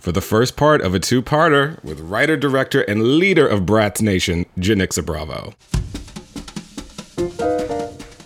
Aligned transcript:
For 0.00 0.12
the 0.12 0.20
first 0.20 0.54
part 0.54 0.82
of 0.82 0.94
a 0.94 0.98
two 0.98 1.22
parter 1.22 1.82
with 1.82 1.98
writer, 2.00 2.36
director, 2.36 2.82
and 2.82 3.16
leader 3.16 3.48
of 3.48 3.60
Bratz 3.60 4.02
Nation, 4.02 4.44
Janicza 4.58 5.02
Bravo. 5.02 5.54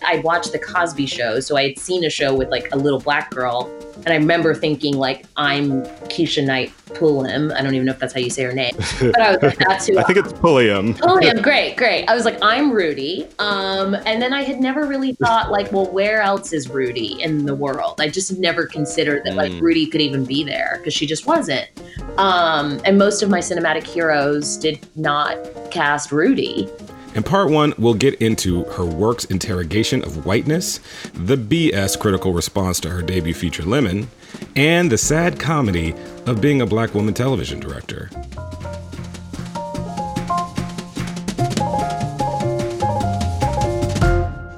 I 0.06 0.18
watched 0.18 0.52
the 0.52 0.58
Cosby 0.58 1.06
Show, 1.06 1.40
so 1.40 1.56
I 1.56 1.68
had 1.68 1.78
seen 1.78 2.04
a 2.04 2.10
show 2.10 2.34
with 2.34 2.48
like 2.50 2.68
a 2.72 2.76
little 2.76 3.00
black 3.00 3.30
girl, 3.30 3.70
and 3.96 4.08
I 4.08 4.16
remember 4.16 4.54
thinking 4.54 4.96
like, 4.96 5.24
"I'm 5.36 5.82
Keshia 6.08 6.44
Knight 6.44 6.72
Pulliam." 6.94 7.50
I 7.52 7.62
don't 7.62 7.74
even 7.74 7.86
know 7.86 7.92
if 7.92 7.98
that's 7.98 8.12
how 8.12 8.20
you 8.20 8.30
say 8.30 8.42
her 8.44 8.52
name, 8.52 8.74
but 9.00 9.20
I 9.20 9.32
was 9.32 9.42
like, 9.42 9.58
"That's 9.58 9.86
who." 9.86 9.98
I 9.98 10.02
think 10.02 10.18
it's 10.18 10.32
Pulliam. 10.32 10.94
Pulliam, 10.94 11.40
great, 11.42 11.76
great. 11.76 12.06
I 12.08 12.14
was 12.14 12.24
like, 12.24 12.38
"I'm 12.42 12.70
Rudy," 12.70 13.26
um, 13.38 13.94
and 14.06 14.20
then 14.20 14.32
I 14.32 14.42
had 14.42 14.60
never 14.60 14.86
really 14.86 15.14
thought 15.14 15.50
like, 15.50 15.72
"Well, 15.72 15.86
where 15.90 16.20
else 16.20 16.52
is 16.52 16.68
Rudy 16.68 17.22
in 17.22 17.46
the 17.46 17.54
world?" 17.54 18.00
I 18.00 18.08
just 18.08 18.38
never 18.38 18.66
considered 18.66 19.24
that 19.24 19.34
like 19.34 19.52
Mm. 19.52 19.60
Rudy 19.60 19.86
could 19.86 20.00
even 20.00 20.24
be 20.24 20.42
there 20.44 20.76
because 20.78 20.94
she 20.94 21.06
just 21.06 21.26
wasn't. 21.26 21.68
Um, 22.18 22.80
and 22.84 22.98
most 22.98 23.22
of 23.22 23.30
my 23.30 23.40
cinematic 23.40 23.84
heroes 23.84 24.56
did 24.56 24.78
not 24.96 25.36
cast 25.70 26.12
Rudy. 26.12 26.68
In 27.14 27.22
part 27.22 27.48
one, 27.48 27.74
we'll 27.78 27.94
get 27.94 28.14
into 28.14 28.64
her 28.64 28.84
work's 28.84 29.24
interrogation 29.26 30.02
of 30.02 30.26
whiteness, 30.26 30.80
the 31.12 31.36
BS 31.36 31.96
critical 31.96 32.32
response 32.32 32.80
to 32.80 32.90
her 32.90 33.02
debut 33.02 33.34
feature 33.34 33.62
Lemon, 33.62 34.08
and 34.56 34.90
the 34.90 34.98
sad 34.98 35.38
comedy 35.38 35.94
of 36.26 36.40
being 36.40 36.60
a 36.60 36.66
black 36.66 36.92
woman 36.92 37.14
television 37.14 37.60
director. 37.60 38.10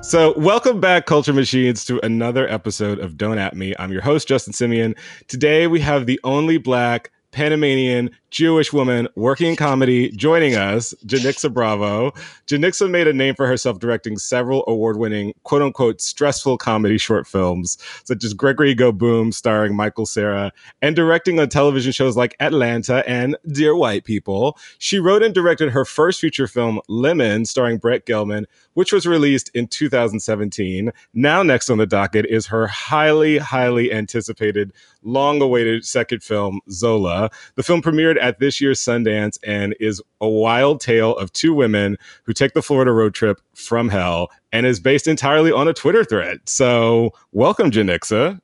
So, 0.02 0.32
welcome 0.38 0.80
back, 0.80 1.04
Culture 1.04 1.34
Machines, 1.34 1.84
to 1.84 2.02
another 2.07 2.48
episode 2.48 3.01
of 3.01 3.18
Don't 3.18 3.37
At 3.37 3.54
Me. 3.54 3.74
I'm 3.79 3.93
your 3.93 4.01
host, 4.01 4.29
Justin 4.29 4.54
Simien. 4.54 4.96
Today, 5.29 5.66
we 5.66 5.80
have 5.80 6.07
the 6.07 6.18
only 6.24 6.57
black 6.57 7.10
Panamanian 7.32 8.09
Jewish 8.30 8.73
woman 8.73 9.09
working 9.15 9.51
in 9.51 9.57
comedy 9.57 10.10
joining 10.10 10.55
us, 10.55 10.95
Janicza 11.07 11.52
Bravo. 11.52 12.13
Janicza 12.46 12.91
made 12.91 13.07
a 13.07 13.13
name 13.13 13.35
for 13.35 13.46
herself 13.46 13.79
directing 13.79 14.19
several 14.19 14.65
award 14.66 14.99
winning, 14.99 15.32
quote 15.45 15.63
unquote, 15.63 16.01
stressful 16.01 16.59
comedy 16.59 16.99
short 16.99 17.27
films, 17.27 17.79
such 18.04 18.24
as 18.24 18.35
Gregory 18.35 18.74
Go 18.74 18.93
Boom, 18.93 19.32
starring 19.32 19.74
Michael 19.77 20.07
Cera, 20.07 20.52
and 20.82 20.97
directing 20.97 21.38
on 21.38 21.49
television 21.49 21.93
shows 21.93 22.16
like 22.16 22.37
Atlanta 22.41 23.09
and 23.09 23.37
Dear 23.49 23.77
White 23.77 24.04
People. 24.04 24.59
She 24.79 24.99
wrote 24.99 25.23
and 25.23 25.35
directed 25.35 25.71
her 25.71 25.85
first 25.85 26.21
feature 26.21 26.47
film, 26.47 26.80
Lemon, 26.88 27.45
starring 27.45 27.79
Brett 27.79 28.07
Gelman, 28.07 28.45
which 28.74 28.93
was 28.93 29.07
released 29.07 29.51
in 29.54 29.66
2017. 29.66 30.93
Now, 31.15 31.43
next 31.43 31.71
on 31.71 31.79
the 31.79 31.87
docket 31.87 32.27
is 32.27 32.47
her 32.49 32.66
highly, 32.66 33.38
highly 33.38 33.93
anticipated, 33.93 34.73
long 35.02 35.41
awaited 35.41 35.85
second 35.87 36.23
film, 36.23 36.60
Zola. 36.71 37.30
The 37.54 37.63
film 37.63 37.80
premiered 37.80 38.16
at 38.19 38.39
this 38.39 38.61
year's 38.61 38.81
Sundance 38.81 39.39
and 39.45 39.75
is 39.81 40.03
a 40.21 40.29
wild 40.29 40.81
tale 40.81 41.17
of 41.17 41.33
two 41.33 41.55
women 41.55 41.97
who 42.25 42.33
take 42.33 42.55
the 42.55 42.63
Florida 42.63 42.93
road 42.93 43.15
trip 43.15 43.41
from 43.55 43.89
hell 43.89 44.31
and 44.53 44.67
is 44.67 44.81
based 44.81 45.07
entirely 45.07 45.53
on 45.53 45.69
a 45.69 45.73
Twitter 45.73 46.05
thread. 46.05 46.41
So, 46.47 47.13
welcome, 47.33 47.71
Janicza. 47.71 48.41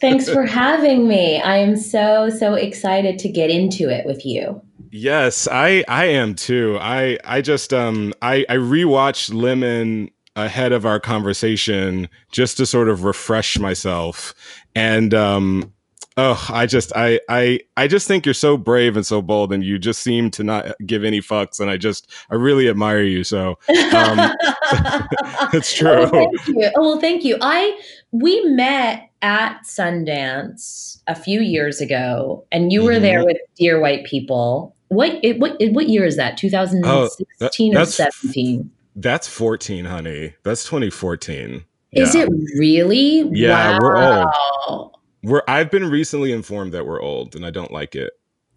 Thanks 0.00 0.28
for 0.28 0.44
having 0.46 1.08
me. 1.08 1.40
I 1.40 1.56
am 1.56 1.76
so, 1.76 2.30
so 2.30 2.54
excited 2.54 3.18
to 3.20 3.28
get 3.28 3.50
into 3.50 3.88
it 3.88 4.06
with 4.06 4.24
you. 4.26 4.60
Yes, 4.96 5.48
I 5.50 5.82
I 5.88 6.04
am 6.04 6.36
too. 6.36 6.78
I 6.80 7.18
I 7.24 7.40
just 7.40 7.74
um 7.74 8.14
I 8.22 8.46
I 8.48 8.54
rewatched 8.54 9.34
Lemon 9.34 10.08
ahead 10.36 10.70
of 10.70 10.86
our 10.86 11.00
conversation 11.00 12.08
just 12.30 12.56
to 12.58 12.66
sort 12.66 12.88
of 12.88 13.02
refresh 13.02 13.58
myself 13.58 14.34
and 14.76 15.12
um 15.12 15.72
oh 16.16 16.46
I 16.50 16.66
just 16.66 16.92
I 16.96 17.20
I 17.28 17.60
I 17.76 17.88
just 17.88 18.06
think 18.08 18.24
you're 18.26 18.34
so 18.34 18.56
brave 18.56 18.96
and 18.96 19.04
so 19.06 19.20
bold 19.22 19.52
and 19.52 19.64
you 19.64 19.78
just 19.78 20.00
seem 20.02 20.30
to 20.32 20.44
not 20.44 20.66
give 20.86 21.04
any 21.04 21.20
fucks 21.20 21.58
and 21.60 21.70
I 21.70 21.76
just 21.76 22.10
I 22.30 22.34
really 22.36 22.68
admire 22.68 23.02
you 23.02 23.24
so 23.24 23.58
um 23.68 24.32
it's 25.52 25.74
true. 25.76 25.90
Oh, 25.90 26.10
thank 26.10 26.46
you. 26.48 26.70
Oh, 26.76 26.80
well, 26.80 27.00
thank 27.00 27.24
you. 27.24 27.36
I 27.40 27.80
we 28.12 28.44
met 28.46 29.10
at 29.22 29.62
Sundance 29.64 31.00
a 31.06 31.14
few 31.14 31.40
years 31.40 31.80
ago, 31.80 32.44
and 32.52 32.72
you 32.72 32.82
were 32.84 32.98
there 32.98 33.24
with 33.24 33.38
Dear 33.56 33.80
White 33.80 34.04
People. 34.04 34.74
What 34.88 35.18
it, 35.24 35.38
what 35.40 35.56
it- 35.60 35.72
what 35.72 35.88
year 35.88 36.04
is 36.04 36.16
that? 36.16 36.36
2016 36.36 36.84
Oh, 36.84 37.08
that- 37.40 37.58
or 37.60 37.72
that's- 37.74 37.94
17? 38.22 38.70
That's 38.96 39.26
14, 39.26 39.86
honey. 39.86 40.34
That's 40.44 40.62
2014. 40.64 41.64
Is 41.92 42.14
Yeah. 42.14 42.22
it 42.22 42.28
really? 42.58 43.28
Yeah, 43.32 43.78
we're 43.80 43.96
old. 44.68 44.93
We're 45.24 45.42
I've 45.48 45.70
been 45.70 45.88
recently 45.88 46.32
informed 46.32 46.72
that 46.72 46.86
we're 46.86 47.02
old 47.02 47.34
and 47.34 47.44
I 47.44 47.50
don't 47.50 47.72
like 47.72 47.94
it. 47.94 48.12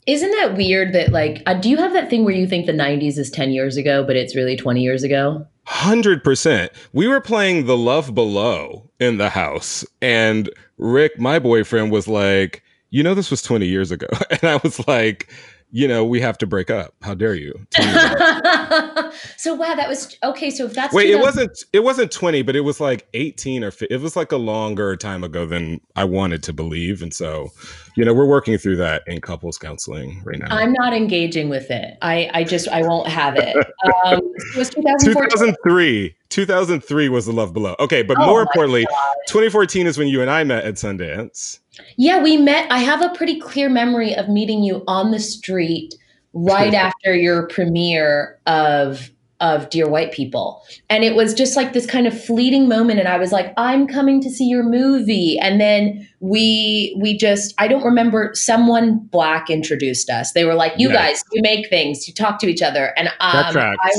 Isn't 0.06 0.32
that 0.32 0.56
weird 0.56 0.94
that 0.94 1.12
like 1.12 1.42
uh, 1.46 1.56
do 1.56 1.70
you 1.70 1.78
have 1.78 1.94
that 1.94 2.10
thing 2.10 2.26
where 2.26 2.36
you 2.36 2.48
think 2.48 2.66
the 2.66 2.72
90s 2.74 3.18
is 3.18 3.32
10 3.32 3.52
years 3.52 3.78
ago 3.78 4.04
but 4.04 4.16
it's 4.16 4.36
really 4.36 4.56
20 4.56 4.82
years 4.82 5.04
ago? 5.04 5.48
Hundred 5.66 6.24
percent. 6.24 6.72
We 6.94 7.08
were 7.08 7.20
playing 7.20 7.66
The 7.66 7.76
Love 7.76 8.16
Below 8.16 8.90
in 9.02 9.18
the 9.18 9.30
house, 9.30 9.84
and 10.02 10.50
Rick, 10.78 11.20
my 11.20 11.40
boyfriend, 11.40 11.92
was 11.92 12.08
like, 12.08 12.64
"You 12.90 13.04
know, 13.04 13.14
this 13.14 13.30
was 13.30 13.42
twenty 13.42 13.68
years 13.68 13.92
ago," 13.92 14.08
and 14.30 14.46
I 14.46 14.62
was 14.64 14.88
like, 14.88 15.30
"You 15.72 15.88
know, 15.88 16.06
we 16.06 16.22
have 16.22 16.38
to 16.40 16.48
break 16.48 16.70
up. 16.70 16.94
How 17.02 17.14
dare 17.14 17.36
you?" 17.36 17.54
20 17.76 17.92
years 17.92 18.06
ago. 18.06 19.12
so 19.38 19.54
wow, 19.54 19.76
that 19.76 19.88
was 19.88 20.18
okay. 20.24 20.50
So 20.50 20.66
if 20.66 20.74
that's 20.74 20.94
Wait, 20.94 21.10
it 21.10 21.20
wasn't. 21.20 21.64
It 21.74 21.84
wasn't 21.84 22.12
twenty, 22.12 22.42
but 22.42 22.56
it 22.56 22.62
was 22.62 22.80
like 22.80 23.08
eighteen 23.14 23.64
or. 23.64 23.72
It 23.90 24.02
was 24.02 24.16
like 24.16 24.32
a 24.32 24.38
longer 24.38 24.96
time 24.96 25.24
ago 25.24 25.46
than 25.46 25.82
I 25.96 26.04
wanted 26.04 26.44
to 26.44 26.54
believe, 26.54 27.02
and 27.02 27.14
so, 27.14 27.50
you 27.96 28.06
know, 28.06 28.14
we're 28.14 28.28
working 28.28 28.58
through 28.58 28.78
that 28.78 29.04
in 29.08 29.22
couples 29.22 29.58
counseling 29.58 30.22
right 30.26 30.40
now. 30.40 30.48
I'm 30.50 30.74
not 30.74 30.94
engaging 30.94 31.50
with 31.50 31.70
it. 31.72 31.98
I, 32.02 32.30
I 32.34 32.44
just 32.44 32.68
I 32.70 32.82
won't 32.82 33.08
have 33.08 33.36
it. 33.38 33.56
Um, 34.06 34.20
it 34.54 34.58
was 34.58 34.70
2003. 34.70 36.16
2003 36.30 37.10
was 37.10 37.26
The 37.26 37.32
Love 37.32 37.54
Below. 37.54 37.76
Okay, 37.80 38.02
but 38.04 38.18
Oh 38.20 38.26
more 38.26 38.42
importantly, 38.42 38.86
God. 38.86 39.16
2014 39.28 39.88
is 39.88 39.98
when 39.98 40.08
you 40.08 40.22
and 40.22 40.30
I 40.30 40.44
met 40.44 40.66
at 40.66 40.76
Sundance. 40.76 41.60
Yeah, 41.98 42.22
we 42.22 42.38
met. 42.38 42.72
I 42.72 42.80
have 42.80 43.02
a 43.02 43.10
pretty 43.10 43.40
clear 43.40 43.70
memory 43.70 44.16
of 44.16 44.30
meeting 44.30 44.64
you 44.64 44.84
on 44.88 45.12
the 45.12 45.20
street 45.20 45.96
right 46.34 46.74
after 46.74 47.16
your 47.16 47.48
premiere 47.48 48.40
of 48.46 49.12
of 49.40 49.70
Dear 49.70 49.88
White 49.88 50.12
People. 50.12 50.64
And 50.90 51.04
it 51.04 51.16
was 51.16 51.36
just 51.36 51.56
like 51.56 51.74
this 51.74 51.86
kind 51.86 52.08
of 52.08 52.24
fleeting 52.24 52.68
moment 52.68 53.00
and 53.00 53.08
I 53.08 53.18
was 53.18 53.32
like, 53.32 53.54
"I'm 53.56 53.86
coming 53.86 54.22
to 54.24 54.32
see 54.32 54.46
your 54.46 54.64
movie." 54.64 55.38
And 55.40 55.62
then 55.62 56.08
we 56.20 56.98
we 57.00 57.16
just 57.18 57.54
I 57.60 57.68
don't 57.68 57.84
remember 57.84 58.32
someone 58.34 58.98
black 58.98 59.50
introduced 59.50 60.10
us. 60.10 60.32
They 60.34 60.44
were 60.44 60.56
like, 60.56 60.74
"You 60.78 60.92
guys, 60.92 61.24
you 61.32 61.42
make 61.44 61.70
things, 61.70 62.08
you 62.08 62.14
talk 62.14 62.40
to 62.40 62.48
each 62.48 62.62
other." 62.62 62.94
And 62.98 63.10
um. 63.20 63.58
I 63.58 63.92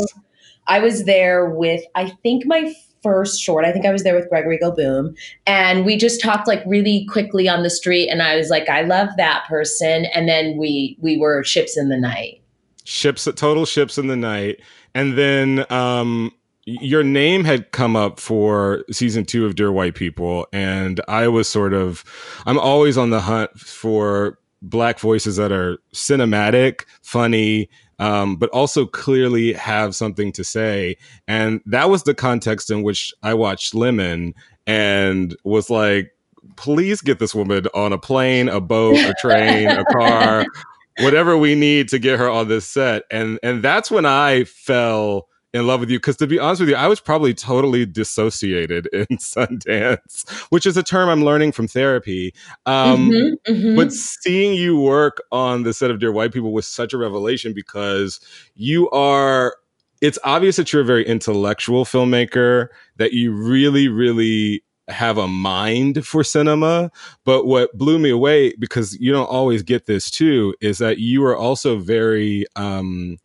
I 0.69 0.81
was 0.81 1.05
there 1.05 1.47
with 1.47 1.83
I 1.95 2.11
think 2.23 2.45
my 2.47 2.75
first 3.03 3.41
short. 3.41 3.65
I 3.65 3.73
think 3.73 3.87
I 3.87 3.93
was 3.93 4.03
there 4.03 4.15
with 4.15 4.29
Gregory 4.29 4.59
Go 4.59 4.71
Boom. 4.71 5.15
And 5.47 5.85
we 5.85 5.97
just 5.97 6.21
talked 6.21 6.49
like 6.49 6.63
really 6.67 7.07
quickly 7.11 7.49
on 7.49 7.63
the 7.63 7.71
street 7.71 8.09
and 8.09 8.23
I 8.23 8.37
was 8.37 8.51
like, 8.51 8.69
I 8.69 8.83
love 8.83 9.09
that 9.17 9.45
person. 9.49 10.07
And 10.07 10.29
then 10.29 10.57
we 10.57 10.97
we 11.01 11.17
were 11.17 11.43
ships 11.45 11.77
in 11.77 11.89
the 11.89 11.99
night. 11.99 12.41
ships 12.85 13.29
total 13.37 13.67
ships 13.67 13.99
in 13.99 14.07
the 14.07 14.17
night 14.17 14.61
and 14.95 15.19
then 15.19 15.71
um 15.71 16.33
your 16.65 17.03
name 17.03 17.45
had 17.45 17.71
come 17.73 17.95
up 17.97 18.19
for 18.19 18.83
season 18.91 19.25
two 19.27 19.45
of 19.45 19.57
dear 19.57 19.71
white 19.71 19.95
people 19.95 20.47
and 20.55 20.99
i 21.07 21.29
was 21.29 21.47
sort 21.49 21.75
of 21.75 22.03
i'm 22.47 22.59
always 22.59 22.97
on 22.97 23.11
the 23.11 23.21
hunt 23.21 23.51
for 23.59 24.39
black 24.63 24.99
voices 24.99 25.37
that 25.37 25.53
are 25.53 25.79
cinematic 25.93 26.85
funny 27.03 27.69
um, 27.99 28.37
but 28.37 28.51
also 28.51 28.87
clearly 28.87 29.53
have 29.53 29.95
something 29.95 30.33
to 30.33 30.45
say. 30.45 30.97
And 31.27 31.61
that 31.67 31.91
was 31.91 32.05
the 32.05 32.15
context 32.15 32.71
in 32.71 32.83
which 32.83 33.13
i 33.23 33.35
watched 33.35 33.75
lemon 33.75 34.35
and 34.67 35.37
was 35.45 35.71
like 35.71 36.13
please 36.57 37.01
get 37.01 37.19
this 37.19 37.35
woman 37.35 37.67
on 37.75 37.93
a 37.93 37.99
plane 37.99 38.49
a 38.49 38.61
boat 38.61 38.97
a 38.97 39.15
train 39.21 39.69
a 39.69 39.85
car 39.87 40.45
whatever 41.01 41.37
we 41.37 41.55
need 41.55 41.89
to 41.89 41.99
get 41.99 42.19
her 42.19 42.29
on 42.29 42.49
this 42.49 42.67
set. 42.67 43.05
And 43.11 43.39
and 43.43 43.63
that's 43.63 43.91
when 43.91 44.07
i 44.07 44.45
fell 44.45 45.29
in 45.55 45.67
love 45.67 45.81
with 45.81 45.91
you 45.91 45.99
because 45.99 46.17
to 46.17 46.27
be 46.27 46.39
honest 46.39 46.61
with 46.61 46.69
you 46.69 46.77
i 46.77 46.87
was 46.87 47.01
probably 47.01 47.33
totally 47.33 47.87
dissociated 47.87 48.87
in 48.93 49.07
sundance 49.17 50.29
which 50.51 50.67
is 50.67 50.77
a 50.77 50.83
term 50.83 51.09
i'm 51.09 51.25
learning 51.25 51.53
from 51.53 51.67
therapy 51.67 52.35
um 52.67 53.11
Mhm, 53.11 53.33
mhm. 53.49 53.77
but 53.77 53.93
seeing 53.93 54.55
you 54.55 54.79
work 54.81 55.23
on 55.33 55.63
the 55.63 55.73
set 55.73 55.91
of 55.91 55.99
dear 56.01 56.13
white 56.13 56.33
people 56.33 56.53
was 56.53 56.67
such 56.67 56.93
a 56.93 56.99
revelation 56.99 57.53
because 57.55 58.21
you 58.55 58.91
are 58.91 59.57
it's 60.01 60.19
obvious 60.23 60.57
that 60.57 60.73
you're 60.73 60.83
a 60.83 60.85
very 60.85 61.05
intellectual 61.07 61.85
filmmaker 61.85 62.69
that 62.97 63.13
you 63.13 63.33
really 63.33 63.89
really 63.89 64.63
have 64.89 65.19
a 65.19 65.29
mind 65.29 66.07
for 66.07 66.23
cinema 66.25 66.91
but 67.25 67.47
what 67.47 67.77
blew 67.77 67.99
me 67.99 68.09
away 68.11 68.55
because 68.59 68.99
you 69.01 69.13
don't 69.13 69.29
always 69.29 69.63
get 69.63 69.87
this 69.87 70.11
too 70.11 70.55
is 70.61 70.79
that 70.79 70.99
you 70.99 71.23
are 71.25 71.37
also 71.37 71.79
very 71.79 72.45
um 72.57 73.17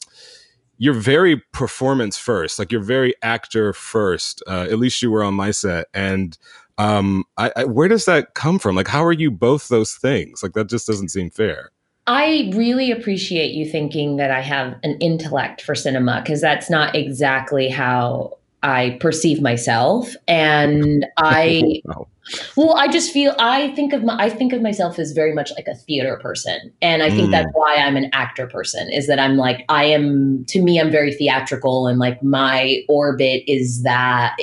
you're 0.77 0.93
very 0.93 1.41
performance 1.51 2.17
first 2.17 2.59
like 2.59 2.71
you're 2.71 2.81
very 2.81 3.13
actor 3.21 3.73
first 3.73 4.43
uh, 4.47 4.67
at 4.69 4.79
least 4.79 5.01
you 5.01 5.11
were 5.11 5.23
on 5.23 5.33
my 5.33 5.51
set 5.51 5.87
and 5.93 6.37
Um, 6.79 7.25
I, 7.37 7.51
I, 7.55 7.63
where 7.65 7.87
does 7.87 8.05
that 8.05 8.33
come 8.33 8.57
from? 8.57 8.75
Like, 8.75 8.87
how 8.87 9.05
are 9.05 9.13
you 9.13 9.29
both 9.29 9.67
those 9.67 9.93
things? 9.93 10.41
Like, 10.41 10.53
that 10.53 10.69
just 10.69 10.87
doesn't 10.87 11.09
seem 11.09 11.29
fair. 11.29 11.69
I 12.07 12.49
really 12.55 12.91
appreciate 12.91 13.53
you 13.53 13.63
thinking 13.69 14.17
that 14.17 14.31
I 14.31 14.41
have 14.41 14.75
an 14.81 14.97
intellect 14.97 15.61
for 15.61 15.75
cinema 15.75 16.21
because 16.23 16.41
that's 16.41 16.71
not 16.71 16.95
exactly 16.95 17.69
how 17.69 18.39
I 18.63 18.97
perceive 18.99 19.41
myself. 19.41 20.15
And 20.27 21.05
I, 21.17 21.81
well, 22.55 22.75
I 22.75 22.87
just 22.87 23.11
feel 23.11 23.35
I 23.37 23.69
think 23.75 23.93
of 23.93 24.03
my 24.03 24.17
I 24.17 24.29
think 24.29 24.53
of 24.53 24.61
myself 24.61 24.97
as 24.97 25.11
very 25.11 25.33
much 25.33 25.51
like 25.55 25.67
a 25.67 25.75
theater 25.75 26.17
person, 26.21 26.71
and 26.81 27.03
I 27.03 27.09
think 27.09 27.27
mm. 27.27 27.31
that's 27.31 27.49
why 27.53 27.75
I'm 27.75 27.97
an 27.97 28.09
actor 28.13 28.47
person. 28.47 28.89
Is 28.91 29.07
that 29.07 29.19
I'm 29.19 29.37
like 29.37 29.65
I 29.69 29.85
am 29.85 30.45
to 30.45 30.61
me 30.61 30.79
I'm 30.79 30.91
very 30.91 31.13
theatrical, 31.13 31.87
and 31.87 31.99
like 31.99 32.23
my 32.23 32.81
orbit 32.87 33.43
is 33.47 33.83
that. 33.83 34.35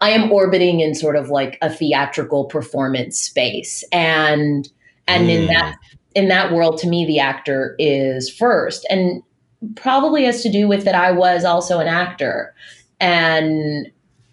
I 0.00 0.10
am 0.10 0.32
orbiting 0.32 0.80
in 0.80 0.94
sort 0.94 1.16
of 1.16 1.28
like 1.28 1.58
a 1.62 1.70
theatrical 1.70 2.46
performance 2.46 3.18
space 3.18 3.84
and 3.92 4.68
and 5.06 5.28
mm. 5.28 5.30
in 5.30 5.46
that 5.46 5.76
in 6.16 6.28
that 6.28 6.50
world, 6.50 6.78
to 6.78 6.88
me, 6.88 7.04
the 7.04 7.20
actor 7.20 7.76
is 7.78 8.30
first. 8.30 8.86
And 8.88 9.22
probably 9.74 10.24
has 10.24 10.42
to 10.42 10.50
do 10.50 10.66
with 10.66 10.84
that 10.84 10.94
I 10.94 11.12
was 11.12 11.44
also 11.44 11.78
an 11.78 11.88
actor. 11.88 12.54
And 13.00 13.90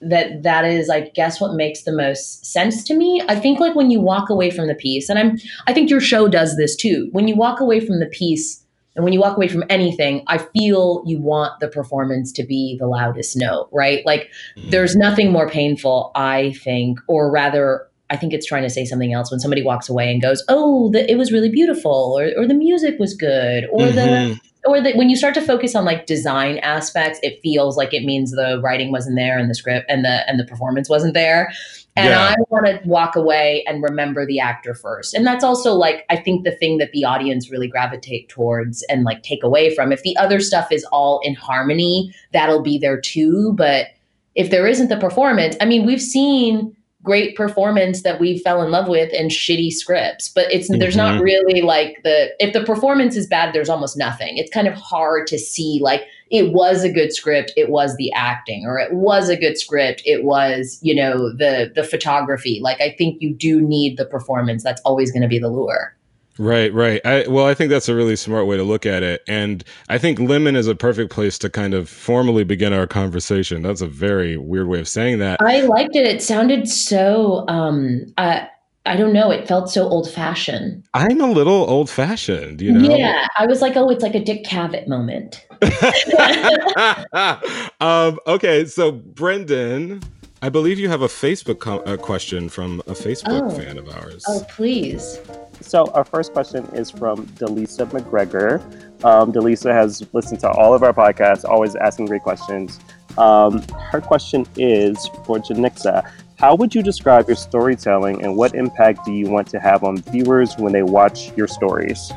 that 0.09 0.43
that 0.43 0.65
is 0.65 0.89
i 0.89 1.01
guess 1.15 1.39
what 1.39 1.53
makes 1.53 1.83
the 1.83 1.91
most 1.91 2.45
sense 2.45 2.83
to 2.83 2.95
me? 2.95 3.21
I 3.27 3.35
think 3.39 3.59
like 3.59 3.75
when 3.75 3.89
you 3.91 4.01
walk 4.01 4.29
away 4.29 4.51
from 4.51 4.67
the 4.67 4.75
piece 4.75 5.09
and 5.09 5.17
i'm 5.17 5.37
i 5.67 5.73
think 5.73 5.89
your 5.89 6.01
show 6.01 6.27
does 6.27 6.57
this 6.57 6.75
too. 6.75 7.09
When 7.11 7.27
you 7.27 7.35
walk 7.35 7.59
away 7.59 7.79
from 7.79 7.99
the 7.99 8.07
piece 8.07 8.63
and 8.95 9.03
when 9.03 9.13
you 9.13 9.19
walk 9.19 9.37
away 9.37 9.47
from 9.47 9.63
anything 9.69 10.23
i 10.27 10.37
feel 10.37 11.03
you 11.05 11.19
want 11.19 11.59
the 11.59 11.67
performance 11.67 12.31
to 12.33 12.43
be 12.43 12.77
the 12.79 12.87
loudest 12.87 13.35
note 13.37 13.69
right? 13.71 14.05
Like 14.05 14.29
mm-hmm. 14.57 14.69
there's 14.69 14.95
nothing 14.95 15.31
more 15.31 15.49
painful 15.49 16.11
i 16.15 16.53
think 16.63 16.99
or 17.07 17.31
rather 17.31 17.87
I 18.13 18.15
think 18.15 18.31
it's 18.31 18.45
trying 18.45 18.61
to 18.61 18.69
say 18.69 18.85
something 18.85 19.11
else 19.11 19.31
when 19.31 19.39
somebody 19.39 19.63
walks 19.63 19.89
away 19.89 20.11
and 20.11 20.21
goes, 20.21 20.43
"Oh, 20.47 20.91
the, 20.91 21.09
it 21.11 21.15
was 21.15 21.31
really 21.31 21.49
beautiful," 21.49 22.15
or 22.15 22.31
or 22.37 22.47
the 22.47 22.53
music 22.53 22.99
was 22.99 23.15
good, 23.15 23.65
or 23.71 23.87
mm-hmm. 23.87 23.95
the 23.95 24.39
or 24.65 24.81
that 24.81 24.95
when 24.95 25.09
you 25.09 25.15
start 25.15 25.33
to 25.33 25.41
focus 25.41 25.75
on 25.75 25.83
like 25.83 26.05
design 26.05 26.59
aspects, 26.59 27.19
it 27.23 27.39
feels 27.41 27.75
like 27.75 27.91
it 27.91 28.03
means 28.03 28.29
the 28.29 28.61
writing 28.63 28.91
wasn't 28.91 29.15
there 29.15 29.39
and 29.39 29.49
the 29.49 29.55
script 29.55 29.87
and 29.89 30.05
the 30.05 30.29
and 30.29 30.39
the 30.39 30.45
performance 30.45 30.89
wasn't 30.89 31.15
there. 31.15 31.51
And 31.95 32.09
yeah. 32.09 32.35
I 32.37 32.41
want 32.49 32.67
to 32.67 32.79
walk 32.87 33.15
away 33.15 33.63
and 33.67 33.81
remember 33.81 34.27
the 34.27 34.39
actor 34.39 34.75
first. 34.75 35.15
And 35.15 35.25
that's 35.25 35.43
also 35.43 35.73
like 35.73 36.05
I 36.11 36.15
think 36.15 36.43
the 36.43 36.55
thing 36.55 36.77
that 36.77 36.91
the 36.91 37.05
audience 37.05 37.49
really 37.49 37.67
gravitate 37.67 38.29
towards 38.29 38.83
and 38.89 39.03
like 39.03 39.23
take 39.23 39.43
away 39.43 39.73
from. 39.73 39.91
If 39.91 40.03
the 40.03 40.15
other 40.17 40.39
stuff 40.39 40.71
is 40.71 40.85
all 40.91 41.19
in 41.23 41.33
harmony, 41.33 42.13
that'll 42.31 42.61
be 42.61 42.77
there 42.77 43.01
too, 43.01 43.53
but 43.57 43.87
if 44.35 44.51
there 44.51 44.67
isn't 44.67 44.89
the 44.89 44.97
performance, 44.97 45.55
I 45.61 45.65
mean, 45.65 45.85
we've 45.85 46.01
seen 46.01 46.75
great 47.03 47.35
performance 47.35 48.01
that 48.03 48.19
we 48.19 48.39
fell 48.39 48.63
in 48.63 48.71
love 48.71 48.87
with 48.87 49.11
and 49.13 49.29
shitty 49.29 49.69
scripts 49.71 50.29
but 50.29 50.51
it's 50.51 50.69
mm-hmm. 50.69 50.79
there's 50.79 50.95
not 50.95 51.15
mm-hmm. 51.15 51.23
really 51.23 51.61
like 51.61 52.01
the 52.03 52.33
if 52.39 52.53
the 52.53 52.63
performance 52.63 53.15
is 53.15 53.27
bad 53.27 53.53
there's 53.53 53.69
almost 53.69 53.97
nothing 53.97 54.37
it's 54.37 54.51
kind 54.51 54.67
of 54.67 54.73
hard 54.73 55.27
to 55.27 55.37
see 55.37 55.79
like 55.81 56.03
it 56.31 56.53
was 56.53 56.83
a 56.83 56.91
good 56.91 57.13
script 57.13 57.51
it 57.57 57.69
was 57.69 57.95
the 57.97 58.11
acting 58.13 58.65
or 58.65 58.79
it 58.79 58.93
was 58.93 59.29
a 59.29 59.37
good 59.37 59.57
script 59.57 60.01
it 60.05 60.23
was 60.23 60.79
you 60.81 60.95
know 60.95 61.29
the 61.33 61.71
the 61.75 61.83
photography 61.83 62.59
like 62.61 62.79
i 62.79 62.95
think 62.97 63.21
you 63.21 63.33
do 63.33 63.61
need 63.61 63.97
the 63.97 64.05
performance 64.05 64.63
that's 64.63 64.81
always 64.81 65.11
going 65.11 65.21
to 65.21 65.27
be 65.27 65.39
the 65.39 65.49
lure 65.49 65.95
Right, 66.37 66.73
right. 66.73 67.01
I, 67.05 67.25
well, 67.27 67.45
I 67.45 67.53
think 67.53 67.69
that's 67.69 67.89
a 67.89 67.95
really 67.95 68.15
smart 68.15 68.47
way 68.47 68.57
to 68.57 68.63
look 68.63 68.85
at 68.85 69.03
it. 69.03 69.21
And 69.27 69.63
I 69.89 69.97
think 69.97 70.19
Lemon 70.19 70.55
is 70.55 70.67
a 70.67 70.75
perfect 70.75 71.11
place 71.11 71.37
to 71.39 71.49
kind 71.49 71.73
of 71.73 71.87
formally 71.87 72.43
begin 72.43 72.73
our 72.73 72.87
conversation. 72.87 73.61
That's 73.61 73.81
a 73.81 73.87
very 73.87 74.37
weird 74.37 74.67
way 74.67 74.79
of 74.79 74.87
saying 74.87 75.19
that. 75.19 75.41
I 75.41 75.61
liked 75.61 75.95
it. 75.95 76.05
It 76.05 76.23
sounded 76.23 76.67
so, 76.67 77.45
um, 77.47 78.05
uh, 78.17 78.45
I 78.85 78.97
don't 78.97 79.13
know. 79.13 79.31
It 79.31 79.47
felt 79.47 79.69
so 79.69 79.87
old 79.87 80.11
fashioned. 80.11 80.83
I'm 80.93 81.21
a 81.21 81.31
little 81.31 81.69
old 81.69 81.89
fashioned, 81.89 82.61
you 82.61 82.73
know? 82.73 82.95
Yeah. 82.95 83.27
I 83.37 83.45
was 83.45 83.61
like, 83.61 83.77
oh, 83.77 83.89
it's 83.89 84.03
like 84.03 84.15
a 84.15 84.23
Dick 84.23 84.43
Cavett 84.43 84.87
moment. 84.87 85.45
um, 87.79 88.19
okay. 88.27 88.65
So, 88.65 88.91
Brendan, 88.91 90.01
I 90.41 90.49
believe 90.49 90.79
you 90.79 90.89
have 90.89 91.01
a 91.01 91.07
Facebook 91.07 91.59
com- 91.59 91.81
uh, 91.85 91.95
question 91.95 92.49
from 92.49 92.81
a 92.81 92.91
Facebook 92.91 93.49
oh. 93.49 93.49
fan 93.51 93.77
of 93.77 93.87
ours. 93.87 94.25
Oh, 94.27 94.45
please. 94.49 95.17
So, 95.61 95.85
our 95.93 96.03
first 96.03 96.33
question 96.33 96.65
is 96.73 96.89
from 96.89 97.25
Delisa 97.27 97.85
McGregor. 97.89 98.61
Um, 99.03 99.31
Delisa 99.31 99.73
has 99.73 100.05
listened 100.13 100.39
to 100.41 100.49
all 100.49 100.73
of 100.73 100.83
our 100.83 100.93
podcasts, 100.93 101.45
always 101.45 101.75
asking 101.75 102.07
great 102.07 102.23
questions. 102.23 102.79
Um, 103.17 103.61
her 103.91 104.01
question 104.01 104.45
is 104.57 105.07
for 105.25 105.39
Janicza. 105.39 106.09
How 106.37 106.55
would 106.55 106.73
you 106.73 106.83
describe 106.83 107.27
your 107.27 107.35
storytelling 107.35 108.23
and 108.23 108.35
what 108.35 108.55
impact 108.55 109.05
do 109.05 109.13
you 109.13 109.29
want 109.29 109.47
to 109.49 109.59
have 109.59 109.83
on 109.83 109.97
viewers 109.97 110.57
when 110.57 110.73
they 110.73 110.83
watch 110.83 111.31
your 111.37 111.47
stories? 111.47 112.11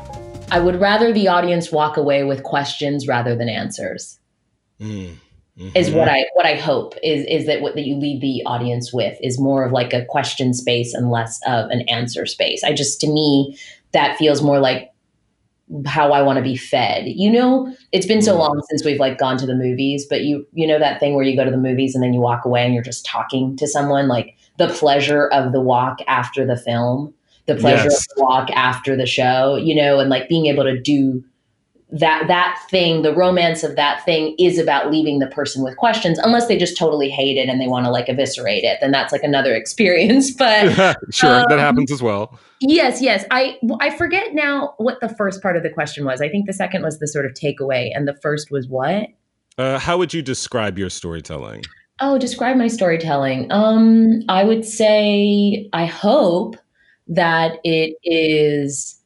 I 0.51 0.59
would 0.59 0.79
rather 0.79 1.13
the 1.13 1.27
audience 1.27 1.71
walk 1.71 1.97
away 1.97 2.23
with 2.23 2.43
questions 2.43 3.07
rather 3.07 3.35
than 3.35 3.49
answers. 3.49 4.19
Mm. 4.79 5.15
Mm-hmm. 5.57 5.75
is 5.75 5.89
what 5.89 6.07
I 6.07 6.25
what 6.33 6.45
I 6.45 6.53
hope 6.53 6.93
is 7.01 7.25
is 7.25 7.47
that 7.47 7.61
what 7.61 7.73
that 7.73 7.87
you 7.87 7.95
leave 7.95 8.21
the 8.21 8.43
audience 8.45 8.93
with 8.93 9.17
is 9.23 9.39
more 9.39 9.65
of 9.65 9.71
like 9.71 9.91
a 9.91 10.05
question 10.05 10.53
space 10.53 10.93
and 10.93 11.09
less 11.09 11.39
of 11.47 11.71
an 11.71 11.81
answer 11.89 12.27
space. 12.27 12.63
I 12.63 12.73
just 12.73 13.01
to 13.01 13.07
me 13.07 13.57
that 13.91 14.17
feels 14.17 14.43
more 14.43 14.59
like 14.59 14.93
how 15.85 16.11
I 16.11 16.21
want 16.21 16.37
to 16.37 16.43
be 16.43 16.55
fed. 16.55 17.07
You 17.07 17.31
know, 17.31 17.75
it's 17.91 18.05
been 18.05 18.21
so 18.21 18.33
mm-hmm. 18.33 18.41
long 18.41 18.61
since 18.69 18.85
we've 18.85 18.99
like 18.99 19.17
gone 19.17 19.37
to 19.37 19.47
the 19.47 19.55
movies, 19.55 20.05
but 20.07 20.21
you 20.21 20.45
you 20.53 20.67
know 20.67 20.77
that 20.77 20.99
thing 20.99 21.15
where 21.15 21.25
you 21.25 21.35
go 21.35 21.43
to 21.43 21.51
the 21.51 21.57
movies 21.57 21.95
and 21.95 22.03
then 22.03 22.13
you 22.13 22.21
walk 22.21 22.45
away 22.45 22.63
and 22.63 22.75
you're 22.75 22.83
just 22.83 23.05
talking 23.05 23.57
to 23.57 23.67
someone 23.67 24.07
like 24.07 24.35
the 24.57 24.67
pleasure 24.69 25.27
of 25.29 25.53
the 25.53 25.61
walk 25.61 25.97
after 26.07 26.45
the 26.45 26.55
film, 26.57 27.13
the 27.47 27.55
pleasure 27.55 27.89
yes. 27.89 28.01
of 28.01 28.15
the 28.15 28.23
walk 28.23 28.51
after 28.51 28.95
the 28.95 29.07
show, 29.07 29.55
you 29.55 29.75
know, 29.75 29.99
and 29.99 30.09
like 30.09 30.29
being 30.29 30.45
able 30.45 30.63
to 30.63 30.79
do 30.79 31.23
that 31.89 32.25
that 32.27 32.61
thing 32.69 33.01
the 33.01 33.15
romance 33.15 33.63
of 33.63 33.77
that 33.77 34.03
thing 34.03 34.35
is 34.37 34.59
about 34.59 34.91
leaving 34.91 35.19
the 35.19 35.27
person 35.27 35.63
with 35.63 35.77
questions 35.77 36.19
unless 36.19 36.47
they 36.47 36.57
just 36.57 36.77
totally 36.77 37.09
hate 37.09 37.37
it 37.37 37.47
and 37.47 37.61
they 37.61 37.67
want 37.67 37.85
to 37.85 37.91
like 37.91 38.09
eviscerate 38.09 38.63
it 38.63 38.77
then 38.81 38.91
that's 38.91 39.13
like 39.13 39.23
another 39.23 39.55
experience 39.55 40.31
but 40.37 40.73
sure 41.11 41.39
um, 41.39 41.45
that 41.49 41.59
happens 41.59 41.91
as 41.91 42.01
well. 42.01 42.37
Yes 42.59 43.01
yes 43.01 43.23
i 43.31 43.57
i 43.79 43.95
forget 43.95 44.33
now 44.33 44.73
what 44.77 44.99
the 44.99 45.09
first 45.09 45.41
part 45.41 45.55
of 45.55 45.63
the 45.63 45.69
question 45.69 46.03
was 46.05 46.21
i 46.21 46.27
think 46.27 46.45
the 46.45 46.53
second 46.53 46.83
was 46.83 46.99
the 46.99 47.07
sort 47.07 47.25
of 47.25 47.33
takeaway 47.33 47.89
and 47.93 48.07
the 48.07 48.15
first 48.21 48.51
was 48.51 48.67
what? 48.67 49.07
Uh, 49.57 49.79
how 49.79 49.97
would 49.97 50.13
you 50.13 50.21
describe 50.21 50.77
your 50.77 50.89
storytelling? 50.89 51.63
Oh 51.99 52.17
describe 52.17 52.57
my 52.57 52.67
storytelling 52.67 53.51
um 53.51 54.23
i 54.27 54.43
would 54.43 54.65
say 54.65 55.69
i 55.71 55.85
hope 55.85 56.57
that 57.07 57.59
it 57.63 57.95
is 58.03 58.96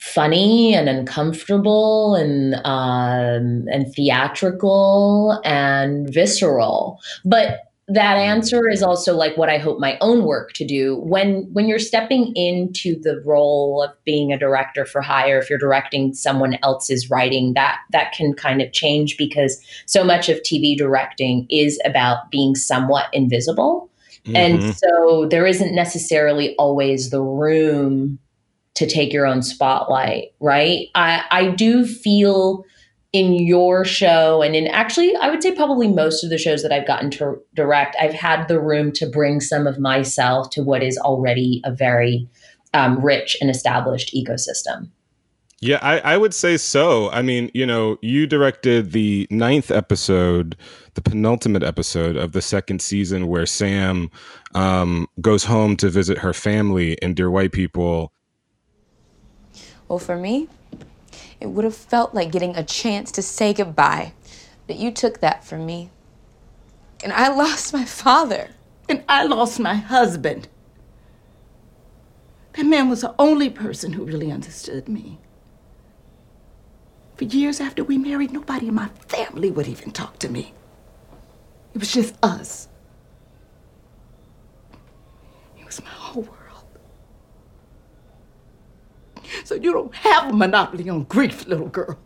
funny 0.00 0.74
and 0.74 0.88
uncomfortable 0.88 2.14
and 2.14 2.54
um, 2.64 3.66
and 3.68 3.94
theatrical 3.94 5.40
and 5.44 6.12
visceral. 6.12 6.98
But 7.24 7.60
that 7.92 8.16
answer 8.16 8.68
is 8.68 8.84
also 8.84 9.16
like 9.16 9.36
what 9.36 9.48
i 9.48 9.58
hope 9.58 9.80
my 9.80 9.98
own 10.00 10.24
work 10.24 10.52
to 10.52 10.64
do. 10.64 10.96
When 11.00 11.48
when 11.52 11.66
you're 11.66 11.80
stepping 11.80 12.32
into 12.36 12.98
the 13.00 13.20
role 13.24 13.82
of 13.82 13.92
being 14.04 14.32
a 14.32 14.38
director 14.38 14.86
for 14.86 15.02
hire 15.02 15.38
if 15.38 15.50
you're 15.50 15.58
directing 15.58 16.14
someone 16.14 16.56
else's 16.62 17.10
writing 17.10 17.54
that 17.54 17.78
that 17.90 18.12
can 18.12 18.32
kind 18.32 18.62
of 18.62 18.72
change 18.72 19.16
because 19.16 19.60
so 19.86 20.04
much 20.04 20.28
of 20.28 20.38
tv 20.38 20.76
directing 20.76 21.46
is 21.50 21.80
about 21.84 22.30
being 22.30 22.54
somewhat 22.54 23.06
invisible. 23.12 23.88
Mm-hmm. 24.24 24.36
and 24.36 24.76
so 24.76 25.26
there 25.30 25.46
isn't 25.46 25.74
necessarily 25.74 26.54
always 26.56 27.08
the 27.08 27.22
room 27.22 28.18
to 28.74 28.86
take 28.86 29.12
your 29.12 29.26
own 29.26 29.42
spotlight, 29.42 30.32
right? 30.40 30.88
I, 30.94 31.24
I 31.30 31.48
do 31.48 31.84
feel 31.86 32.64
in 33.12 33.34
your 33.34 33.84
show 33.84 34.40
and 34.40 34.54
in 34.54 34.68
actually 34.68 35.14
i 35.16 35.28
would 35.28 35.42
say 35.42 35.52
probably 35.52 35.88
most 35.88 36.22
of 36.22 36.30
the 36.30 36.38
shows 36.38 36.62
that 36.62 36.70
i've 36.70 36.86
gotten 36.86 37.10
to 37.10 37.40
direct 37.54 37.96
i've 38.00 38.14
had 38.14 38.46
the 38.46 38.60
room 38.60 38.92
to 38.92 39.06
bring 39.06 39.40
some 39.40 39.66
of 39.66 39.78
myself 39.80 40.48
to 40.50 40.62
what 40.62 40.82
is 40.82 40.96
already 40.98 41.60
a 41.64 41.72
very 41.72 42.28
um, 42.72 43.04
rich 43.04 43.36
and 43.40 43.50
established 43.50 44.14
ecosystem 44.14 44.88
yeah 45.60 45.80
I, 45.82 45.98
I 46.00 46.16
would 46.16 46.32
say 46.32 46.56
so 46.56 47.10
i 47.10 47.20
mean 47.20 47.50
you 47.52 47.66
know 47.66 47.98
you 48.00 48.28
directed 48.28 48.92
the 48.92 49.26
ninth 49.28 49.72
episode 49.72 50.56
the 50.94 51.02
penultimate 51.02 51.64
episode 51.64 52.14
of 52.14 52.30
the 52.30 52.42
second 52.42 52.80
season 52.80 53.26
where 53.26 53.46
sam 53.46 54.08
um, 54.54 55.08
goes 55.20 55.42
home 55.42 55.76
to 55.78 55.90
visit 55.90 56.18
her 56.18 56.32
family 56.32 56.96
and 57.02 57.16
dear 57.16 57.30
white 57.30 57.50
people 57.50 58.12
well, 59.90 59.98
for 59.98 60.16
me, 60.16 60.46
it 61.40 61.48
would 61.48 61.64
have 61.64 61.74
felt 61.74 62.14
like 62.14 62.30
getting 62.30 62.54
a 62.54 62.62
chance 62.62 63.10
to 63.10 63.22
say 63.22 63.52
goodbye. 63.52 64.12
But 64.68 64.76
you 64.76 64.92
took 64.92 65.18
that 65.18 65.44
from 65.44 65.66
me. 65.66 65.90
And 67.02 67.12
I 67.12 67.26
lost 67.34 67.72
my 67.72 67.84
father. 67.84 68.50
And 68.88 69.02
I 69.08 69.24
lost 69.24 69.58
my 69.58 69.74
husband. 69.74 70.46
That 72.52 72.66
man 72.66 72.88
was 72.88 73.00
the 73.00 73.16
only 73.18 73.50
person 73.50 73.94
who 73.94 74.04
really 74.04 74.30
understood 74.30 74.88
me. 74.88 75.18
For 77.16 77.24
years 77.24 77.60
after 77.60 77.82
we 77.82 77.98
married, 77.98 78.32
nobody 78.32 78.68
in 78.68 78.74
my 78.74 78.90
family 79.08 79.50
would 79.50 79.66
even 79.66 79.90
talk 79.90 80.20
to 80.20 80.28
me. 80.28 80.54
It 81.74 81.80
was 81.80 81.92
just 81.92 82.14
us. 82.22 82.68
It 85.58 85.66
was 85.66 85.82
my 85.82 85.90
whole 85.90 86.22
world. 86.22 86.39
So 89.44 89.54
you 89.54 89.72
don't 89.72 89.94
have 89.94 90.30
a 90.30 90.32
monopoly 90.32 90.88
on 90.88 91.04
grief, 91.04 91.46
little 91.46 91.68
girl. 91.68 91.98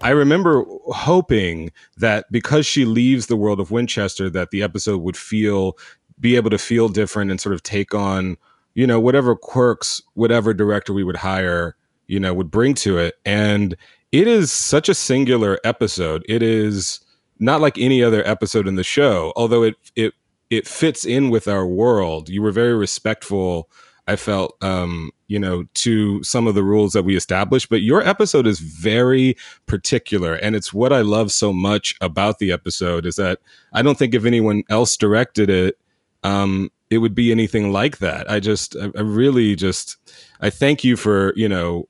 I 0.00 0.10
remember 0.10 0.64
hoping 0.88 1.72
that 1.96 2.26
because 2.30 2.66
she 2.66 2.84
leaves 2.84 3.26
the 3.26 3.36
world 3.36 3.60
of 3.60 3.70
Winchester, 3.70 4.28
that 4.30 4.50
the 4.50 4.62
episode 4.62 4.98
would 4.98 5.16
feel, 5.16 5.76
be 6.20 6.36
able 6.36 6.50
to 6.50 6.58
feel 6.58 6.88
different 6.88 7.30
and 7.30 7.40
sort 7.40 7.54
of 7.54 7.62
take 7.62 7.94
on, 7.94 8.36
you 8.74 8.86
know, 8.86 9.00
whatever 9.00 9.34
quirks, 9.34 10.02
whatever 10.14 10.52
director 10.52 10.92
we 10.92 11.04
would 11.04 11.16
hire, 11.16 11.76
you 12.08 12.20
know, 12.20 12.34
would 12.34 12.50
bring 12.50 12.74
to 12.74 12.98
it. 12.98 13.14
And 13.24 13.76
it 14.12 14.28
is 14.28 14.52
such 14.52 14.88
a 14.88 14.94
singular 14.94 15.58
episode. 15.64 16.24
It 16.28 16.42
is 16.42 17.00
not 17.38 17.60
like 17.60 17.78
any 17.78 18.02
other 18.02 18.26
episode 18.26 18.68
in 18.68 18.76
the 18.76 18.84
show, 18.84 19.32
although 19.36 19.62
it 19.62 19.76
it 19.94 20.14
it 20.50 20.66
fits 20.66 21.04
in 21.04 21.30
with 21.30 21.48
our 21.48 21.66
world. 21.66 22.28
You 22.28 22.42
were 22.42 22.52
very 22.52 22.74
respectful 22.74 23.68
I 24.08 24.16
felt, 24.16 24.56
um, 24.62 25.10
you 25.26 25.38
know, 25.38 25.64
to 25.74 26.22
some 26.22 26.46
of 26.46 26.54
the 26.54 26.62
rules 26.62 26.92
that 26.92 27.02
we 27.02 27.16
established. 27.16 27.68
But 27.68 27.82
your 27.82 28.06
episode 28.06 28.46
is 28.46 28.60
very 28.60 29.36
particular, 29.66 30.34
and 30.34 30.54
it's 30.54 30.72
what 30.72 30.92
I 30.92 31.00
love 31.00 31.32
so 31.32 31.52
much 31.52 31.96
about 32.00 32.38
the 32.38 32.52
episode 32.52 33.06
is 33.06 33.16
that 33.16 33.40
I 33.72 33.82
don't 33.82 33.98
think 33.98 34.14
if 34.14 34.24
anyone 34.24 34.62
else 34.70 34.96
directed 34.96 35.50
it, 35.50 35.78
um, 36.22 36.70
it 36.88 36.98
would 36.98 37.14
be 37.14 37.32
anything 37.32 37.72
like 37.72 37.98
that. 37.98 38.30
I 38.30 38.38
just, 38.38 38.76
I, 38.76 38.90
I 38.96 39.00
really 39.00 39.56
just, 39.56 39.96
I 40.40 40.50
thank 40.50 40.84
you 40.84 40.96
for, 40.96 41.32
you 41.34 41.48
know, 41.48 41.88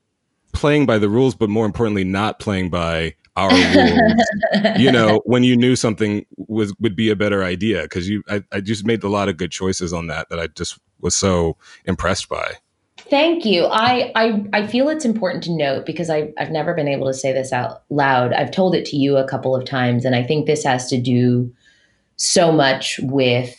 playing 0.53 0.87
by 0.87 0.97
the 0.97 1.09
rules, 1.09 1.35
but 1.35 1.49
more 1.49 1.67
importantly, 1.67 2.03
not 2.03 2.39
playing 2.39 2.71
by 2.71 3.13
our 3.35 3.51
rules. 3.51 4.79
you 4.79 4.91
know, 4.91 5.21
when 5.25 5.43
you 5.43 5.55
knew 5.55 5.75
something 5.75 6.25
was 6.35 6.73
would 6.79 6.95
be 6.95 7.11
a 7.11 7.15
better 7.15 7.43
idea, 7.43 7.83
because 7.83 8.09
you, 8.09 8.23
I, 8.27 8.43
I 8.51 8.61
just 8.61 8.85
made 8.85 9.03
a 9.03 9.09
lot 9.09 9.29
of 9.29 9.37
good 9.37 9.51
choices 9.51 9.93
on 9.93 10.07
that 10.07 10.29
that 10.29 10.39
I 10.39 10.47
just 10.47 10.79
was 10.99 11.15
so 11.15 11.57
impressed 11.85 12.29
by. 12.29 12.57
Thank 13.09 13.45
you. 13.45 13.65
I, 13.65 14.11
I 14.15 14.43
I 14.53 14.67
feel 14.67 14.89
it's 14.89 15.05
important 15.05 15.43
to 15.45 15.51
note 15.55 15.85
because 15.85 16.09
I 16.09 16.33
I've 16.37 16.51
never 16.51 16.73
been 16.73 16.87
able 16.87 17.07
to 17.07 17.13
say 17.13 17.31
this 17.31 17.53
out 17.53 17.83
loud. 17.89 18.33
I've 18.33 18.51
told 18.51 18.75
it 18.75 18.85
to 18.85 18.97
you 18.97 19.17
a 19.17 19.27
couple 19.27 19.55
of 19.55 19.65
times, 19.65 20.03
and 20.03 20.15
I 20.15 20.23
think 20.23 20.45
this 20.45 20.63
has 20.63 20.89
to 20.89 20.99
do 20.99 21.53
so 22.17 22.51
much 22.51 22.99
with 23.03 23.55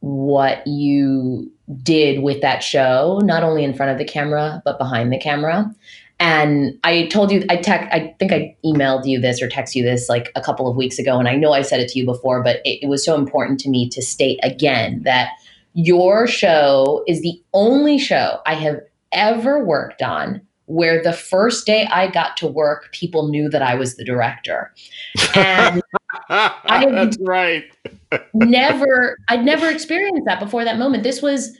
what 0.00 0.66
you 0.66 1.50
did 1.82 2.22
with 2.22 2.42
that 2.42 2.62
show, 2.62 3.20
not 3.24 3.42
only 3.42 3.64
in 3.64 3.72
front 3.72 3.92
of 3.92 3.98
the 3.98 4.04
camera 4.04 4.60
but 4.64 4.78
behind 4.78 5.12
the 5.12 5.18
camera. 5.18 5.72
And 6.20 6.78
I 6.84 7.06
told 7.06 7.32
you, 7.32 7.44
I 7.48 7.56
tech, 7.56 7.88
I 7.92 8.14
think 8.18 8.32
I 8.32 8.56
emailed 8.64 9.06
you 9.06 9.20
this 9.20 9.42
or 9.42 9.48
text 9.48 9.74
you 9.74 9.82
this 9.82 10.08
like 10.08 10.30
a 10.36 10.40
couple 10.40 10.68
of 10.68 10.76
weeks 10.76 10.98
ago, 10.98 11.18
and 11.18 11.28
I 11.28 11.36
know 11.36 11.52
I 11.52 11.62
said 11.62 11.80
it 11.80 11.88
to 11.90 11.98
you 11.98 12.04
before, 12.04 12.42
but 12.42 12.56
it, 12.64 12.84
it 12.84 12.88
was 12.88 13.04
so 13.04 13.14
important 13.14 13.60
to 13.60 13.70
me 13.70 13.88
to 13.90 14.02
state 14.02 14.38
again 14.42 15.02
that 15.04 15.30
your 15.74 16.26
show 16.26 17.04
is 17.06 17.20
the 17.20 17.40
only 17.52 17.98
show 17.98 18.38
I 18.46 18.54
have 18.54 18.80
ever 19.12 19.64
worked 19.64 20.02
on 20.02 20.40
where 20.66 21.02
the 21.02 21.12
first 21.12 21.66
day 21.66 21.86
I 21.86 22.10
got 22.10 22.36
to 22.38 22.46
work, 22.46 22.90
people 22.92 23.28
knew 23.28 23.48
that 23.50 23.62
I 23.62 23.74
was 23.74 23.96
the 23.96 24.04
director. 24.04 24.72
And 25.34 25.82
I 26.28 26.86
That's 26.90 27.18
right. 27.20 27.64
never, 28.32 29.18
I'd 29.28 29.44
never 29.44 29.68
experienced 29.68 30.22
that 30.24 30.40
before 30.40 30.64
that 30.64 30.78
moment. 30.78 31.02
This 31.02 31.20
was, 31.20 31.58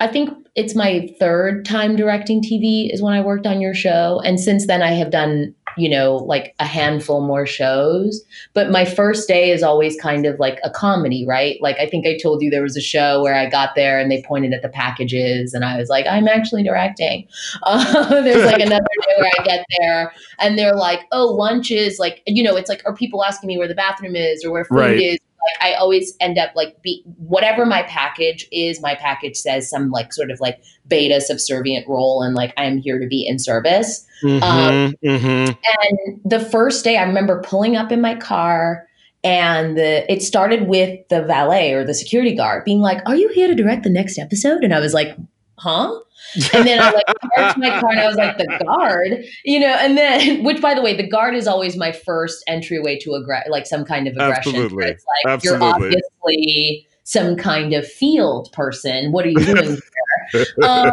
I 0.00 0.06
think 0.08 0.30
it's 0.54 0.74
my 0.74 1.08
third 1.18 1.64
time 1.64 1.96
directing 1.96 2.42
TV 2.42 2.92
is 2.92 3.00
when 3.00 3.14
I 3.14 3.22
worked 3.22 3.46
on 3.46 3.60
your 3.60 3.74
show. 3.74 4.20
And 4.24 4.38
since 4.38 4.66
then 4.66 4.82
I 4.82 4.90
have 4.92 5.10
done 5.10 5.54
you 5.76 5.88
know, 5.88 6.16
like 6.16 6.54
a 6.58 6.64
handful 6.66 7.20
more 7.20 7.46
shows. 7.46 8.24
But 8.54 8.70
my 8.70 8.84
first 8.84 9.28
day 9.28 9.50
is 9.50 9.62
always 9.62 10.00
kind 10.00 10.26
of 10.26 10.38
like 10.38 10.58
a 10.64 10.70
comedy, 10.70 11.24
right? 11.26 11.56
Like 11.60 11.76
I 11.78 11.86
think 11.86 12.06
I 12.06 12.16
told 12.22 12.42
you 12.42 12.50
there 12.50 12.62
was 12.62 12.76
a 12.76 12.82
show 12.82 13.22
where 13.22 13.34
I 13.34 13.48
got 13.48 13.74
there 13.74 13.98
and 13.98 14.10
they 14.10 14.22
pointed 14.22 14.52
at 14.52 14.62
the 14.62 14.68
packages 14.68 15.54
and 15.54 15.64
I 15.64 15.76
was 15.76 15.88
like, 15.88 16.06
I'm 16.06 16.28
actually 16.28 16.62
directing. 16.62 17.28
Uh, 17.62 18.22
there's 18.22 18.44
like 18.44 18.60
another 18.60 18.84
day 19.06 19.12
where 19.18 19.30
I 19.38 19.42
get 19.42 19.64
there 19.78 20.12
and 20.38 20.58
they're 20.58 20.76
like, 20.76 21.00
oh, 21.10 21.26
lunch 21.26 21.70
is 21.70 21.98
like, 21.98 22.22
you 22.26 22.42
know, 22.42 22.56
it's 22.56 22.68
like, 22.68 22.82
are 22.84 22.94
people 22.94 23.24
asking 23.24 23.48
me 23.48 23.58
where 23.58 23.66
the 23.66 23.74
bathroom 23.74 24.14
is 24.14 24.44
or 24.44 24.52
where 24.52 24.64
food 24.64 24.76
right. 24.76 25.00
is? 25.00 25.18
Like 25.46 25.70
I 25.70 25.74
always 25.74 26.14
end 26.20 26.38
up 26.38 26.50
like 26.54 26.82
be 26.82 27.02
whatever 27.18 27.64
my 27.66 27.82
package 27.84 28.46
is, 28.52 28.80
my 28.80 28.94
package 28.94 29.36
says 29.36 29.68
some 29.68 29.90
like 29.90 30.12
sort 30.12 30.30
of 30.30 30.40
like 30.40 30.62
beta 30.86 31.20
subservient 31.20 31.88
role 31.88 32.22
and 32.22 32.34
like 32.34 32.52
I'm 32.56 32.78
here 32.78 32.98
to 32.98 33.06
be 33.06 33.26
in 33.26 33.38
service. 33.38 34.06
Mm-hmm, 34.22 34.42
um, 34.42 34.94
mm-hmm. 35.04 35.52
And 35.52 36.20
the 36.24 36.40
first 36.40 36.84
day 36.84 36.96
I 36.96 37.04
remember 37.04 37.42
pulling 37.42 37.76
up 37.76 37.92
in 37.92 38.00
my 38.00 38.14
car 38.14 38.86
and 39.24 39.76
the, 39.76 40.10
it 40.10 40.22
started 40.22 40.68
with 40.68 41.00
the 41.08 41.22
valet 41.22 41.72
or 41.72 41.84
the 41.84 41.94
security 41.94 42.34
guard 42.34 42.64
being 42.64 42.80
like, 42.80 43.02
Are 43.06 43.16
you 43.16 43.28
here 43.30 43.48
to 43.48 43.54
direct 43.54 43.82
the 43.82 43.90
next 43.90 44.18
episode? 44.18 44.62
And 44.62 44.74
I 44.74 44.80
was 44.80 44.94
like, 44.94 45.16
Huh? 45.58 46.00
and 46.54 46.66
then 46.66 46.80
I 46.80 46.90
like 46.90 47.04
parked 47.34 47.58
my 47.58 47.80
car 47.80 47.90
and 47.90 48.00
I 48.00 48.06
was 48.06 48.16
like, 48.16 48.36
the 48.36 48.46
guard, 48.64 49.24
you 49.44 49.60
know, 49.60 49.74
and 49.80 49.96
then, 49.96 50.44
which 50.44 50.60
by 50.60 50.74
the 50.74 50.82
way, 50.82 50.96
the 50.96 51.06
guard 51.06 51.34
is 51.34 51.46
always 51.46 51.76
my 51.76 51.92
first 51.92 52.42
entryway 52.46 52.98
to 53.00 53.14
aggression, 53.14 53.50
like 53.50 53.66
some 53.66 53.84
kind 53.84 54.06
of 54.06 54.14
aggression. 54.14 54.54
Absolutely. 54.54 54.86
It's 54.86 55.04
like, 55.24 55.32
Absolutely. 55.32 55.66
you're 55.66 55.74
obviously 55.74 56.86
some 57.04 57.36
kind 57.36 57.72
of 57.72 57.86
field 57.86 58.50
person. 58.52 59.12
What 59.12 59.24
are 59.24 59.28
you 59.28 59.38
doing 59.38 59.64
here? 60.34 60.46
um, 60.64 60.90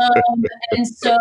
and 0.72 0.88
so 0.88 1.18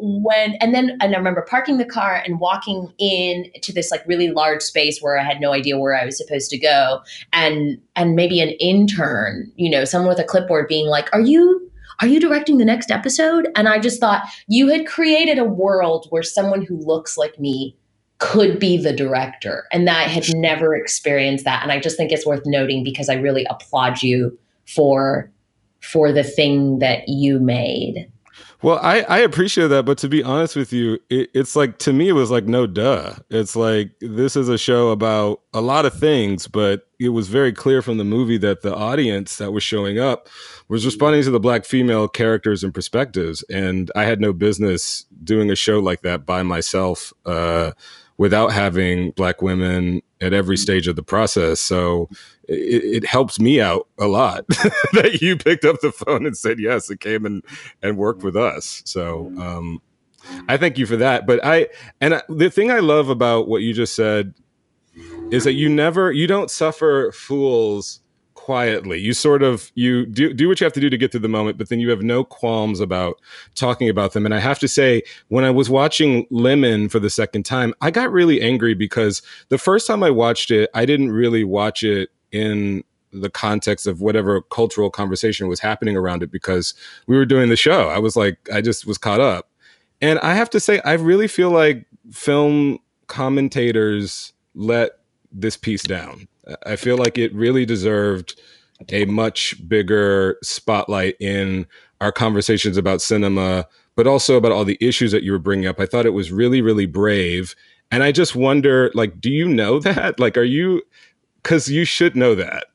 when, 0.00 0.54
and 0.56 0.74
then, 0.74 0.98
and 1.00 1.14
I 1.14 1.16
remember 1.16 1.40
parking 1.40 1.78
the 1.78 1.86
car 1.86 2.22
and 2.26 2.38
walking 2.38 2.92
in 2.98 3.46
to 3.62 3.72
this 3.72 3.90
like 3.90 4.06
really 4.06 4.30
large 4.30 4.60
space 4.60 5.00
where 5.00 5.18
I 5.18 5.22
had 5.22 5.40
no 5.40 5.54
idea 5.54 5.78
where 5.78 5.98
I 5.98 6.04
was 6.04 6.18
supposed 6.18 6.50
to 6.50 6.58
go. 6.58 7.00
And, 7.32 7.80
and 7.96 8.14
maybe 8.14 8.40
an 8.40 8.50
intern, 8.60 9.50
you 9.56 9.70
know, 9.70 9.86
someone 9.86 10.10
with 10.10 10.18
a 10.18 10.24
clipboard 10.24 10.68
being 10.68 10.88
like, 10.88 11.08
are 11.14 11.22
you, 11.22 11.70
are 12.00 12.06
you 12.06 12.20
directing 12.20 12.58
the 12.58 12.64
next 12.64 12.90
episode? 12.90 13.48
And 13.56 13.68
I 13.68 13.78
just 13.78 14.00
thought 14.00 14.24
you 14.48 14.68
had 14.68 14.86
created 14.86 15.38
a 15.38 15.44
world 15.44 16.06
where 16.10 16.22
someone 16.22 16.62
who 16.62 16.76
looks 16.76 17.16
like 17.16 17.38
me 17.38 17.76
could 18.18 18.58
be 18.58 18.76
the 18.76 18.92
director. 18.92 19.66
And 19.72 19.86
that 19.86 20.06
I 20.06 20.08
had 20.08 20.24
never 20.34 20.74
experienced 20.74 21.44
that. 21.44 21.62
And 21.62 21.72
I 21.72 21.80
just 21.80 21.96
think 21.96 22.12
it's 22.12 22.26
worth 22.26 22.42
noting 22.46 22.84
because 22.84 23.08
I 23.08 23.14
really 23.14 23.46
applaud 23.50 24.02
you 24.02 24.38
for 24.66 25.30
for 25.80 26.12
the 26.12 26.24
thing 26.24 26.78
that 26.78 27.08
you 27.08 27.38
made. 27.38 28.10
Well, 28.62 28.78
I, 28.82 29.02
I 29.02 29.18
appreciate 29.18 29.66
that, 29.68 29.84
but 29.84 29.98
to 29.98 30.08
be 30.08 30.22
honest 30.22 30.56
with 30.56 30.72
you, 30.72 30.98
it, 31.10 31.28
it's 31.34 31.54
like 31.54 31.76
to 31.80 31.92
me 31.92 32.08
it 32.08 32.12
was 32.12 32.30
like 32.30 32.46
no 32.46 32.66
duh. 32.66 33.16
It's 33.28 33.54
like 33.54 33.90
this 34.00 34.36
is 34.36 34.48
a 34.48 34.56
show 34.56 34.88
about 34.88 35.42
a 35.52 35.60
lot 35.60 35.84
of 35.84 35.92
things, 35.92 36.48
but 36.48 36.88
it 36.98 37.10
was 37.10 37.28
very 37.28 37.52
clear 37.52 37.82
from 37.82 37.98
the 37.98 38.04
movie 38.04 38.38
that 38.38 38.62
the 38.62 38.74
audience 38.74 39.36
that 39.36 39.52
was 39.52 39.62
showing 39.62 39.98
up 39.98 40.28
was 40.68 40.84
responding 40.84 41.22
to 41.22 41.30
the 41.30 41.40
black 41.40 41.64
female 41.64 42.08
characters 42.08 42.64
and 42.64 42.72
perspectives, 42.72 43.42
and 43.50 43.90
I 43.94 44.04
had 44.04 44.20
no 44.20 44.32
business 44.32 45.04
doing 45.22 45.50
a 45.50 45.56
show 45.56 45.78
like 45.78 46.02
that 46.02 46.24
by 46.24 46.42
myself 46.42 47.12
uh, 47.26 47.72
without 48.16 48.52
having 48.52 49.10
black 49.12 49.42
women 49.42 50.02
at 50.20 50.32
every 50.32 50.56
stage 50.56 50.88
of 50.88 50.96
the 50.96 51.02
process. 51.02 51.60
So 51.60 52.08
it, 52.48 53.02
it 53.02 53.06
helps 53.06 53.38
me 53.38 53.60
out 53.60 53.88
a 53.98 54.06
lot 54.06 54.46
that 54.48 55.18
you 55.20 55.36
picked 55.36 55.64
up 55.64 55.80
the 55.80 55.92
phone 55.92 56.26
and 56.26 56.36
said 56.36 56.58
yes 56.58 56.90
it 56.90 57.00
came 57.00 57.26
and 57.26 57.42
and 57.82 57.96
worked 57.96 58.22
with 58.22 58.36
us. 58.36 58.82
So 58.84 59.32
um 59.38 59.80
i 60.48 60.56
thank 60.56 60.78
you 60.78 60.86
for 60.86 60.96
that 60.96 61.26
but 61.26 61.38
i 61.44 61.68
and 62.00 62.14
I, 62.14 62.22
the 62.28 62.50
thing 62.50 62.70
i 62.70 62.78
love 62.78 63.10
about 63.10 63.46
what 63.46 63.60
you 63.60 63.74
just 63.74 63.94
said 63.94 64.32
is 65.30 65.44
that 65.44 65.54
you 65.54 65.68
never 65.68 66.12
you 66.12 66.26
don't 66.26 66.50
suffer 66.50 67.12
fools 67.12 68.00
quietly 68.44 69.00
you 69.00 69.14
sort 69.14 69.42
of 69.42 69.72
you 69.74 70.04
do 70.04 70.34
do 70.34 70.48
what 70.48 70.60
you 70.60 70.66
have 70.66 70.72
to 70.72 70.80
do 70.80 70.90
to 70.90 70.98
get 70.98 71.10
through 71.10 71.18
the 71.18 71.28
moment 71.28 71.56
but 71.56 71.70
then 71.70 71.80
you 71.80 71.88
have 71.88 72.02
no 72.02 72.22
qualms 72.22 72.78
about 72.78 73.18
talking 73.54 73.88
about 73.88 74.12
them 74.12 74.26
and 74.26 74.34
i 74.34 74.38
have 74.38 74.58
to 74.58 74.68
say 74.68 75.02
when 75.28 75.44
i 75.44 75.50
was 75.50 75.70
watching 75.70 76.26
lemon 76.30 76.86
for 76.90 76.98
the 76.98 77.08
second 77.08 77.44
time 77.44 77.72
i 77.80 77.90
got 77.90 78.12
really 78.12 78.42
angry 78.42 78.74
because 78.74 79.22
the 79.48 79.56
first 79.56 79.86
time 79.86 80.02
i 80.02 80.10
watched 80.10 80.50
it 80.50 80.68
i 80.74 80.84
didn't 80.84 81.10
really 81.10 81.42
watch 81.42 81.82
it 81.82 82.10
in 82.32 82.84
the 83.14 83.30
context 83.30 83.86
of 83.86 84.02
whatever 84.02 84.42
cultural 84.42 84.90
conversation 84.90 85.48
was 85.48 85.60
happening 85.60 85.96
around 85.96 86.22
it 86.22 86.30
because 86.30 86.74
we 87.06 87.16
were 87.16 87.24
doing 87.24 87.48
the 87.48 87.56
show. 87.56 87.88
I 87.88 87.98
was 88.00 88.16
like, 88.16 88.36
I 88.52 88.60
just 88.60 88.86
was 88.86 88.98
caught 88.98 89.20
up. 89.20 89.48
And 90.02 90.18
I 90.18 90.34
have 90.34 90.50
to 90.50 90.58
say, 90.58 90.80
I 90.80 90.94
really 90.94 91.28
feel 91.28 91.50
like 91.50 91.86
film 92.10 92.80
commentators 93.06 94.32
let 94.56 94.98
this 95.30 95.56
piece 95.56 95.84
down. 95.84 96.26
I 96.66 96.76
feel 96.76 96.96
like 96.96 97.18
it 97.18 97.34
really 97.34 97.64
deserved 97.64 98.40
a 98.90 99.04
much 99.06 99.56
bigger 99.68 100.36
spotlight 100.42 101.16
in 101.20 101.66
our 102.00 102.12
conversations 102.12 102.76
about 102.76 103.00
cinema, 103.00 103.66
but 103.96 104.06
also 104.06 104.36
about 104.36 104.52
all 104.52 104.64
the 104.64 104.78
issues 104.80 105.12
that 105.12 105.22
you 105.22 105.32
were 105.32 105.38
bringing 105.38 105.66
up. 105.66 105.80
I 105.80 105.86
thought 105.86 106.06
it 106.06 106.10
was 106.10 106.32
really, 106.32 106.60
really 106.60 106.86
brave. 106.86 107.54
And 107.90 108.02
I 108.02 108.12
just 108.12 108.34
wonder, 108.34 108.90
like, 108.94 109.20
do 109.20 109.30
you 109.30 109.48
know 109.48 109.78
that? 109.80 110.18
Like, 110.20 110.36
are 110.36 110.42
you 110.42 110.82
because 111.44 111.70
you 111.70 111.84
should 111.84 112.16
know 112.16 112.34
that. 112.34 112.66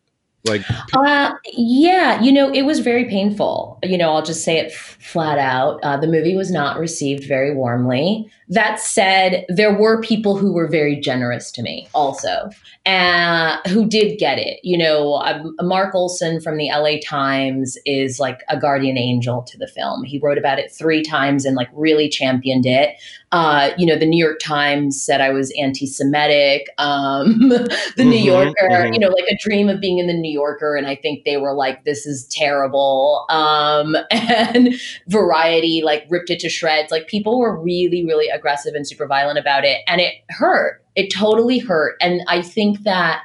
Like, 0.46 0.64
uh, 0.94 1.34
yeah, 1.54 2.22
you 2.22 2.32
know, 2.32 2.50
it 2.52 2.62
was 2.62 2.80
very 2.80 3.06
painful. 3.06 3.78
You 3.84 3.98
know, 3.98 4.14
I'll 4.14 4.24
just 4.24 4.46
say 4.46 4.58
it 4.58 4.72
f- 4.72 4.98
flat 5.02 5.38
out. 5.38 5.80
Uh, 5.84 5.98
the 5.98 6.08
movie 6.08 6.36
was 6.36 6.50
not 6.50 6.80
received 6.80 7.26
very 7.26 7.54
warmly. 7.54 8.32
That 8.48 8.80
said, 8.80 9.46
there 9.50 9.78
were 9.78 10.02
people 10.02 10.38
who 10.38 10.54
were 10.54 10.68
very 10.68 11.00
generous 11.00 11.52
to 11.52 11.62
me 11.62 11.90
also, 11.94 12.50
uh, 12.86 13.58
who 13.68 13.86
did 13.86 14.18
get 14.18 14.40
it. 14.40 14.60
You 14.64 14.78
know, 14.78 15.16
um, 15.16 15.56
Mark 15.62 15.94
Olsen 15.94 16.40
from 16.40 16.58
the 16.58 16.70
LA 16.70 17.00
Times 17.04 17.78
is 17.86 18.20
like 18.20 18.40
a 18.48 18.58
guardian 18.58 18.98
angel 18.98 19.44
to 19.44 19.58
the 19.58 19.68
film. 19.68 20.04
He 20.04 20.20
wrote 20.20 20.38
about 20.38 20.58
it 20.58 20.72
three 20.72 21.04
times 21.04 21.44
and 21.44 21.56
like 21.58 21.70
really 21.74 22.08
championed 22.08 22.66
it. 22.66 22.96
Uh, 23.32 23.70
you 23.78 23.86
know, 23.86 23.96
the 23.96 24.08
New 24.08 24.24
York 24.24 24.40
Times 24.44 25.00
said 25.00 25.22
I 25.22 25.30
was 25.30 25.54
anti-Semitic. 25.60 26.68
Um, 26.80 27.50
the 27.50 27.58
mm-hmm, 27.58 28.10
New 28.10 28.18
Yorker, 28.18 28.54
mm-hmm. 28.64 28.94
you 28.94 29.00
know, 29.00 29.10
like 29.10 29.26
a 29.30 29.38
dream 29.40 29.70
of 29.70 29.80
being 29.80 30.00
in 30.00 30.08
the 30.08 30.14
New 30.14 30.32
Yorker, 30.32 30.76
and 30.76 30.88
I 30.88 30.96
think 30.96 31.26
they 31.26 31.38
were 31.38 31.54
like, 31.54 31.86
"This 31.86 32.08
is 32.08 32.28
terrible." 32.32 33.26
Um, 33.30 33.96
and 34.12 34.74
Variety 35.08 35.84
like 35.84 36.06
ripped 36.10 36.32
it 36.32 36.40
to 36.40 36.50
shreds. 36.50 36.92
Like 36.92 37.08
people 37.08 37.40
were 37.40 37.62
really, 37.62 38.04
really 38.04 38.30
aggressive 38.30 38.74
and 38.74 38.88
super 38.88 39.06
violent 39.06 39.38
about 39.38 39.64
it, 39.64 39.82
and 39.88 40.02
it 40.02 40.16
hurt. 40.30 40.84
It 40.96 41.14
totally 41.14 41.60
hurt, 41.60 41.98
and 42.02 42.22
I 42.28 42.42
think 42.42 42.84
that 42.84 43.22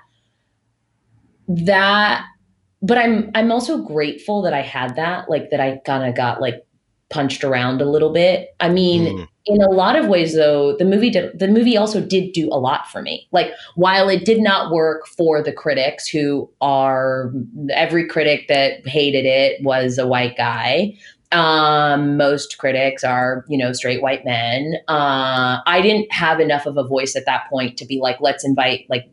that. 1.48 2.26
But 2.82 2.98
I'm 2.98 3.30
I'm 3.34 3.50
also 3.50 3.82
grateful 3.82 4.42
that 4.42 4.52
I 4.52 4.60
had 4.60 4.96
that, 4.96 5.30
like 5.30 5.48
that 5.50 5.60
I 5.60 5.80
kind 5.86 6.06
of 6.06 6.14
got 6.14 6.42
like 6.42 6.66
punched 7.14 7.44
around 7.44 7.80
a 7.80 7.86
little 7.86 8.12
bit. 8.12 8.54
I 8.60 8.68
mean. 8.68 9.18
Mm 9.18 9.28
in 9.46 9.60
a 9.60 9.70
lot 9.70 9.96
of 9.96 10.06
ways 10.06 10.34
though 10.34 10.74
the 10.76 10.84
movie 10.84 11.10
did 11.10 11.38
the 11.38 11.48
movie 11.48 11.76
also 11.76 12.00
did 12.00 12.32
do 12.32 12.48
a 12.48 12.58
lot 12.58 12.88
for 12.88 13.02
me 13.02 13.28
like 13.30 13.50
while 13.74 14.08
it 14.08 14.24
did 14.24 14.40
not 14.40 14.72
work 14.72 15.06
for 15.06 15.42
the 15.42 15.52
critics 15.52 16.08
who 16.08 16.48
are 16.60 17.30
every 17.70 18.06
critic 18.06 18.48
that 18.48 18.86
hated 18.86 19.26
it 19.26 19.62
was 19.62 19.98
a 19.98 20.06
white 20.06 20.36
guy 20.36 20.94
um, 21.32 22.16
most 22.16 22.58
critics 22.58 23.02
are 23.02 23.44
you 23.48 23.58
know 23.58 23.72
straight 23.72 24.00
white 24.00 24.24
men 24.24 24.76
uh, 24.88 25.58
i 25.66 25.80
didn't 25.82 26.10
have 26.12 26.40
enough 26.40 26.64
of 26.64 26.78
a 26.78 26.84
voice 26.84 27.14
at 27.14 27.26
that 27.26 27.48
point 27.50 27.76
to 27.76 27.84
be 27.84 28.00
like 28.00 28.16
let's 28.20 28.44
invite 28.44 28.86
like 28.88 29.10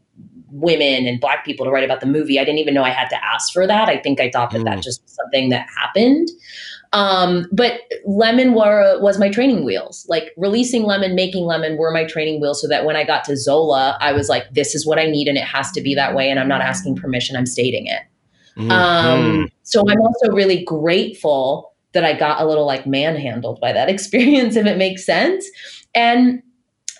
women 0.52 1.08
and 1.08 1.20
black 1.20 1.46
people 1.46 1.66
to 1.66 1.72
write 1.72 1.84
about 1.84 2.00
the 2.00 2.06
movie 2.06 2.40
i 2.40 2.46
didn't 2.46 2.60
even 2.60 2.74
know 2.74 2.84
i 2.84 2.90
had 2.90 3.10
to 3.10 3.22
ask 3.24 3.52
for 3.52 3.68
that 3.68 3.90
i 3.90 3.98
think 3.98 4.20
i 4.20 4.30
thought 4.30 4.52
that 4.52 4.62
mm. 4.62 4.66
that 4.66 4.82
just 4.82 5.02
was 5.04 5.14
something 5.14 5.50
that 5.50 5.68
happened 5.78 6.30
um, 6.94 7.48
but 7.52 7.82
Lemon 8.06 8.54
were, 8.54 9.00
was 9.02 9.18
my 9.18 9.30
training 9.30 9.64
wheels. 9.64 10.06
Like 10.10 10.32
releasing 10.36 10.84
Lemon, 10.84 11.16
making 11.16 11.46
Lemon 11.46 11.78
were 11.78 11.92
my 11.92 12.06
training 12.06 12.42
wheels 12.42 12.62
so 12.62 12.68
that 12.68 12.86
when 12.86 12.96
I 12.96 13.04
got 13.04 13.24
to 13.26 13.38
Zola, 13.38 13.98
I 14.02 14.12
was 14.12 14.28
like, 14.28 14.52
this 14.52 14.76
is 14.76 14.86
what 14.86 15.00
I 15.00 15.06
need 15.06 15.28
and 15.28 15.38
it 15.38 15.46
has 15.46 15.72
to 15.72 15.82
be 15.82 15.96
that 15.96 16.16
way. 16.16 16.30
And 16.30 16.40
I'm 16.40 16.50
not 16.50 16.62
asking 16.62 16.98
permission, 16.98 17.38
I'm 17.38 17.46
stating 17.46 17.88
it. 17.88 18.02
Mm-hmm. 18.58 18.72
Um, 18.72 19.50
so 19.64 19.84
I'm 19.90 20.02
also 20.02 20.32
really 20.32 20.64
grateful 20.66 21.74
that 21.94 22.04
I 22.04 22.14
got 22.14 22.42
a 22.42 22.46
little 22.46 22.66
like 22.66 22.86
manhandled 22.86 23.62
by 23.62 23.72
that 23.72 23.90
experience, 23.90 24.56
if 24.56 24.66
it 24.66 24.78
makes 24.78 25.06
sense. 25.06 25.50
And 25.96 26.44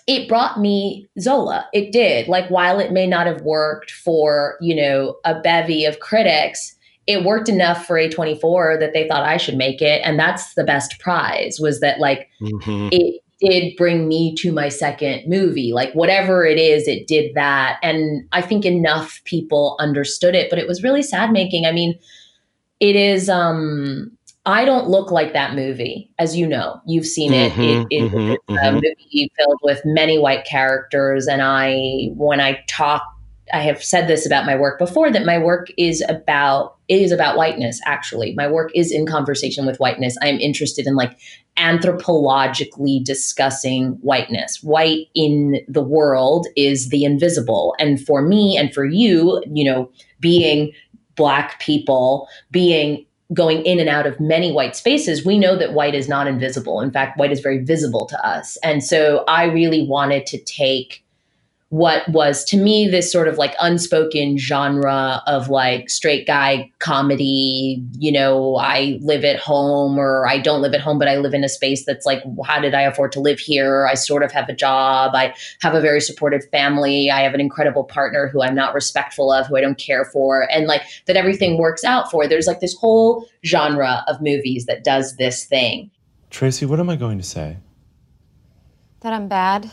it 0.06 0.28
brought 0.28 0.58
me 0.58 1.08
Zola. 1.20 1.68
It 1.72 1.92
did. 1.92 2.28
Like, 2.28 2.48
while 2.48 2.80
it 2.80 2.92
may 2.92 3.06
not 3.06 3.26
have 3.26 3.42
worked 3.42 3.90
for, 3.90 4.58
you 4.60 4.74
know, 4.74 5.16
a 5.24 5.38
bevy 5.38 5.84
of 5.84 6.00
critics, 6.00 6.74
it 7.06 7.24
worked 7.24 7.48
enough 7.48 7.86
for 7.86 7.96
A24 7.96 8.78
that 8.78 8.92
they 8.92 9.08
thought 9.08 9.24
I 9.24 9.36
should 9.36 9.56
make 9.56 9.82
it. 9.82 10.00
And 10.04 10.18
that's 10.18 10.54
the 10.54 10.64
best 10.64 10.98
prize 11.00 11.58
was 11.60 11.80
that 11.80 11.98
like 11.98 12.28
mm-hmm. 12.40 12.88
it 12.92 13.20
did 13.40 13.76
bring 13.76 14.06
me 14.06 14.34
to 14.36 14.52
my 14.52 14.68
second 14.68 15.28
movie. 15.28 15.72
Like 15.72 15.92
whatever 15.94 16.46
it 16.46 16.58
is, 16.58 16.86
it 16.86 17.08
did 17.08 17.34
that. 17.34 17.78
And 17.82 18.26
I 18.32 18.40
think 18.40 18.64
enough 18.64 19.20
people 19.24 19.76
understood 19.80 20.34
it, 20.34 20.48
but 20.48 20.60
it 20.60 20.68
was 20.68 20.82
really 20.82 21.02
sad 21.02 21.32
making. 21.32 21.66
I 21.66 21.72
mean, 21.72 21.98
it 22.78 22.96
is 22.96 23.28
um 23.28 24.16
I 24.44 24.64
don't 24.64 24.88
look 24.88 25.12
like 25.12 25.34
that 25.34 25.54
movie, 25.54 26.10
as 26.18 26.36
you 26.36 26.48
know. 26.48 26.80
You've 26.84 27.06
seen 27.06 27.32
it. 27.32 27.52
Mm-hmm, 27.52 27.62
it, 27.62 27.86
it 27.90 28.12
mm-hmm, 28.12 28.30
it's 28.32 28.44
a 28.48 28.52
mm-hmm. 28.52 28.74
movie 28.74 29.32
filled 29.36 29.60
with 29.62 29.80
many 29.84 30.18
white 30.18 30.44
characters. 30.44 31.28
And 31.28 31.42
I, 31.42 32.08
when 32.16 32.40
I 32.40 32.60
talk 32.68 33.04
I 33.52 33.60
have 33.60 33.82
said 33.82 34.08
this 34.08 34.24
about 34.26 34.46
my 34.46 34.56
work 34.56 34.78
before 34.78 35.10
that 35.10 35.26
my 35.26 35.38
work 35.38 35.68
is 35.76 36.02
about 36.08 36.76
it 36.88 37.00
is 37.00 37.12
about 37.12 37.36
whiteness 37.36 37.80
actually. 37.84 38.34
My 38.34 38.48
work 38.50 38.70
is 38.74 38.90
in 38.90 39.06
conversation 39.06 39.66
with 39.66 39.78
whiteness. 39.78 40.16
I 40.22 40.28
am 40.28 40.40
interested 40.40 40.86
in 40.86 40.96
like 40.96 41.18
anthropologically 41.56 43.04
discussing 43.04 43.92
whiteness. 44.00 44.62
White 44.62 45.08
in 45.14 45.60
the 45.68 45.82
world 45.82 46.46
is 46.56 46.88
the 46.88 47.04
invisible. 47.04 47.74
And 47.78 48.04
for 48.04 48.22
me 48.22 48.56
and 48.56 48.72
for 48.72 48.84
you, 48.84 49.42
you 49.46 49.64
know, 49.64 49.90
being 50.20 50.72
black 51.14 51.60
people, 51.60 52.28
being 52.50 53.04
going 53.32 53.64
in 53.64 53.78
and 53.78 53.88
out 53.88 54.06
of 54.06 54.18
many 54.20 54.52
white 54.52 54.76
spaces, 54.76 55.24
we 55.24 55.38
know 55.38 55.56
that 55.56 55.72
white 55.72 55.94
is 55.94 56.08
not 56.08 56.26
invisible. 56.26 56.80
In 56.80 56.90
fact, 56.90 57.18
white 57.18 57.32
is 57.32 57.40
very 57.40 57.62
visible 57.62 58.06
to 58.06 58.26
us. 58.26 58.56
And 58.62 58.84
so 58.84 59.24
I 59.28 59.44
really 59.44 59.86
wanted 59.86 60.26
to 60.26 60.42
take 60.42 61.01
what 61.72 62.06
was 62.10 62.44
to 62.44 62.58
me 62.58 62.86
this 62.86 63.10
sort 63.10 63.26
of 63.26 63.38
like 63.38 63.54
unspoken 63.58 64.36
genre 64.36 65.22
of 65.26 65.48
like 65.48 65.88
straight 65.88 66.26
guy 66.26 66.70
comedy 66.80 67.82
you 67.98 68.12
know 68.12 68.56
i 68.56 68.98
live 69.00 69.24
at 69.24 69.38
home 69.38 69.96
or 69.96 70.28
i 70.28 70.36
don't 70.36 70.60
live 70.60 70.74
at 70.74 70.82
home 70.82 70.98
but 70.98 71.08
i 71.08 71.16
live 71.16 71.32
in 71.32 71.42
a 71.42 71.48
space 71.48 71.86
that's 71.86 72.04
like 72.04 72.22
how 72.44 72.60
did 72.60 72.74
i 72.74 72.82
afford 72.82 73.10
to 73.10 73.20
live 73.20 73.38
here? 73.38 73.86
I 73.86 73.94
sort 73.94 74.22
of 74.22 74.30
have 74.32 74.50
a 74.50 74.54
job. 74.54 75.14
I 75.14 75.34
have 75.62 75.74
a 75.74 75.80
very 75.80 76.02
supportive 76.02 76.42
family. 76.50 77.10
I 77.10 77.22
have 77.22 77.32
an 77.32 77.40
incredible 77.40 77.84
partner 77.84 78.28
who 78.28 78.42
i'm 78.42 78.54
not 78.54 78.74
respectful 78.74 79.32
of 79.32 79.46
who 79.46 79.56
i 79.56 79.62
don't 79.62 79.78
care 79.78 80.04
for. 80.04 80.46
And 80.52 80.66
like 80.66 80.82
that 81.06 81.16
everything 81.16 81.56
works 81.56 81.84
out 81.84 82.10
for 82.10 82.28
there's 82.28 82.46
like 82.46 82.60
this 82.60 82.74
whole 82.74 83.26
genre 83.46 84.04
of 84.08 84.20
movies 84.20 84.66
that 84.66 84.84
does 84.84 85.16
this 85.16 85.46
thing. 85.46 85.90
Tracy 86.28 86.66
what 86.66 86.80
am 86.80 86.90
i 86.90 86.96
going 86.96 87.16
to 87.16 87.24
say? 87.24 87.56
That 89.00 89.14
i'm 89.14 89.28
bad 89.28 89.70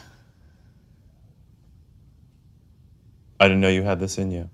I 3.42 3.48
didn't 3.48 3.62
know 3.62 3.70
you 3.70 3.84
had 3.84 4.02
this 4.02 4.18
in 4.18 4.32
you. 4.32 4.50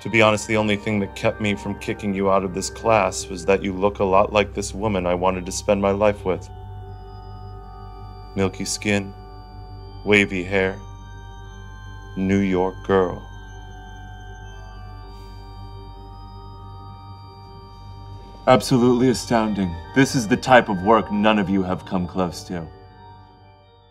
To 0.00 0.08
be 0.08 0.22
honest, 0.22 0.48
the 0.48 0.56
only 0.56 0.76
thing 0.76 0.98
that 1.00 1.14
kept 1.14 1.42
me 1.42 1.54
from 1.54 1.78
kicking 1.78 2.14
you 2.14 2.30
out 2.30 2.42
of 2.42 2.54
this 2.54 2.70
class 2.70 3.28
was 3.28 3.44
that 3.44 3.62
you 3.62 3.74
look 3.74 3.98
a 3.98 4.04
lot 4.04 4.32
like 4.32 4.54
this 4.54 4.72
woman 4.72 5.04
I 5.04 5.14
wanted 5.14 5.44
to 5.44 5.52
spend 5.52 5.82
my 5.82 5.90
life 5.90 6.24
with. 6.24 6.48
Milky 8.34 8.64
skin, 8.64 9.12
wavy 10.06 10.42
hair, 10.42 10.78
New 12.16 12.38
York 12.38 12.76
girl. 12.86 13.26
Absolutely 18.46 19.10
astounding. 19.10 19.76
This 19.94 20.14
is 20.14 20.26
the 20.26 20.36
type 20.36 20.70
of 20.70 20.82
work 20.82 21.12
none 21.12 21.38
of 21.38 21.50
you 21.50 21.62
have 21.62 21.84
come 21.84 22.06
close 22.06 22.42
to 22.44 22.66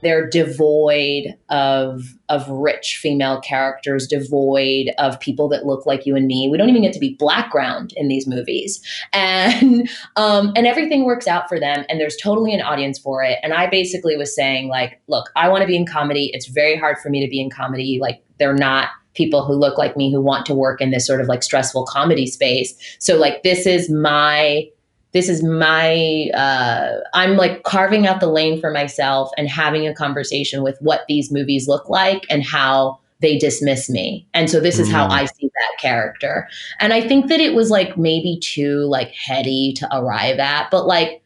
they're 0.01 0.29
devoid 0.29 1.35
of 1.49 2.01
of 2.29 2.47
rich 2.49 2.99
female 3.01 3.41
characters 3.41 4.07
devoid 4.07 4.91
of 4.97 5.19
people 5.19 5.49
that 5.49 5.65
look 5.65 5.85
like 5.85 6.05
you 6.05 6.15
and 6.15 6.27
me. 6.27 6.47
We 6.49 6.57
don't 6.57 6.69
even 6.69 6.81
get 6.81 6.93
to 6.93 6.99
be 6.99 7.15
background 7.19 7.93
in 7.95 8.07
these 8.07 8.27
movies. 8.27 8.81
And 9.13 9.89
um, 10.15 10.53
and 10.55 10.67
everything 10.67 11.05
works 11.05 11.27
out 11.27 11.49
for 11.49 11.59
them 11.59 11.85
and 11.89 11.99
there's 11.99 12.17
totally 12.17 12.53
an 12.53 12.62
audience 12.62 12.99
for 12.99 13.23
it. 13.23 13.39
And 13.43 13.53
i 13.53 13.67
basically 13.67 14.15
was 14.17 14.35
saying 14.35 14.67
like 14.67 15.01
look 15.07 15.29
i 15.35 15.49
want 15.49 15.62
to 15.62 15.67
be 15.67 15.75
in 15.75 15.85
comedy. 15.85 16.31
It's 16.33 16.47
very 16.47 16.77
hard 16.77 16.97
for 16.99 17.09
me 17.09 17.23
to 17.23 17.29
be 17.29 17.41
in 17.41 17.49
comedy. 17.49 17.99
Like 18.01 18.21
they're 18.38 18.53
not 18.53 18.89
people 19.15 19.43
who 19.43 19.53
look 19.53 19.77
like 19.77 19.97
me 19.97 20.12
who 20.12 20.21
want 20.21 20.45
to 20.45 20.53
work 20.53 20.79
in 20.81 20.91
this 20.91 21.05
sort 21.05 21.19
of 21.19 21.27
like 21.27 21.43
stressful 21.43 21.85
comedy 21.85 22.25
space. 22.25 22.73
So 22.99 23.17
like 23.17 23.43
this 23.43 23.65
is 23.65 23.89
my 23.89 24.69
this 25.11 25.29
is 25.29 25.43
my 25.43 26.27
uh, 26.33 26.99
i'm 27.13 27.35
like 27.35 27.63
carving 27.63 28.07
out 28.07 28.19
the 28.19 28.27
lane 28.27 28.59
for 28.59 28.71
myself 28.71 29.31
and 29.37 29.47
having 29.47 29.87
a 29.87 29.93
conversation 29.93 30.63
with 30.63 30.77
what 30.81 31.01
these 31.07 31.31
movies 31.31 31.67
look 31.67 31.89
like 31.89 32.25
and 32.29 32.43
how 32.43 32.99
they 33.21 33.37
dismiss 33.37 33.89
me 33.89 34.27
and 34.33 34.49
so 34.49 34.59
this 34.59 34.79
is 34.79 34.89
how 34.89 35.07
mm. 35.07 35.11
i 35.11 35.25
see 35.25 35.47
that 35.47 35.81
character 35.81 36.47
and 36.79 36.93
i 36.93 37.01
think 37.01 37.27
that 37.27 37.39
it 37.39 37.53
was 37.53 37.69
like 37.69 37.97
maybe 37.97 38.39
too 38.41 38.79
like 38.85 39.11
heady 39.13 39.73
to 39.73 39.87
arrive 39.95 40.39
at 40.39 40.69
but 40.71 40.85
like 40.85 41.21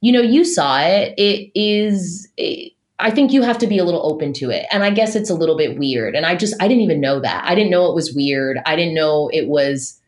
you 0.00 0.12
know 0.12 0.20
you 0.20 0.44
saw 0.44 0.80
it 0.80 1.14
it 1.16 1.50
is 1.54 2.28
it, 2.36 2.72
I 3.02 3.10
think 3.10 3.32
you 3.32 3.42
have 3.42 3.58
to 3.58 3.66
be 3.66 3.78
a 3.78 3.84
little 3.84 4.04
open 4.04 4.32
to 4.34 4.50
it. 4.50 4.66
And 4.70 4.84
I 4.84 4.90
guess 4.90 5.16
it's 5.16 5.30
a 5.30 5.34
little 5.34 5.56
bit 5.56 5.78
weird. 5.78 6.14
And 6.14 6.26
I 6.26 6.36
just, 6.36 6.54
I 6.60 6.68
didn't 6.68 6.82
even 6.82 7.00
know 7.00 7.18
that. 7.20 7.42
I 7.44 7.54
didn't 7.54 7.70
know 7.70 7.86
it 7.86 7.94
was 7.94 8.12
weird. 8.12 8.58
I 8.66 8.76
didn't 8.76 8.94
know 8.94 9.30
it 9.32 9.48
was 9.48 9.98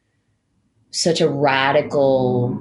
such 0.90 1.20
a 1.20 1.28
radical 1.28 2.58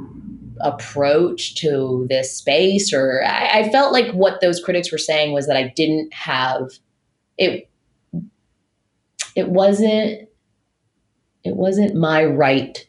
approach 0.64 1.56
to 1.56 2.06
this 2.10 2.36
space 2.36 2.94
or 2.94 3.24
I, 3.24 3.62
I, 3.62 3.70
felt 3.72 3.94
like 3.94 4.12
what 4.12 4.42
those 4.42 4.64
critics 4.64 4.92
were 4.92 4.98
saying 4.98 5.34
was 5.34 5.48
that 5.48 5.58
i 5.58 5.72
didn't 5.76 6.14
have 6.14 6.70
it 7.38 7.70
it 9.36 9.50
wasn't 9.50 10.30
it 11.44 11.56
wasn't 11.56 11.96
my 11.96 12.24
right 12.24 12.88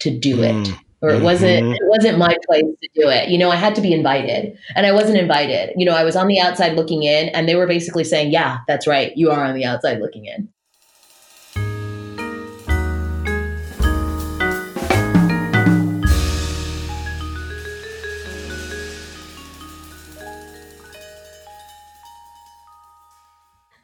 to 0.00 0.16
do 0.16 0.42
it 0.42 0.52
mm. 0.52 0.78
or 1.00 1.10
it 1.10 1.22
wasn't 1.22 1.64
mm-hmm. 1.64 1.72
it 1.72 1.82
wasn't 1.84 2.18
my 2.18 2.36
place 2.46 2.64
to 2.82 2.88
do 2.94 3.08
it 3.08 3.28
you 3.28 3.38
know 3.38 3.50
i 3.50 3.56
had 3.56 3.74
to 3.74 3.80
be 3.80 3.92
invited 3.92 4.56
and 4.74 4.86
i 4.86 4.92
wasn't 4.92 5.16
invited 5.16 5.72
you 5.76 5.84
know 5.84 5.94
i 5.94 6.04
was 6.04 6.16
on 6.16 6.26
the 6.26 6.40
outside 6.40 6.74
looking 6.74 7.02
in 7.02 7.28
and 7.30 7.48
they 7.48 7.54
were 7.54 7.66
basically 7.66 8.04
saying 8.04 8.30
yeah 8.30 8.58
that's 8.68 8.86
right 8.86 9.16
you 9.16 9.30
are 9.30 9.44
on 9.44 9.54
the 9.54 9.64
outside 9.64 10.00
looking 10.00 10.26
in 10.26 10.48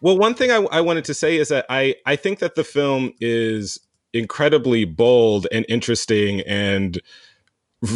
Well, 0.01 0.17
one 0.19 0.35
thing 0.35 0.51
I, 0.51 0.57
I 0.73 0.81
wanted 0.81 1.05
to 1.07 1.15
say 1.15 1.37
is 1.37 1.49
that 1.49 1.67
I 1.69 1.95
I 2.07 2.17
think 2.17 2.39
that 2.39 2.55
the 2.55 2.65
film 2.65 3.13
is 3.21 3.79
incredibly 4.13 4.85
bold 4.85 5.47
and 5.53 5.65
interesting 5.69 6.41
and 6.43 7.01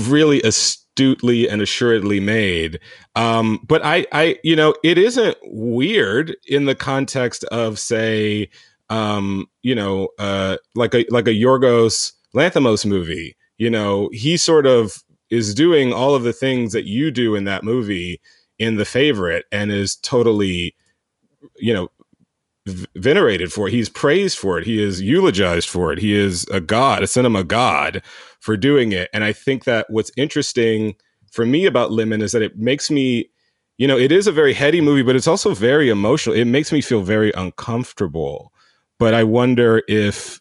really 0.08 0.42
astutely 0.42 1.48
and 1.48 1.62
assuredly 1.62 2.20
made. 2.20 2.80
Um, 3.16 3.60
but 3.66 3.84
I, 3.84 4.06
I, 4.12 4.38
you 4.44 4.56
know, 4.56 4.74
it 4.84 4.98
isn't 4.98 5.36
weird 5.44 6.36
in 6.46 6.66
the 6.66 6.74
context 6.74 7.44
of, 7.44 7.78
say, 7.78 8.48
um, 8.90 9.46
you 9.62 9.74
know, 9.74 10.08
uh, 10.18 10.58
like 10.74 10.94
a 10.94 11.04
like 11.10 11.26
a 11.28 11.32
Yorgos 11.34 12.12
Lanthimos 12.34 12.86
movie. 12.86 13.36
You 13.58 13.70
know, 13.70 14.10
he 14.12 14.36
sort 14.36 14.66
of 14.66 15.02
is 15.30 15.54
doing 15.54 15.92
all 15.92 16.14
of 16.14 16.22
the 16.24 16.32
things 16.32 16.72
that 16.72 16.84
you 16.86 17.10
do 17.10 17.34
in 17.34 17.44
that 17.44 17.64
movie 17.64 18.20
in 18.58 18.76
the 18.76 18.84
favorite 18.84 19.46
and 19.52 19.72
is 19.72 19.96
totally 19.96 20.74
you 21.58 21.72
know 21.74 21.88
venerated 22.66 23.52
for 23.52 23.68
it. 23.68 23.72
He's 23.72 23.88
praised 23.88 24.38
for 24.38 24.58
it. 24.58 24.64
He 24.64 24.82
is 24.82 25.00
eulogized 25.00 25.68
for 25.68 25.92
it. 25.92 25.98
He 25.98 26.14
is 26.14 26.46
a 26.48 26.60
god, 26.60 27.02
a 27.02 27.06
cinema 27.06 27.44
god 27.44 28.02
for 28.40 28.56
doing 28.56 28.92
it. 28.92 29.10
And 29.12 29.22
I 29.22 29.32
think 29.32 29.64
that 29.64 29.86
what's 29.90 30.10
interesting 30.16 30.94
for 31.30 31.44
me 31.44 31.66
about 31.66 31.92
Lemon 31.92 32.22
is 32.22 32.32
that 32.32 32.42
it 32.42 32.56
makes 32.56 32.90
me, 32.90 33.30
you 33.76 33.86
know, 33.86 33.98
it 33.98 34.12
is 34.12 34.26
a 34.26 34.32
very 34.32 34.54
heady 34.54 34.80
movie, 34.80 35.02
but 35.02 35.16
it's 35.16 35.26
also 35.26 35.52
very 35.52 35.90
emotional. 35.90 36.36
It 36.36 36.46
makes 36.46 36.72
me 36.72 36.80
feel 36.80 37.02
very 37.02 37.32
uncomfortable. 37.32 38.52
But 38.98 39.12
I 39.14 39.24
wonder 39.24 39.82
if 39.88 40.40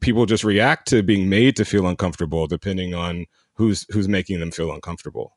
people 0.00 0.26
just 0.26 0.44
react 0.44 0.86
to 0.88 1.02
being 1.02 1.28
made 1.28 1.56
to 1.56 1.64
feel 1.64 1.86
uncomfortable 1.86 2.46
depending 2.46 2.94
on 2.94 3.26
who's 3.54 3.86
who's 3.90 4.08
making 4.08 4.40
them 4.40 4.50
feel 4.50 4.72
uncomfortable. 4.72 5.36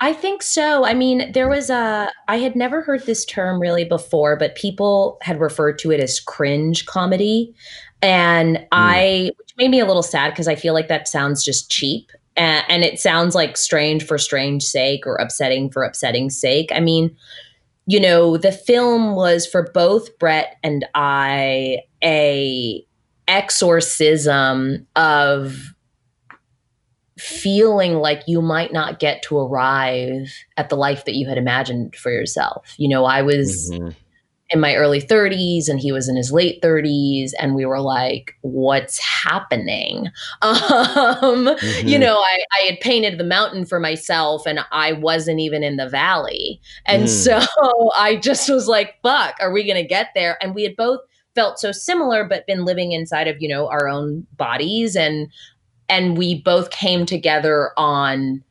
I 0.00 0.12
think 0.12 0.42
so. 0.42 0.84
I 0.84 0.94
mean, 0.94 1.32
there 1.32 1.48
was 1.48 1.70
a, 1.70 2.10
I 2.28 2.36
had 2.36 2.54
never 2.54 2.82
heard 2.82 3.04
this 3.04 3.24
term 3.24 3.60
really 3.60 3.84
before, 3.84 4.36
but 4.36 4.54
people 4.54 5.18
had 5.22 5.40
referred 5.40 5.78
to 5.80 5.90
it 5.90 5.98
as 5.98 6.20
cringe 6.20 6.86
comedy. 6.86 7.52
And 8.00 8.58
mm. 8.58 8.66
I, 8.70 9.32
which 9.38 9.54
made 9.56 9.70
me 9.70 9.80
a 9.80 9.86
little 9.86 10.04
sad 10.04 10.30
because 10.30 10.46
I 10.46 10.54
feel 10.54 10.72
like 10.72 10.88
that 10.88 11.08
sounds 11.08 11.44
just 11.44 11.70
cheap. 11.70 12.12
And, 12.36 12.64
and 12.68 12.84
it 12.84 13.00
sounds 13.00 13.34
like 13.34 13.56
strange 13.56 14.04
for 14.06 14.18
strange 14.18 14.62
sake 14.62 15.04
or 15.04 15.16
upsetting 15.16 15.68
for 15.70 15.82
upsetting 15.82 16.30
sake. 16.30 16.70
I 16.72 16.78
mean, 16.78 17.16
you 17.86 17.98
know, 17.98 18.36
the 18.36 18.52
film 18.52 19.16
was 19.16 19.46
for 19.46 19.68
both 19.74 20.16
Brett 20.20 20.58
and 20.62 20.86
I 20.94 21.80
a 22.04 22.86
exorcism 23.26 24.86
of 24.94 25.74
feeling 27.18 27.94
like 27.94 28.22
you 28.26 28.40
might 28.40 28.72
not 28.72 29.00
get 29.00 29.22
to 29.22 29.38
arrive 29.38 30.32
at 30.56 30.68
the 30.68 30.76
life 30.76 31.04
that 31.04 31.14
you 31.14 31.28
had 31.28 31.38
imagined 31.38 31.96
for 31.96 32.10
yourself. 32.10 32.74
You 32.78 32.88
know, 32.88 33.04
I 33.04 33.22
was 33.22 33.70
mm-hmm. 33.72 33.90
in 34.50 34.60
my 34.60 34.76
early 34.76 35.00
30s 35.00 35.68
and 35.68 35.80
he 35.80 35.90
was 35.90 36.08
in 36.08 36.16
his 36.16 36.32
late 36.32 36.62
30s 36.62 37.32
and 37.38 37.54
we 37.54 37.66
were 37.66 37.80
like 37.80 38.36
what's 38.42 38.98
happening? 38.98 40.08
Um, 40.40 41.46
mm-hmm. 41.46 41.88
you 41.88 41.98
know, 41.98 42.16
I, 42.16 42.38
I 42.52 42.66
had 42.70 42.80
painted 42.80 43.18
the 43.18 43.24
mountain 43.24 43.66
for 43.66 43.80
myself 43.80 44.46
and 44.46 44.60
I 44.70 44.92
wasn't 44.92 45.40
even 45.40 45.62
in 45.62 45.76
the 45.76 45.88
valley. 45.88 46.60
And 46.86 47.04
mm. 47.04 47.08
so 47.08 47.40
I 47.96 48.16
just 48.16 48.48
was 48.48 48.68
like, 48.68 48.94
fuck, 49.02 49.34
are 49.40 49.52
we 49.52 49.64
going 49.64 49.82
to 49.82 49.88
get 49.88 50.08
there? 50.14 50.38
And 50.40 50.54
we 50.54 50.62
had 50.62 50.76
both 50.76 51.00
felt 51.34 51.58
so 51.58 51.70
similar 51.70 52.24
but 52.24 52.46
been 52.48 52.64
living 52.64 52.90
inside 52.90 53.28
of 53.28 53.36
you 53.38 53.48
know 53.48 53.68
our 53.68 53.86
own 53.86 54.26
bodies 54.36 54.96
and 54.96 55.28
and 55.88 56.16
we 56.16 56.40
both 56.40 56.70
came 56.70 57.06
together 57.06 57.70
on 57.76 58.42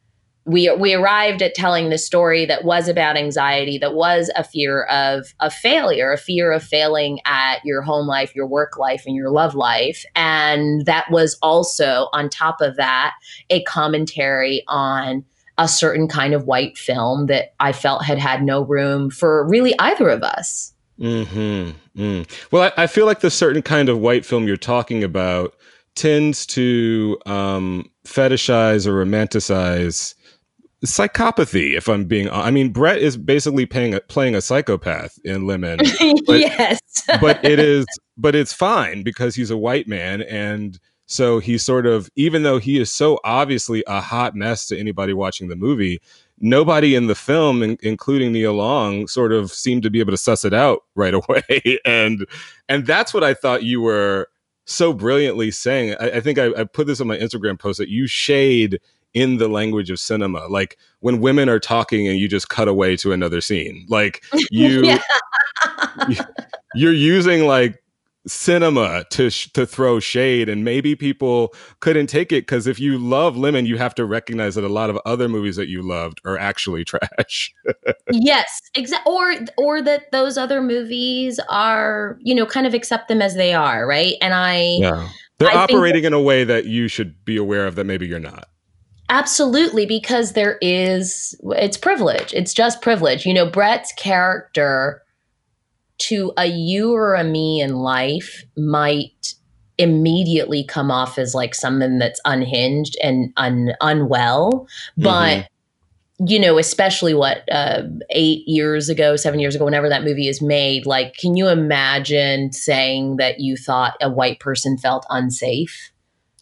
we 0.45 0.71
we 0.75 0.93
arrived 0.93 1.41
at 1.41 1.55
telling 1.55 1.89
the 1.89 1.97
story 1.97 2.45
that 2.45 2.63
was 2.63 2.87
about 2.87 3.17
anxiety 3.17 3.77
that 3.77 3.93
was 3.93 4.31
a 4.35 4.43
fear 4.43 4.83
of 4.83 5.33
a 5.39 5.49
failure 5.49 6.11
a 6.11 6.17
fear 6.17 6.51
of 6.51 6.63
failing 6.63 7.19
at 7.25 7.57
your 7.65 7.81
home 7.81 8.07
life 8.07 8.33
your 8.35 8.47
work 8.47 8.77
life 8.77 9.03
and 9.05 9.15
your 9.15 9.29
love 9.29 9.55
life 9.55 10.05
and 10.15 10.85
that 10.85 11.09
was 11.11 11.37
also 11.41 12.07
on 12.13 12.29
top 12.29 12.61
of 12.61 12.77
that 12.77 13.13
a 13.49 13.61
commentary 13.63 14.63
on 14.67 15.25
a 15.57 15.67
certain 15.67 16.07
kind 16.07 16.33
of 16.33 16.45
white 16.45 16.77
film 16.77 17.25
that 17.27 17.53
I 17.59 17.71
felt 17.71 18.03
had 18.03 18.19
had 18.19 18.43
no 18.43 18.61
room 18.61 19.09
for 19.09 19.47
really 19.47 19.73
either 19.79 20.09
of 20.09 20.23
us. 20.23 20.73
Hmm. 20.99 21.71
Mm. 21.95 22.51
Well, 22.51 22.71
I, 22.77 22.83
I 22.83 22.87
feel 22.87 23.05
like 23.05 23.21
the 23.21 23.31
certain 23.31 23.61
kind 23.61 23.89
of 23.89 23.99
white 23.99 24.25
film 24.25 24.47
you're 24.47 24.57
talking 24.57 25.03
about 25.03 25.55
tends 25.97 26.45
to 26.45 27.17
um, 27.25 27.89
fetishize 28.05 28.85
or 28.85 29.03
romanticize 29.03 30.13
psychopathy 30.85 31.75
if 31.75 31.89
i'm 31.89 32.05
being 32.05 32.29
i 32.29 32.51
mean 32.51 32.69
brett 32.69 32.99
is 32.99 33.17
basically 33.17 33.65
playing 33.65 33.95
a, 33.95 33.99
playing 34.01 34.35
a 34.35 34.41
psychopath 34.41 35.17
in 35.25 35.47
lemon 35.47 35.77
but, 36.27 36.39
yes. 36.39 36.79
but 37.19 37.43
it 37.43 37.57
is 37.57 37.83
but 38.15 38.35
it's 38.35 38.53
fine 38.53 39.01
because 39.01 39.33
he's 39.33 39.49
a 39.49 39.57
white 39.57 39.87
man 39.87 40.21
and 40.21 40.79
so 41.07 41.39
he's 41.39 41.65
sort 41.65 41.87
of 41.87 42.11
even 42.15 42.43
though 42.43 42.59
he 42.59 42.79
is 42.79 42.93
so 42.93 43.19
obviously 43.23 43.83
a 43.87 43.99
hot 43.99 44.35
mess 44.35 44.67
to 44.67 44.77
anybody 44.77 45.13
watching 45.13 45.47
the 45.47 45.55
movie 45.55 45.99
nobody 46.39 46.93
in 46.93 47.07
the 47.07 47.15
film 47.15 47.63
in, 47.63 47.75
including 47.81 48.31
nia 48.31 48.51
long 48.51 49.07
sort 49.07 49.33
of 49.33 49.51
seemed 49.51 49.81
to 49.81 49.89
be 49.89 49.99
able 49.99 50.11
to 50.11 50.17
suss 50.17 50.45
it 50.45 50.53
out 50.53 50.83
right 50.93 51.13
away. 51.27 51.79
And 51.85 52.27
and 52.69 52.85
that's 52.85 53.15
what 53.15 53.23
i 53.23 53.33
thought 53.33 53.63
you 53.63 53.81
were 53.81 54.29
so 54.67 54.93
brilliantly 54.93 55.51
saying. 55.51 55.95
I, 55.99 56.11
I 56.11 56.21
think 56.21 56.37
I, 56.37 56.51
I 56.57 56.63
put 56.65 56.87
this 56.87 57.01
on 57.01 57.07
my 57.07 57.17
Instagram 57.17 57.57
post 57.57 57.79
that 57.79 57.89
you 57.89 58.05
shade 58.07 58.79
in 59.13 59.37
the 59.37 59.47
language 59.47 59.89
of 59.89 59.99
cinema 59.99 60.45
like 60.47 60.77
when 60.99 61.21
women 61.21 61.49
are 61.49 61.59
talking 61.59 62.07
and 62.07 62.19
you 62.19 62.27
just 62.27 62.49
cut 62.49 62.67
away 62.67 62.95
to 62.95 63.13
another 63.13 63.41
scene 63.41 63.85
like 63.89 64.21
you, 64.51 64.99
you 66.07 66.17
you're 66.75 66.93
using 66.93 67.47
like 67.47 67.81
cinema 68.27 69.05
to 69.09 69.29
sh- 69.29 69.51
to 69.53 69.65
throw 69.65 69.99
shade 69.99 70.49
and 70.49 70.63
maybe 70.63 70.95
people 70.95 71.53
couldn't 71.79 72.07
take 72.07 72.31
it 72.31 72.47
cuz 72.47 72.67
if 72.67 72.79
you 72.79 72.97
love 72.97 73.37
lemon 73.37 73.65
you 73.65 73.77
have 73.77 73.95
to 73.95 74.05
recognize 74.05 74.55
that 74.55 74.63
a 74.63 74.69
lot 74.69 74.89
of 74.89 74.97
other 75.05 75.29
movies 75.29 75.55
that 75.55 75.67
you 75.67 75.81
loved 75.81 76.19
are 76.25 76.37
actually 76.37 76.83
trash 76.91 77.53
yes 78.11 78.61
exactly 78.75 79.11
or 79.11 79.33
or 79.57 79.81
that 79.81 80.11
those 80.11 80.37
other 80.37 80.61
movies 80.61 81.39
are 81.49 82.17
you 82.21 82.35
know 82.35 82.45
kind 82.45 82.67
of 82.67 82.73
accept 82.73 83.07
them 83.07 83.21
as 83.21 83.35
they 83.35 83.53
are 83.53 83.87
right 83.87 84.15
and 84.21 84.33
i 84.33 84.77
yeah 84.79 85.09
they're 85.39 85.51
I 85.51 85.63
operating 85.63 86.03
in 86.03 86.13
a 86.13 86.21
way 86.21 86.43
that 86.43 86.65
you 86.65 86.87
should 86.87 87.23
be 87.23 87.37
aware 87.37 87.67
of 87.67 87.75
that 87.75 87.85
maybe 87.85 88.07
you're 88.07 88.19
not 88.19 88.47
Absolutely, 89.09 89.85
because 89.85 90.33
there 90.33 90.57
is, 90.61 91.33
it's 91.51 91.77
privilege. 91.77 92.33
It's 92.33 92.53
just 92.53 92.81
privilege. 92.81 93.25
You 93.25 93.33
know, 93.33 93.49
Brett's 93.49 93.93
character 93.93 95.01
to 95.99 96.31
a 96.37 96.45
you 96.45 96.93
or 96.93 97.15
a 97.15 97.23
me 97.23 97.61
in 97.61 97.75
life 97.75 98.43
might 98.55 99.33
immediately 99.77 100.63
come 100.63 100.89
off 100.89 101.17
as 101.17 101.35
like 101.35 101.53
someone 101.53 101.99
that's 101.99 102.19
unhinged 102.25 102.97
and 103.03 103.31
un- 103.37 103.73
unwell 103.79 104.67
but 104.97 105.37
mm-hmm. 105.37 106.25
you 106.27 106.39
know 106.39 106.57
especially 106.57 107.13
what 107.13 107.43
uh, 107.51 107.83
eight 108.09 108.41
years 108.47 108.89
ago 108.89 109.15
seven 109.15 109.39
years 109.39 109.55
ago 109.55 109.65
whenever 109.65 109.87
that 109.87 110.03
movie 110.03 110.27
is 110.27 110.41
made 110.41 110.87
like 110.87 111.15
can 111.15 111.35
you 111.37 111.47
imagine 111.47 112.51
saying 112.51 113.17
that 113.17 113.39
you 113.39 113.55
thought 113.55 113.95
a 114.01 114.09
white 114.09 114.39
person 114.39 114.77
felt 114.77 115.05
unsafe 115.09 115.91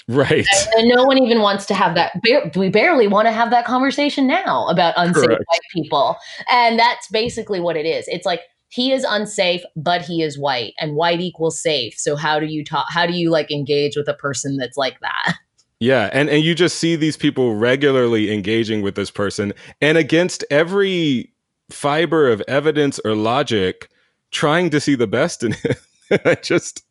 Right. 0.08 0.46
And, 0.78 0.88
no 0.88 1.04
one 1.04 1.18
even 1.18 1.42
wants 1.42 1.66
to 1.66 1.74
have 1.74 1.96
that. 1.96 2.22
We 2.56 2.70
barely 2.70 3.08
want 3.08 3.28
to 3.28 3.32
have 3.32 3.50
that 3.50 3.66
conversation 3.66 4.28
now 4.28 4.68
about 4.68 4.94
unsafe 4.98 5.26
Correct. 5.26 5.44
white 5.48 5.60
people. 5.74 6.18
And 6.48 6.78
that's 6.78 7.08
basically 7.08 7.60
what 7.60 7.76
it 7.76 7.88
is. 7.88 8.08
It's 8.08 8.26
like 8.26 8.42
he 8.70 8.92
is 8.92 9.06
unsafe, 9.08 9.62
but 9.76 10.02
he 10.02 10.22
is 10.22 10.38
white, 10.38 10.74
and 10.80 10.96
white 10.96 11.22
equals 11.22 11.62
safe. 11.62 11.98
So 11.98 12.16
how 12.16 12.40
do 12.40 12.46
you 12.46 12.64
talk? 12.64 12.88
How 12.90 13.06
do 13.06 13.14
you 13.14 13.30
like 13.30 13.52
engage 13.52 13.96
with 13.96 14.08
a 14.08 14.14
person 14.14 14.58
that's 14.58 14.78
like 14.78 15.00
that? 15.02 15.36
Yeah, 15.82 16.10
and 16.14 16.30
and 16.30 16.42
you 16.42 16.56
just 16.56 16.80
see 16.80 16.96
these 16.96 17.18
people 17.18 17.54
regularly 17.54 18.34
engaging 18.34 18.82
with 18.82 18.96
this 18.96 19.12
person, 19.12 19.52
and 19.82 19.98
against 19.98 20.46
every 20.50 21.34
fiber 21.70 22.32
of 22.32 22.42
evidence 22.48 22.98
or 23.04 23.14
logic, 23.14 23.90
trying 24.32 24.70
to 24.70 24.80
see 24.80 24.96
the 24.96 25.06
best 25.06 25.44
in 25.44 25.52
him. 25.64 25.76
I 26.24 26.36
just, 26.36 26.82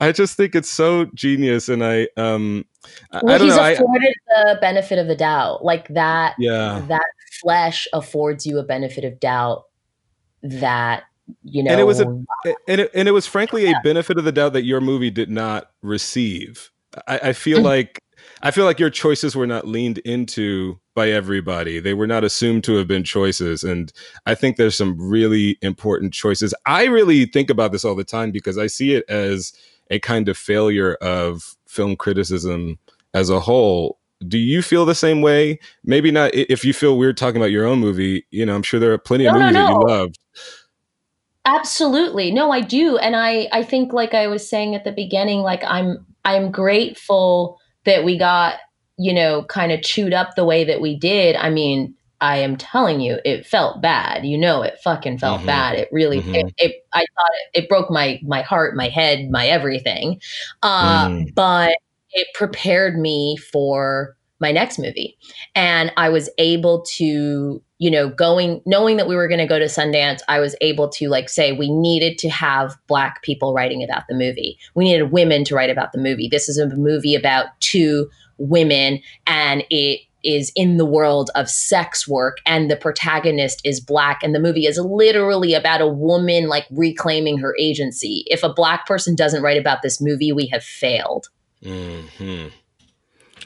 I 0.00 0.12
just 0.12 0.36
think 0.36 0.54
it's 0.54 0.70
so 0.70 1.06
genius, 1.14 1.70
and 1.70 1.82
I, 1.82 2.08
um, 2.18 2.66
well, 3.10 3.34
I 3.34 3.38
don't 3.38 3.46
he's 3.46 3.56
know. 3.56 3.72
afforded 3.72 4.14
I, 4.36 4.52
the 4.54 4.58
benefit 4.60 4.98
of 4.98 5.06
the 5.06 5.16
doubt, 5.16 5.64
like 5.64 5.88
that. 5.88 6.34
Yeah, 6.38 6.84
that 6.88 7.06
flesh 7.40 7.88
affords 7.94 8.44
you 8.44 8.58
a 8.58 8.62
benefit 8.62 9.04
of 9.04 9.18
doubt 9.18 9.64
that 10.42 11.04
you 11.42 11.62
know 11.62 11.70
and 11.70 11.80
it 11.80 11.84
was 11.84 12.00
a 12.00 12.06
and 12.68 12.80
it, 12.80 12.90
and 12.94 13.08
it 13.08 13.12
was 13.12 13.26
frankly 13.26 13.64
yeah. 13.64 13.78
a 13.78 13.82
benefit 13.82 14.18
of 14.18 14.24
the 14.24 14.32
doubt 14.32 14.52
that 14.52 14.64
your 14.64 14.80
movie 14.80 15.10
did 15.10 15.30
not 15.30 15.70
receive. 15.82 16.70
I, 17.06 17.18
I 17.18 17.32
feel 17.32 17.58
mm-hmm. 17.58 17.66
like 17.66 18.02
i 18.42 18.50
feel 18.50 18.64
like 18.64 18.80
your 18.80 18.90
choices 18.90 19.36
were 19.36 19.46
not 19.46 19.66
leaned 19.66 19.98
into 19.98 20.80
by 20.94 21.10
everybody. 21.10 21.78
They 21.78 21.92
were 21.92 22.06
not 22.06 22.24
assumed 22.24 22.64
to 22.64 22.76
have 22.76 22.88
been 22.88 23.04
choices. 23.04 23.64
And 23.64 23.92
i 24.24 24.34
think 24.34 24.56
there's 24.56 24.76
some 24.76 24.96
really 24.98 25.58
important 25.62 26.12
choices. 26.12 26.54
I 26.64 26.84
really 26.84 27.26
think 27.26 27.50
about 27.50 27.72
this 27.72 27.84
all 27.84 27.94
the 27.94 28.04
time 28.04 28.30
because 28.30 28.58
i 28.58 28.66
see 28.66 28.94
it 28.94 29.04
as 29.08 29.52
a 29.90 29.98
kind 29.98 30.28
of 30.28 30.36
failure 30.36 30.94
of 30.94 31.56
film 31.66 31.96
criticism 31.96 32.78
as 33.14 33.30
a 33.30 33.38
whole. 33.38 33.98
Do 34.26 34.38
you 34.38 34.62
feel 34.62 34.84
the 34.84 34.94
same 34.94 35.22
way? 35.22 35.60
Maybe 35.84 36.10
not 36.10 36.34
if 36.34 36.64
you 36.64 36.72
feel 36.72 36.98
weird 36.98 37.16
talking 37.16 37.36
about 37.36 37.50
your 37.50 37.66
own 37.66 37.80
movie 37.80 38.26
you 38.30 38.46
know 38.46 38.54
i'm 38.54 38.62
sure 38.62 38.80
there 38.80 38.92
are 38.92 38.98
plenty 38.98 39.24
no, 39.24 39.30
of 39.30 39.36
movies 39.36 39.54
no, 39.54 39.60
no. 39.60 39.66
that 39.66 39.72
you 39.72 39.88
loved 39.88 40.18
Absolutely. 41.46 42.32
No, 42.32 42.50
I 42.52 42.60
do. 42.60 42.98
And 42.98 43.16
I 43.16 43.48
I 43.52 43.62
think 43.64 43.92
like 43.92 44.14
I 44.14 44.26
was 44.28 44.48
saying 44.48 44.74
at 44.74 44.84
the 44.84 44.92
beginning 44.92 45.40
like 45.42 45.64
I'm 45.64 46.06
I'm 46.24 46.50
grateful 46.50 47.58
that 47.84 48.04
we 48.04 48.18
got, 48.18 48.56
you 48.98 49.14
know, 49.14 49.44
kind 49.44 49.72
of 49.72 49.82
chewed 49.82 50.14
up 50.14 50.36
the 50.36 50.44
way 50.44 50.64
that 50.64 50.80
we 50.82 50.98
did. 50.98 51.36
I 51.36 51.50
mean, 51.50 51.94
I 52.20 52.38
am 52.38 52.56
telling 52.56 53.00
you, 53.00 53.18
it 53.24 53.46
felt 53.46 53.82
bad. 53.82 54.26
You 54.26 54.38
know, 54.38 54.62
it 54.62 54.78
fucking 54.82 55.18
felt 55.18 55.42
Mhm. 55.42 55.46
bad. 55.46 55.76
It 55.78 55.88
really, 55.92 56.22
Mhm. 56.22 56.34
it, 56.34 56.54
it, 56.58 56.76
I 56.94 57.00
thought 57.16 57.30
it, 57.54 57.64
it 57.64 57.68
broke 57.68 57.90
my 57.90 58.20
my 58.24 58.42
heart, 58.42 58.76
my 58.76 58.88
head, 58.88 59.30
my 59.30 59.46
everything. 59.48 60.20
Uh, 60.62 61.08
Mm. 61.10 61.34
But 61.34 61.76
it 62.12 62.28
prepared 62.34 62.98
me 62.98 63.36
for 63.36 64.16
my 64.40 64.52
next 64.52 64.78
movie, 64.78 65.16
and 65.54 65.92
I 65.96 66.08
was 66.10 66.28
able 66.38 66.82
to, 66.96 67.62
you 67.78 67.90
know, 67.90 68.08
going 68.08 68.62
knowing 68.64 68.96
that 68.96 69.08
we 69.08 69.16
were 69.16 69.28
going 69.28 69.40
to 69.40 69.46
go 69.46 69.58
to 69.58 69.66
Sundance, 69.66 70.20
I 70.28 70.40
was 70.40 70.56
able 70.60 70.88
to 70.90 71.08
like 71.08 71.28
say 71.28 71.52
we 71.52 71.70
needed 71.70 72.18
to 72.18 72.28
have 72.28 72.76
black 72.86 73.22
people 73.22 73.52
writing 73.52 73.82
about 73.82 74.04
the 74.08 74.14
movie. 74.14 74.58
We 74.74 74.84
needed 74.84 75.12
women 75.12 75.44
to 75.44 75.54
write 75.54 75.70
about 75.70 75.92
the 75.92 75.98
movie. 75.98 76.28
This 76.28 76.48
is 76.48 76.58
a 76.58 76.74
movie 76.74 77.14
about 77.14 77.48
two 77.60 78.08
women, 78.38 79.00
and 79.26 79.64
it 79.70 80.00
is 80.24 80.50
in 80.56 80.76
the 80.76 80.84
world 80.84 81.30
of 81.34 81.48
sex 81.48 82.08
work 82.08 82.38
and 82.46 82.68
the 82.68 82.76
protagonist 82.76 83.60
is 83.64 83.78
black 83.78 84.18
and 84.22 84.34
the 84.34 84.40
movie 84.40 84.66
is 84.66 84.76
literally 84.78 85.54
about 85.54 85.80
a 85.80 85.86
woman 85.86 86.48
like 86.48 86.66
reclaiming 86.72 87.38
her 87.38 87.54
agency 87.60 88.24
if 88.26 88.42
a 88.42 88.52
black 88.52 88.86
person 88.86 89.14
doesn't 89.14 89.42
write 89.42 89.58
about 89.58 89.82
this 89.82 90.00
movie 90.00 90.32
we 90.32 90.46
have 90.46 90.64
failed 90.64 91.28
hmm 91.62 92.46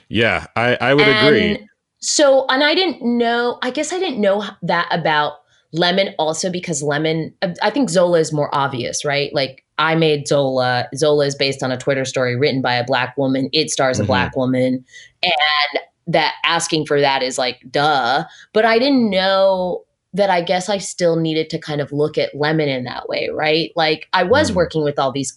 Yeah, 0.09 0.47
I, 0.57 0.77
I 0.81 0.95
would 0.95 1.07
and 1.07 1.19
agree. 1.19 1.69
So 2.01 2.47
and 2.49 2.63
i 2.65 2.75
didn't 2.75 3.03
know 3.03 3.59
i 3.63 3.71
guess 3.71 3.93
i 3.93 3.99
didn't 3.99 4.21
know 4.21 4.45
that 4.63 4.89
about 4.91 5.35
lemon 5.73 6.15
also 6.19 6.51
because 6.51 6.83
lemon 6.83 7.33
i 7.63 7.71
think 7.71 7.89
zola 7.89 8.19
is 8.19 8.33
more 8.33 8.53
obvious 8.55 9.05
right? 9.05 9.33
Like 9.35 9.65
i 9.79 9.95
made 9.95 10.27
zola. 10.27 10.89
Zola 10.97 11.27
is 11.27 11.35
based 11.37 11.63
on 11.63 11.71
a 11.73 11.77
twitter 11.79 12.05
story 12.05 12.37
written 12.37 12.61
by 12.61 12.75
a 12.75 12.85
black 12.85 13.17
woman. 13.17 13.49
It 13.53 13.71
stars 13.71 13.99
a 14.01 14.03
Mhm. 14.03 14.07
black 14.09 14.37
woman. 14.37 14.85
And 15.23 15.81
that 16.09 16.35
asking 16.45 16.87
for 16.87 17.01
that 17.01 17.23
is 17.23 17.39
like 17.39 17.61
duh. 17.71 18.25
But 18.53 18.65
i 18.65 18.79
didn't 18.79 19.09
know 19.11 19.85
that 20.13 20.29
i 20.29 20.43
guess 20.43 20.69
i 20.69 20.77
still 20.79 21.15
needed 21.17 21.49
to 21.51 21.59
kind 21.59 21.81
of 21.81 21.93
look 21.93 22.19
at 22.19 22.35
lemon 22.35 22.69
in 22.69 22.83
that 22.85 23.09
way 23.09 23.29
right? 23.33 23.71
Like 23.77 24.09
i 24.13 24.23
was 24.25 24.51
Mm. 24.51 24.55
working 24.57 24.83
with 24.85 24.99
all 24.99 25.13
these 25.13 25.37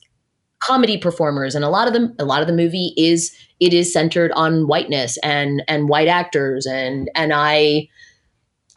comedy 0.65 0.97
performers 0.97 1.55
and 1.55 1.65
a 1.65 1.69
lot 1.69 1.87
of 1.87 1.93
them 1.93 2.15
a 2.19 2.25
lot 2.25 2.41
of 2.41 2.47
the 2.47 2.53
movie 2.53 2.93
is 2.95 3.35
it 3.59 3.73
is 3.73 3.91
centered 3.91 4.31
on 4.31 4.67
whiteness 4.67 5.17
and 5.23 5.61
and 5.67 5.89
white 5.89 6.07
actors 6.07 6.65
and 6.65 7.09
and 7.15 7.33
i 7.33 7.87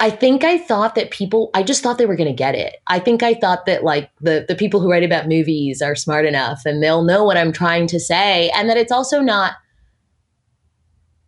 i 0.01 0.11
think 0.11 0.43
i 0.43 0.59
thought 0.59 0.95
that 0.97 1.11
people 1.11 1.51
i 1.55 1.63
just 1.63 1.83
thought 1.83 1.97
they 1.99 2.07
were 2.07 2.17
going 2.17 2.29
to 2.29 2.35
get 2.35 2.55
it. 2.55 2.77
I 2.89 2.99
think 2.99 3.23
i 3.23 3.35
thought 3.35 3.67
that 3.67 3.85
like 3.85 4.11
the 4.21 4.45
the 4.49 4.55
people 4.57 4.81
who 4.81 4.91
write 4.91 5.05
about 5.05 5.29
movies 5.29 5.81
are 5.81 5.95
smart 5.95 6.27
enough 6.27 6.63
and 6.65 6.83
they'll 6.83 7.05
know 7.05 7.23
what 7.25 7.37
i'm 7.37 7.53
trying 7.53 7.87
to 7.89 8.01
say 8.01 8.51
and 8.57 8.69
that 8.69 8.77
it's 8.77 8.93
also 8.93 9.21
not 9.21 9.53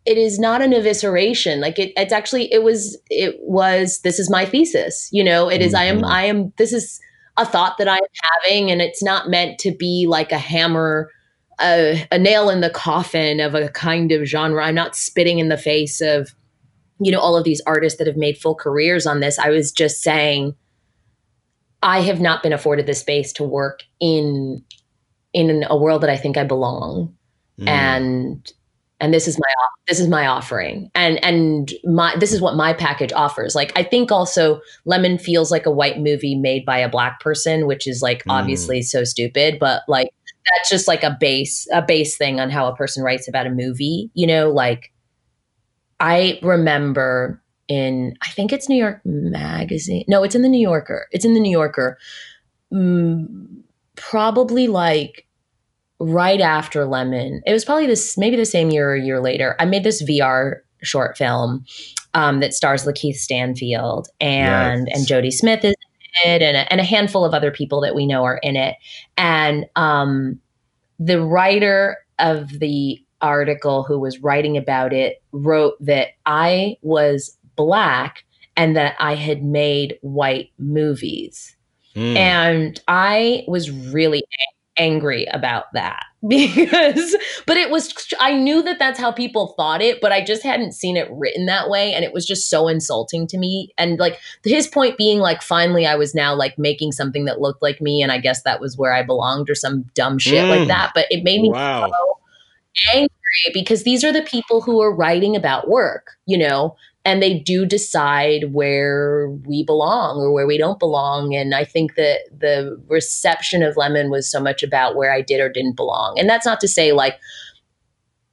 it 0.05 0.17
is 0.17 0.39
not 0.39 0.61
an 0.61 0.71
evisceration. 0.71 1.59
Like 1.59 1.77
it, 1.77 1.91
it's 1.95 2.13
actually 2.13 2.51
it 2.51 2.63
was 2.63 2.97
it 3.09 3.35
was 3.41 3.99
this 4.01 4.17
is 4.17 4.29
my 4.29 4.45
thesis 4.45 5.07
you 5.11 5.23
know? 5.23 5.49
It 5.49 5.61
is 5.61 5.73
i 5.73 5.83
am 5.83 6.01
Mhm. 6.01 6.07
i 6.09 6.23
am 6.25 6.53
this 6.57 6.73
is 6.73 6.99
a 7.39 7.45
thought 7.45 7.77
that 7.77 7.87
i'm 7.87 7.99
having 8.43 8.69
and 8.69 8.81
it's 8.81 9.01
not 9.01 9.29
meant 9.29 9.59
to 9.59 9.71
be 9.71 10.05
like 10.07 10.31
a 10.31 10.37
hammer 10.37 11.09
a, 11.61 12.07
a 12.11 12.17
nail 12.17 12.49
in 12.49 12.61
the 12.61 12.69
coffin 12.69 13.39
of 13.39 13.53
a 13.53 13.69
kind 13.69 14.11
of 14.11 14.25
genre. 14.25 14.63
I'm 14.63 14.75
not 14.75 14.95
spitting 14.95 15.39
in 15.39 15.49
the 15.49 15.57
face 15.57 16.01
of 16.01 16.33
you 17.01 17.11
know 17.11 17.19
all 17.19 17.37
of 17.37 17.43
these 17.43 17.61
artists 17.65 17.97
that 17.97 18.07
have 18.07 18.17
made 18.17 18.37
full 18.37 18.55
careers 18.55 19.05
on 19.05 19.19
this. 19.19 19.37
I 19.37 19.49
was 19.49 19.71
just 19.71 20.01
saying 20.01 20.55
i 21.81 22.01
have 22.01 22.19
not 22.19 22.43
been 22.43 22.53
afforded 22.53 22.85
the 22.85 22.93
space 22.93 23.31
to 23.33 23.43
work 23.43 23.83
in 23.99 24.63
in 25.33 25.63
a 25.69 25.77
world 25.77 26.01
that 26.01 26.09
i 26.09 26.17
think 26.17 26.37
i 26.37 26.43
belong. 26.43 27.15
Mm. 27.59 27.67
and 27.67 28.53
and 29.01 29.13
this 29.13 29.27
is 29.27 29.37
my 29.39 29.47
this 29.87 29.99
is 29.99 30.07
my 30.07 30.27
offering. 30.27 30.89
And 30.95 31.23
and 31.23 31.73
my 31.85 32.15
this 32.17 32.31
is 32.33 32.41
what 32.41 32.55
my 32.55 32.73
package 32.73 33.13
offers. 33.13 33.55
Like 33.55 33.71
i 33.77 33.83
think 33.83 34.11
also 34.11 34.61
lemon 34.85 35.17
feels 35.17 35.51
like 35.51 35.65
a 35.65 35.71
white 35.71 35.99
movie 35.99 36.35
made 36.35 36.65
by 36.65 36.77
a 36.77 36.89
black 36.89 37.19
person 37.19 37.65
which 37.67 37.87
is 37.87 38.01
like 38.01 38.23
Mm. 38.25 38.33
obviously 38.33 38.81
so 38.81 39.03
stupid 39.03 39.57
but 39.59 39.83
like 39.87 40.09
that's 40.51 40.69
just 40.69 40.87
like 40.87 41.03
a 41.03 41.15
base 41.19 41.67
a 41.71 41.81
base 41.81 42.17
thing 42.17 42.39
on 42.39 42.49
how 42.49 42.67
a 42.67 42.75
person 42.75 43.03
writes 43.03 43.27
about 43.27 43.47
a 43.47 43.51
movie 43.51 44.09
you 44.13 44.27
know? 44.27 44.49
Like 44.49 44.91
i 45.99 46.39
remember 46.41 47.41
in 47.67 48.13
i 48.21 48.29
think 48.29 48.51
it's 48.51 48.67
new 48.67 48.77
york 48.77 48.99
magazine 49.05 50.03
no 50.07 50.23
it's 50.23 50.35
in 50.35 50.41
the 50.41 50.49
new 50.49 50.61
yorker 50.61 51.07
it's 51.11 51.25
in 51.25 51.33
the 51.33 51.39
new 51.39 51.51
yorker 51.51 51.97
mm, 52.73 53.25
probably 53.95 54.67
like 54.67 55.27
right 55.99 56.41
after 56.41 56.85
Lemon. 56.85 57.41
It 57.45 57.53
was 57.53 57.65
probably 57.65 57.87
this 57.87 58.17
maybe 58.17 58.35
the 58.35 58.45
same 58.45 58.69
year 58.71 58.91
or 58.91 58.95
a 58.95 59.01
year 59.01 59.19
later. 59.19 59.55
I 59.59 59.65
made 59.65 59.83
this 59.83 60.01
VR 60.01 60.57
short 60.81 61.17
film 61.17 61.65
um, 62.13 62.39
that 62.39 62.53
stars 62.53 62.85
Lakeith 62.85 63.15
Stanfield 63.15 64.07
and 64.19 64.87
Yes. 64.87 64.97
and 64.97 65.07
Jodie 65.07 65.33
Smith 65.33 65.63
is 65.65 65.75
in 66.25 66.31
it, 66.31 66.41
and 66.41 66.57
a, 66.57 66.71
and 66.71 66.81
a 66.81 66.85
handful 66.85 67.23
of 67.25 67.33
other 67.33 67.51
people 67.51 67.81
that 67.81 67.93
we 67.95 68.07
know 68.07 68.23
are 68.23 68.39
in 68.41 68.55
it. 68.55 68.75
And 69.17 69.65
um, 69.75 70.39
the 70.99 71.21
writer 71.21 71.97
of 72.17 72.59
the 72.59 73.03
article 73.21 73.83
who 73.83 73.99
was 73.99 74.19
writing 74.19 74.57
about 74.57 74.93
it 74.93 75.21
wrote 75.33 75.75
that 75.81 76.09
I 76.25 76.77
was 76.81 77.37
black 77.55 78.23
and 78.55 78.75
that 78.75 78.95
I 78.99 79.15
had 79.15 79.43
made 79.43 79.97
white 80.01 80.51
movies. 80.57 81.55
Mm. 81.95 82.15
And 82.15 82.81
I 82.87 83.43
was 83.47 83.69
really 83.71 84.19
a- 84.19 84.58
angry 84.79 85.25
about 85.25 85.65
that 85.73 86.05
because, 86.27 87.15
but 87.45 87.57
it 87.57 87.69
was, 87.69 87.93
I 88.19 88.33
knew 88.33 88.61
that 88.63 88.79
that's 88.79 88.99
how 88.99 89.11
people 89.11 89.53
thought 89.57 89.81
it, 89.81 90.01
but 90.01 90.11
I 90.11 90.23
just 90.23 90.43
hadn't 90.43 90.71
seen 90.73 90.97
it 90.97 91.07
written 91.11 91.45
that 91.45 91.69
way. 91.69 91.93
And 91.93 92.03
it 92.03 92.13
was 92.13 92.25
just 92.25 92.49
so 92.49 92.67
insulting 92.67 93.27
to 93.27 93.37
me. 93.37 93.71
And 93.77 93.99
like 93.99 94.19
his 94.43 94.67
point 94.67 94.97
being, 94.97 95.19
like, 95.19 95.41
finally, 95.41 95.85
I 95.85 95.95
was 95.95 96.15
now 96.15 96.33
like 96.35 96.57
making 96.57 96.91
something 96.93 97.25
that 97.25 97.39
looked 97.41 97.61
like 97.61 97.79
me. 97.81 98.01
And 98.01 98.11
I 98.11 98.17
guess 98.17 98.41
that 98.43 98.59
was 98.59 98.77
where 98.77 98.93
I 98.93 99.03
belonged 99.03 99.49
or 99.49 99.55
some 99.55 99.83
dumb 99.93 100.17
shit 100.17 100.43
Mm. 100.45 100.49
like 100.59 100.67
that. 100.67 100.91
But 100.95 101.05
it 101.09 101.23
made 101.23 101.41
me 101.41 101.51
wow. 101.51 101.87
so 101.89 102.17
angry 102.93 103.09
because 103.53 103.83
these 103.83 104.03
are 104.03 104.11
the 104.11 104.21
people 104.21 104.61
who 104.61 104.81
are 104.81 104.93
writing 104.93 105.35
about 105.35 105.69
work, 105.69 106.17
you 106.25 106.37
know, 106.37 106.75
and 107.09 107.23
they 107.23 107.39
do 107.39 107.65
decide 107.65 108.53
where 108.53 109.29
we 109.47 109.63
belong 109.63 110.19
or 110.19 110.31
where 110.31 110.45
we 110.45 110.59
don't 110.59 110.77
belong. 110.77 111.33
And 111.33 111.55
I 111.55 111.65
think 111.65 111.95
that 111.95 112.19
the 112.37 112.79
reception 112.87 113.63
of 113.63 113.75
Lemon 113.75 114.11
was 114.11 114.29
so 114.29 114.39
much 114.39 114.61
about 114.61 114.95
where 114.95 115.11
I 115.11 115.21
did 115.21 115.41
or 115.41 115.49
didn't 115.49 115.75
belong. 115.75 116.19
And 116.19 116.29
that's 116.29 116.45
not 116.45 116.59
to 116.59 116.67
say 116.67 116.91
like 116.91 117.19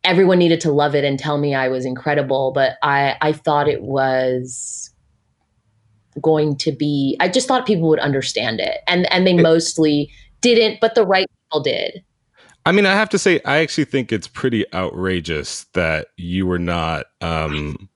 everyone 0.04 0.38
needed 0.38 0.60
to 0.60 0.72
love 0.72 0.94
it 0.94 1.04
and 1.04 1.18
tell 1.18 1.38
me 1.38 1.54
I 1.54 1.68
was 1.68 1.86
incredible, 1.86 2.52
but 2.52 2.74
I, 2.82 3.16
I 3.22 3.32
thought 3.32 3.66
it 3.66 3.80
was 3.80 4.90
going 6.20 6.56
to 6.56 6.70
be 6.70 7.16
I 7.18 7.28
just 7.30 7.48
thought 7.48 7.66
people 7.66 7.88
would 7.88 7.98
understand 8.00 8.60
it. 8.60 8.80
And 8.86 9.10
and 9.10 9.26
they 9.26 9.32
mostly 9.32 10.10
didn't, 10.42 10.80
but 10.82 10.94
the 10.94 11.06
right 11.06 11.26
people 11.44 11.62
did. 11.62 12.04
I 12.66 12.72
mean, 12.72 12.84
I 12.84 12.92
have 12.92 13.08
to 13.10 13.18
say, 13.18 13.40
I 13.46 13.58
actually 13.58 13.84
think 13.86 14.12
it's 14.12 14.28
pretty 14.28 14.66
outrageous 14.74 15.64
that 15.72 16.08
you 16.18 16.46
were 16.46 16.58
not, 16.58 17.06
um, 17.22 17.88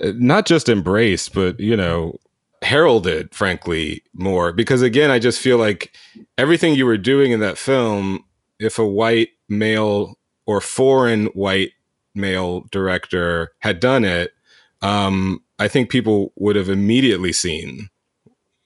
not 0.00 0.46
just 0.46 0.68
embraced, 0.68 1.34
but 1.34 1.58
you 1.60 1.76
know, 1.76 2.18
heralded, 2.62 3.34
frankly, 3.34 4.02
more. 4.14 4.52
Because 4.52 4.82
again, 4.82 5.10
I 5.10 5.18
just 5.18 5.40
feel 5.40 5.58
like 5.58 5.94
everything 6.38 6.74
you 6.74 6.86
were 6.86 6.98
doing 6.98 7.32
in 7.32 7.40
that 7.40 7.58
film, 7.58 8.24
if 8.58 8.78
a 8.78 8.86
white 8.86 9.30
male 9.48 10.18
or 10.46 10.60
foreign 10.60 11.26
white 11.26 11.72
male 12.14 12.66
director 12.70 13.52
had 13.60 13.80
done 13.80 14.04
it, 14.04 14.32
um, 14.82 15.42
I 15.58 15.68
think 15.68 15.90
people 15.90 16.32
would 16.36 16.56
have 16.56 16.68
immediately 16.68 17.32
seen 17.32 17.88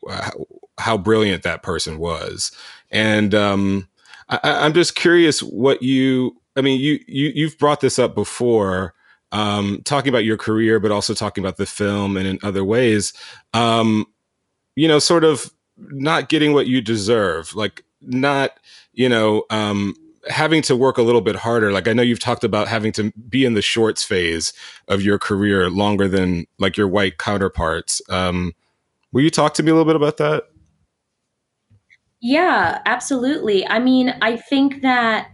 how, 0.09 0.47
how 0.79 0.99
brilliant 0.99 1.43
that 1.43 1.63
person 1.63 1.99
was. 1.99 2.53
And 2.91 3.35
um, 3.35 3.89
I, 4.29 4.41
I'm 4.43 4.73
just 4.73 4.95
curious 4.95 5.41
what 5.43 5.83
you. 5.83 6.37
I 6.57 6.63
mean, 6.63 6.81
you 6.81 6.99
you 7.07 7.33
you've 7.35 7.59
brought 7.59 7.81
this 7.81 7.99
up 7.99 8.15
before, 8.15 8.95
um, 9.33 9.83
talking 9.85 10.09
about 10.09 10.25
your 10.25 10.37
career, 10.37 10.81
but 10.81 10.91
also 10.91 11.15
talking 11.15 11.45
about 11.45 11.57
the 11.57 11.67
film 11.67 12.17
and 12.17 12.27
in 12.27 12.39
other 12.43 12.65
ways. 12.65 13.13
Um, 13.55 14.07
you 14.77 14.89
know, 14.89 14.99
sort 14.99 15.25
of 15.25 15.53
not 15.77 16.29
getting 16.29 16.53
what 16.53 16.67
you 16.67 16.81
deserve, 16.81 17.55
like 17.55 17.85
not 18.01 18.59
you 18.93 19.09
know 19.09 19.45
um, 19.51 19.95
having 20.29 20.63
to 20.63 20.77
work 20.77 20.99
a 20.99 21.03
little 21.03 21.21
bit 21.21 21.37
harder. 21.37 21.73
Like 21.73 21.89
I 21.89 21.93
know 21.93 22.03
you've 22.03 22.21
talked 22.21 22.45
about 22.45 22.69
having 22.69 22.93
to 22.93 23.13
be 23.29 23.45
in 23.45 23.55
the 23.55 23.63
shorts 23.63 24.05
phase 24.05 24.53
of 24.89 25.03
your 25.03 25.19
career 25.19 25.71
longer 25.71 26.09
than 26.09 26.47
like 26.59 26.77
your 26.77 26.89
white 26.89 27.19
counterparts. 27.19 28.03
Um, 28.09 28.55
will 29.13 29.23
you 29.23 29.31
talk 29.31 29.55
to 29.55 29.63
me 29.63 29.71
a 29.71 29.75
little 29.75 29.91
bit 29.91 29.97
about 29.97 30.19
that? 30.19 30.45
Yeah, 32.21 32.83
absolutely. 32.85 33.67
I 33.67 33.79
mean, 33.79 34.15
I 34.21 34.37
think 34.37 34.83
that 34.83 35.31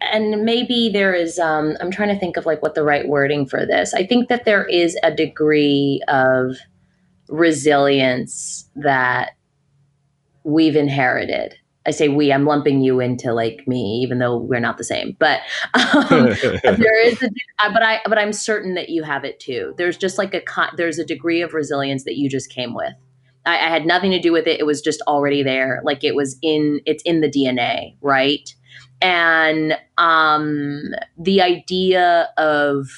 and 0.00 0.44
maybe 0.44 0.90
there 0.92 1.14
is 1.14 1.38
um 1.38 1.76
I'm 1.80 1.90
trying 1.90 2.08
to 2.08 2.18
think 2.18 2.36
of 2.36 2.46
like 2.46 2.62
what 2.62 2.74
the 2.74 2.82
right 2.82 3.06
wording 3.06 3.46
for 3.46 3.66
this. 3.66 3.94
I 3.94 4.06
think 4.06 4.28
that 4.28 4.44
there 4.44 4.64
is 4.64 4.96
a 5.02 5.10
degree 5.10 6.02
of 6.08 6.56
resilience 7.28 8.68
that 8.76 9.32
we've 10.44 10.76
inherited. 10.76 11.54
I 11.86 11.92
say 11.92 12.08
we, 12.08 12.32
I'm 12.32 12.44
lumping 12.44 12.82
you 12.82 13.00
into 13.00 13.32
like 13.32 13.66
me, 13.66 14.00
even 14.02 14.18
though 14.18 14.36
we're 14.36 14.60
not 14.60 14.76
the 14.76 14.84
same. 14.84 15.16
But 15.18 15.40
um, 15.72 16.24
there 16.62 17.06
is, 17.06 17.22
a, 17.22 17.30
uh, 17.58 17.72
but 17.72 17.82
I, 17.82 18.00
but 18.06 18.18
I'm 18.18 18.34
certain 18.34 18.74
that 18.74 18.90
you 18.90 19.02
have 19.02 19.24
it 19.24 19.40
too. 19.40 19.74
There's 19.78 19.96
just 19.96 20.18
like 20.18 20.34
a, 20.34 20.42
there's 20.76 20.98
a 20.98 21.06
degree 21.06 21.40
of 21.40 21.54
resilience 21.54 22.04
that 22.04 22.16
you 22.16 22.28
just 22.28 22.50
came 22.50 22.74
with. 22.74 22.92
I, 23.46 23.54
I 23.54 23.70
had 23.70 23.86
nothing 23.86 24.10
to 24.10 24.20
do 24.20 24.30
with 24.30 24.46
it. 24.46 24.60
It 24.60 24.66
was 24.66 24.82
just 24.82 25.00
already 25.02 25.42
there. 25.42 25.80
Like 25.82 26.04
it 26.04 26.14
was 26.14 26.38
in, 26.42 26.80
it's 26.84 27.02
in 27.04 27.22
the 27.22 27.30
DNA, 27.30 27.96
right? 28.02 28.54
And 29.02 29.78
um, 29.98 30.90
the 31.18 31.40
idea 31.40 32.28
of 32.36 32.88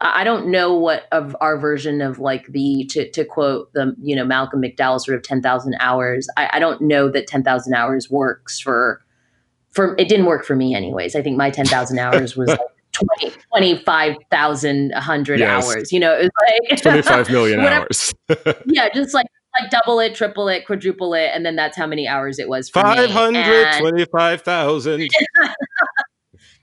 I 0.00 0.24
don't 0.24 0.48
know 0.48 0.74
what 0.74 1.06
of 1.10 1.34
our 1.40 1.58
version 1.58 2.02
of 2.02 2.18
like 2.18 2.46
the 2.48 2.84
to 2.90 3.10
to 3.10 3.24
quote 3.24 3.72
the 3.72 3.94
you 4.00 4.14
know 4.14 4.24
Malcolm 4.24 4.60
McDowell 4.60 5.00
sort 5.00 5.16
of 5.16 5.22
ten 5.22 5.40
thousand 5.40 5.76
hours. 5.80 6.28
I, 6.36 6.50
I 6.54 6.58
don't 6.58 6.82
know 6.82 7.10
that 7.10 7.26
ten 7.26 7.42
thousand 7.42 7.74
hours 7.74 8.10
works 8.10 8.60
for 8.60 9.02
for 9.70 9.94
it 9.98 10.08
didn't 10.08 10.26
work 10.26 10.44
for 10.44 10.54
me 10.54 10.74
anyways. 10.74 11.16
I 11.16 11.22
think 11.22 11.38
my 11.38 11.50
ten 11.50 11.66
thousand 11.66 11.98
hours 11.98 12.36
was 12.36 12.48
like 12.48 12.60
20, 13.20 13.36
25,000 13.52 14.90
100 14.90 15.38
yes. 15.38 15.64
hours. 15.64 15.92
You 15.92 16.00
know, 16.00 16.14
it 16.14 16.30
was 16.32 16.70
like 16.70 16.82
25 16.82 17.30
million 17.30 17.60
hours. 17.60 18.14
yeah, 18.66 18.88
just 18.94 19.12
like 19.12 19.26
like 19.60 19.70
double 19.70 20.00
it, 20.00 20.14
triple 20.14 20.48
it, 20.48 20.66
quadruple 20.66 21.14
it, 21.14 21.30
and 21.32 21.44
then 21.44 21.56
that's 21.56 21.76
how 21.76 21.86
many 21.86 22.06
hours 22.08 22.38
it 22.38 22.48
was. 22.48 22.68
Five 22.68 23.10
hundred 23.10 23.78
twenty-five 23.78 24.42
thousand. 24.42 25.08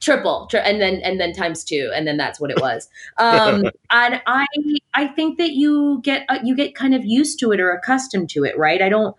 triple 0.03 0.47
tri- 0.47 0.59
and 0.59 0.81
then 0.81 0.95
and 0.95 1.19
then 1.19 1.31
times 1.31 1.63
two 1.63 1.89
and 1.95 2.05
then 2.05 2.17
that's 2.17 2.39
what 2.39 2.51
it 2.51 2.59
was 2.59 2.89
um 3.19 3.63
and 3.89 4.21
i 4.27 4.45
i 4.93 5.07
think 5.07 5.37
that 5.37 5.51
you 5.51 6.01
get 6.03 6.25
uh, 6.27 6.39
you 6.43 6.55
get 6.55 6.75
kind 6.75 6.93
of 6.93 7.05
used 7.05 7.39
to 7.39 7.51
it 7.51 7.59
or 7.59 7.71
accustomed 7.71 8.29
to 8.29 8.43
it 8.43 8.57
right 8.57 8.81
i 8.81 8.89
don't 8.89 9.15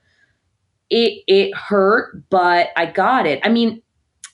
it 0.90 1.22
it 1.26 1.54
hurt 1.56 2.22
but 2.28 2.68
i 2.76 2.84
got 2.84 3.26
it 3.26 3.40
i 3.44 3.48
mean 3.48 3.80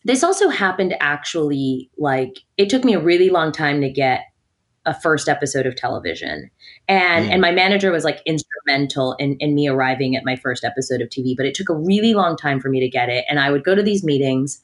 this 0.05 0.24
also 0.24 0.48
happened 0.48 0.94
actually 0.98 1.88
like 1.96 2.40
it 2.57 2.68
took 2.68 2.85
me 2.85 2.94
a 2.94 3.00
really 3.00 3.31
long 3.31 3.53
time 3.53 3.81
to 3.81 3.88
get 3.88 4.24
a 4.87 4.98
first 4.98 5.29
episode 5.29 5.66
of 5.66 5.76
television 5.76 6.50
and 6.88 7.26
mm. 7.26 7.31
and 7.31 7.40
my 7.40 7.53
manager 7.53 7.92
was 7.92 8.03
like 8.03 8.22
instrumental 8.68 9.14
in, 9.18 9.37
in 9.38 9.55
me 9.55 9.68
arriving 9.68 10.16
at 10.16 10.25
my 10.25 10.37
first 10.37 10.64
episode 10.64 11.01
of 11.01 11.09
tv 11.09 11.37
but 11.37 11.46
it 11.46 11.55
took 11.55 11.68
a 11.68 11.75
really 11.75 12.14
long 12.14 12.37
time 12.37 12.61
for 12.61 12.68
me 12.68 12.81
to 12.81 12.88
get 12.88 13.09
it 13.09 13.25
and 13.29 13.40
i 13.40 13.51
would 13.51 13.64
go 13.64 13.75
to 13.75 13.83
these 13.83 14.05
meetings 14.05 14.62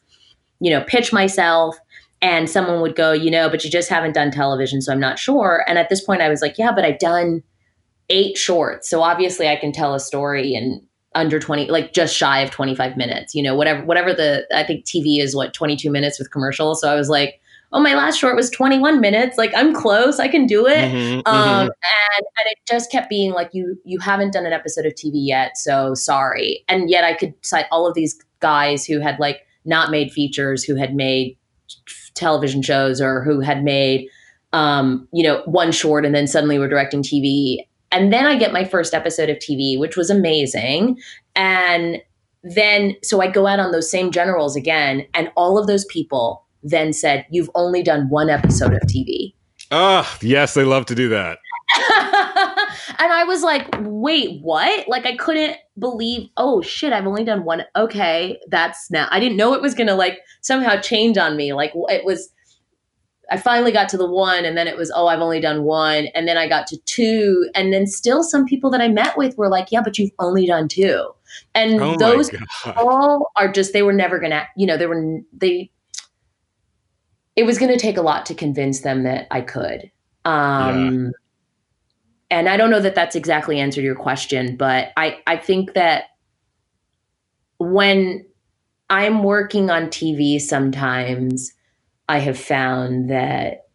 you 0.60 0.70
know, 0.70 0.82
pitch 0.82 1.12
myself 1.12 1.78
and 2.22 2.48
someone 2.48 2.80
would 2.80 2.96
go, 2.96 3.12
you 3.12 3.30
know, 3.30 3.48
but 3.48 3.64
you 3.64 3.70
just 3.70 3.88
haven't 3.88 4.12
done 4.12 4.30
television, 4.30 4.80
so 4.80 4.92
I'm 4.92 5.00
not 5.00 5.18
sure. 5.18 5.64
And 5.68 5.78
at 5.78 5.88
this 5.88 6.02
point 6.02 6.22
I 6.22 6.28
was 6.28 6.40
like, 6.40 6.56
yeah, 6.58 6.72
but 6.72 6.84
I've 6.84 6.98
done 6.98 7.42
eight 8.08 8.38
shorts. 8.38 8.88
So 8.88 9.02
obviously 9.02 9.48
I 9.48 9.56
can 9.56 9.72
tell 9.72 9.94
a 9.94 10.00
story 10.00 10.54
in 10.54 10.82
under 11.14 11.40
20 11.40 11.70
like 11.70 11.94
just 11.94 12.14
shy 12.14 12.40
of 12.40 12.50
25 12.50 12.94
minutes 12.94 13.34
you 13.34 13.42
know 13.42 13.54
whatever 13.54 13.82
whatever 13.86 14.12
the 14.12 14.46
i 14.54 14.62
think 14.62 14.84
tv 14.84 15.18
is 15.18 15.34
what 15.34 15.54
22 15.54 15.90
minutes 15.90 16.18
with 16.18 16.30
commercials 16.30 16.82
so 16.82 16.92
i 16.92 16.94
was 16.94 17.08
like 17.08 17.40
oh 17.76 17.80
my 17.80 17.94
last 17.94 18.18
short 18.18 18.34
was 18.34 18.50
21 18.50 19.00
minutes 19.00 19.38
like 19.38 19.52
i'm 19.54 19.74
close 19.74 20.18
i 20.18 20.28
can 20.28 20.46
do 20.46 20.66
it 20.66 20.90
mm-hmm, 20.90 21.20
um 21.26 21.34
mm-hmm. 21.34 21.60
and 21.62 21.70
and 22.18 22.46
it 22.46 22.58
just 22.66 22.90
kept 22.90 23.08
being 23.08 23.32
like 23.32 23.50
you 23.52 23.78
you 23.84 23.98
haven't 24.00 24.32
done 24.32 24.46
an 24.46 24.52
episode 24.52 24.86
of 24.86 24.92
tv 24.94 25.12
yet 25.14 25.56
so 25.56 25.94
sorry 25.94 26.64
and 26.68 26.90
yet 26.90 27.04
i 27.04 27.14
could 27.14 27.34
cite 27.42 27.66
all 27.70 27.86
of 27.86 27.94
these 27.94 28.18
guys 28.40 28.84
who 28.84 29.00
had 29.00 29.18
like 29.18 29.46
not 29.66 29.90
made 29.90 30.12
features, 30.12 30.64
who 30.64 30.76
had 30.76 30.94
made 30.94 31.36
television 32.14 32.62
shows 32.62 33.00
or 33.00 33.22
who 33.22 33.40
had 33.40 33.62
made 33.62 34.08
um, 34.52 35.06
you 35.12 35.22
know 35.22 35.42
one 35.44 35.72
short 35.72 36.06
and 36.06 36.14
then 36.14 36.26
suddenly 36.26 36.58
were 36.58 36.68
directing 36.68 37.02
TV. 37.02 37.58
And 37.92 38.12
then 38.12 38.26
I 38.26 38.36
get 38.36 38.52
my 38.52 38.64
first 38.64 38.94
episode 38.94 39.28
of 39.28 39.36
TV, 39.38 39.78
which 39.78 39.96
was 39.96 40.10
amazing. 40.10 40.98
And 41.34 41.98
then 42.42 42.94
so 43.02 43.20
I 43.20 43.28
go 43.28 43.46
out 43.46 43.60
on 43.60 43.72
those 43.72 43.90
same 43.90 44.10
generals 44.10 44.56
again, 44.56 45.06
and 45.12 45.30
all 45.36 45.58
of 45.58 45.66
those 45.66 45.84
people 45.86 46.45
then 46.62 46.92
said, 46.92 47.26
"You've 47.30 47.50
only 47.54 47.82
done 47.82 48.08
one 48.08 48.30
episode 48.30 48.72
of 48.72 48.80
TV." 48.82 49.34
Ah, 49.70 50.16
yes, 50.22 50.54
they 50.54 50.64
love 50.64 50.86
to 50.86 50.94
do 50.94 51.08
that. 51.08 51.38
and 52.98 53.12
I 53.12 53.24
was 53.26 53.42
like, 53.42 53.66
wait, 53.80 54.40
what? 54.40 54.86
Like, 54.88 55.04
I 55.04 55.16
couldn't 55.16 55.56
believe, 55.78 56.28
oh 56.36 56.62
shit, 56.62 56.92
I've 56.92 57.06
only 57.06 57.24
done 57.24 57.44
one. 57.44 57.64
Okay, 57.74 58.38
that's 58.48 58.90
now. 58.90 59.08
I 59.10 59.18
didn't 59.18 59.36
know 59.36 59.54
it 59.54 59.62
was 59.62 59.74
going 59.74 59.88
to 59.88 59.94
like 59.94 60.20
somehow 60.40 60.80
change 60.80 61.18
on 61.18 61.36
me. 61.36 61.52
Like, 61.52 61.72
it 61.74 62.04
was, 62.04 62.30
I 63.30 63.36
finally 63.36 63.72
got 63.72 63.88
to 63.90 63.96
the 63.96 64.08
one, 64.08 64.44
and 64.44 64.56
then 64.56 64.68
it 64.68 64.76
was, 64.76 64.92
oh, 64.94 65.08
I've 65.08 65.20
only 65.20 65.40
done 65.40 65.64
one. 65.64 66.06
And 66.14 66.28
then 66.28 66.38
I 66.38 66.48
got 66.48 66.68
to 66.68 66.76
two. 66.84 67.50
And 67.56 67.72
then 67.72 67.88
still 67.88 68.22
some 68.22 68.44
people 68.44 68.70
that 68.70 68.80
I 68.80 68.88
met 68.88 69.18
with 69.18 69.36
were 69.36 69.48
like, 69.48 69.72
yeah, 69.72 69.82
but 69.82 69.98
you've 69.98 70.12
only 70.20 70.46
done 70.46 70.68
two. 70.68 71.10
And 71.54 71.80
oh 71.80 71.96
those 71.96 72.30
all 72.76 73.32
are 73.34 73.50
just, 73.50 73.72
they 73.72 73.82
were 73.82 73.92
never 73.92 74.20
going 74.20 74.30
to, 74.30 74.46
you 74.56 74.66
know, 74.66 74.76
they 74.76 74.86
were, 74.86 75.20
they, 75.32 75.70
it 77.36 77.44
was 77.44 77.58
going 77.58 77.70
to 77.70 77.78
take 77.78 77.96
a 77.96 78.02
lot 78.02 78.26
to 78.26 78.34
convince 78.34 78.80
them 78.80 79.04
that 79.04 79.26
I 79.30 79.42
could. 79.42 79.90
Um, 80.24 81.04
yeah 81.04 81.10
and 82.30 82.48
I 82.48 82.56
don't 82.56 82.70
know 82.70 82.80
that 82.80 82.94
that's 82.94 83.14
exactly 83.14 83.60
answered 83.60 83.84
your 83.84 83.94
question, 83.94 84.56
but 84.56 84.92
I, 84.96 85.18
I 85.26 85.36
think 85.36 85.74
that 85.74 86.04
when 87.58 88.26
I'm 88.90 89.22
working 89.22 89.70
on 89.70 89.86
TV, 89.86 90.40
sometimes 90.40 91.52
I 92.08 92.18
have 92.18 92.38
found 92.38 93.10
that 93.10 93.68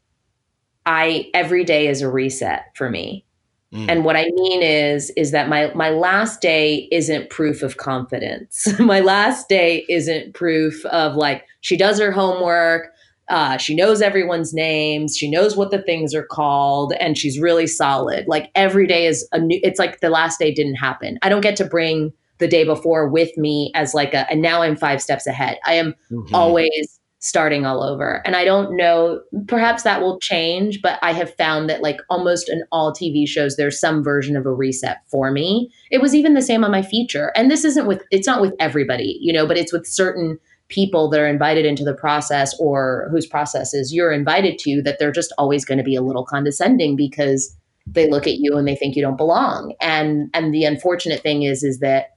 I 0.86 1.30
every 1.34 1.64
day 1.64 1.88
is 1.88 2.02
a 2.02 2.10
reset 2.10 2.66
for 2.76 2.90
me. 2.90 3.26
Mm. 3.74 3.90
And 3.90 4.06
what 4.06 4.18
I 4.18 4.26
mean 4.34 4.62
is 4.62 5.12
is 5.12 5.32
that 5.32 5.48
my 5.48 5.72
my 5.74 5.90
last 5.90 6.42
day 6.42 6.90
isn't 6.92 7.30
proof 7.30 7.62
of 7.62 7.78
confidence. 7.78 8.68
my 8.80 9.00
last 9.00 9.48
day 9.48 9.86
isn't 9.88 10.34
proof 10.34 10.86
of 10.88 11.16
like 11.16 11.46
she 11.62 11.78
does 11.78 12.00
her 12.00 12.12
homework, 12.12 12.91
uh, 13.32 13.58
she 13.58 13.74
knows 13.74 14.02
everyone's 14.02 14.54
names. 14.54 15.16
She 15.16 15.32
knows 15.32 15.56
what 15.56 15.72
the 15.72 15.82
things 15.82 16.14
are 16.14 16.26
called, 16.26 16.94
and 17.00 17.18
she's 17.18 17.40
really 17.40 17.66
solid. 17.66 18.28
Like 18.28 18.52
every 18.56 18.86
day 18.86 19.06
is 19.06 19.28
a 19.32 19.40
new. 19.40 19.60
It's 19.64 19.80
like 19.80 20.02
the 20.02 20.10
last 20.10 20.38
day 20.38 20.54
didn't 20.54 20.76
happen. 20.76 21.18
I 21.22 21.30
don't 21.30 21.42
get 21.42 21.56
to 21.56 21.66
bring 21.66 22.12
the 22.40 22.48
day 22.48 22.66
before 22.66 23.08
with 23.08 23.36
me 23.38 23.72
as 23.74 23.94
like 23.94 24.14
a. 24.14 24.30
And 24.30 24.42
now 24.42 24.62
I'm 24.62 24.76
five 24.76 25.02
steps 25.02 25.26
ahead. 25.28 25.60
I 25.66 25.76
am 25.76 25.96
mm-hmm. 26.12 26.36
always 26.36 27.00
starting 27.20 27.66
all 27.66 27.84
over, 27.84 28.22
and 28.26 28.36
I 28.36 28.44
don't 28.44 28.76
know. 28.76 29.22
Perhaps 29.48 29.84
that 29.84 30.02
will 30.02 30.20
change, 30.20 30.82
but 30.82 31.00
I 31.02 31.14
have 31.14 31.34
found 31.36 31.70
that 31.70 31.82
like 31.82 32.02
almost 32.10 32.50
in 32.50 32.64
all 32.70 32.92
TV 32.92 33.26
shows, 33.26 33.56
there's 33.56 33.80
some 33.80 34.04
version 34.04 34.36
of 34.36 34.46
a 34.46 34.54
reset 34.54 34.98
for 35.08 35.32
me. 35.32 35.72
It 35.90 36.02
was 36.02 36.14
even 36.14 36.34
the 36.34 36.42
same 36.42 36.66
on 36.66 36.72
my 36.72 36.82
feature, 36.82 37.32
and 37.34 37.50
this 37.50 37.64
isn't 37.64 37.88
with. 37.88 38.04
It's 38.12 38.28
not 38.28 38.42
with 38.42 38.56
everybody, 38.60 39.18
you 39.22 39.32
know, 39.32 39.48
but 39.48 39.58
it's 39.58 39.72
with 39.72 39.88
certain 39.88 40.38
people 40.72 41.10
that 41.10 41.20
are 41.20 41.28
invited 41.28 41.66
into 41.66 41.84
the 41.84 41.94
process 41.94 42.58
or 42.60 43.08
whose 43.12 43.28
processes 43.28 43.94
you're 43.94 44.12
invited 44.12 44.58
to 44.58 44.82
that 44.82 44.98
they're 44.98 45.12
just 45.12 45.34
always 45.38 45.66
going 45.66 45.78
to 45.78 45.84
be 45.84 45.96
a 45.96 46.02
little 46.02 46.26
condescending 46.26 46.96
because 46.96 47.56
they 47.86 48.10
look 48.10 48.26
at 48.26 48.38
you 48.38 48.58
and 48.58 48.68
they 48.68 48.76
think 48.76 48.96
you 48.96 49.02
don't 49.02 49.18
belong 49.18 49.74
and 49.82 50.30
and 50.34 50.54
the 50.54 50.64
unfortunate 50.64 51.22
thing 51.22 51.44
is 51.44 51.64
is 51.64 51.80
that 51.80 52.12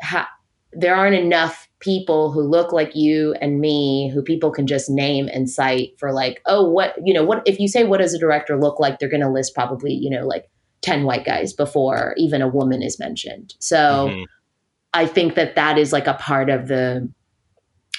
ha- 0.00 0.30
there 0.72 0.94
aren't 0.94 1.16
enough 1.16 1.68
people 1.80 2.30
who 2.30 2.42
look 2.42 2.72
like 2.72 2.94
you 2.94 3.34
and 3.40 3.60
me 3.60 4.10
who 4.10 4.22
people 4.22 4.50
can 4.50 4.66
just 4.66 4.88
name 4.88 5.28
and 5.32 5.50
cite 5.50 5.98
for 5.98 6.12
like 6.12 6.40
oh 6.46 6.68
what 6.68 6.94
you 7.04 7.12
know 7.12 7.24
what 7.24 7.42
if 7.46 7.58
you 7.58 7.66
say 7.66 7.84
what 7.84 7.98
does 7.98 8.14
a 8.14 8.18
director 8.18 8.58
look 8.58 8.78
like 8.78 8.98
they're 8.98 9.08
going 9.08 9.20
to 9.20 9.30
list 9.30 9.54
probably 9.54 9.92
you 9.92 10.08
know 10.08 10.26
like 10.26 10.48
10 10.82 11.04
white 11.04 11.24
guys 11.24 11.52
before 11.52 12.14
even 12.16 12.42
a 12.42 12.48
woman 12.48 12.82
is 12.82 12.98
mentioned 12.98 13.54
so 13.58 14.08
mm-hmm. 14.08 14.22
i 14.94 15.04
think 15.04 15.34
that 15.34 15.56
that 15.56 15.78
is 15.78 15.92
like 15.92 16.06
a 16.06 16.14
part 16.14 16.48
of 16.48 16.68
the 16.68 17.10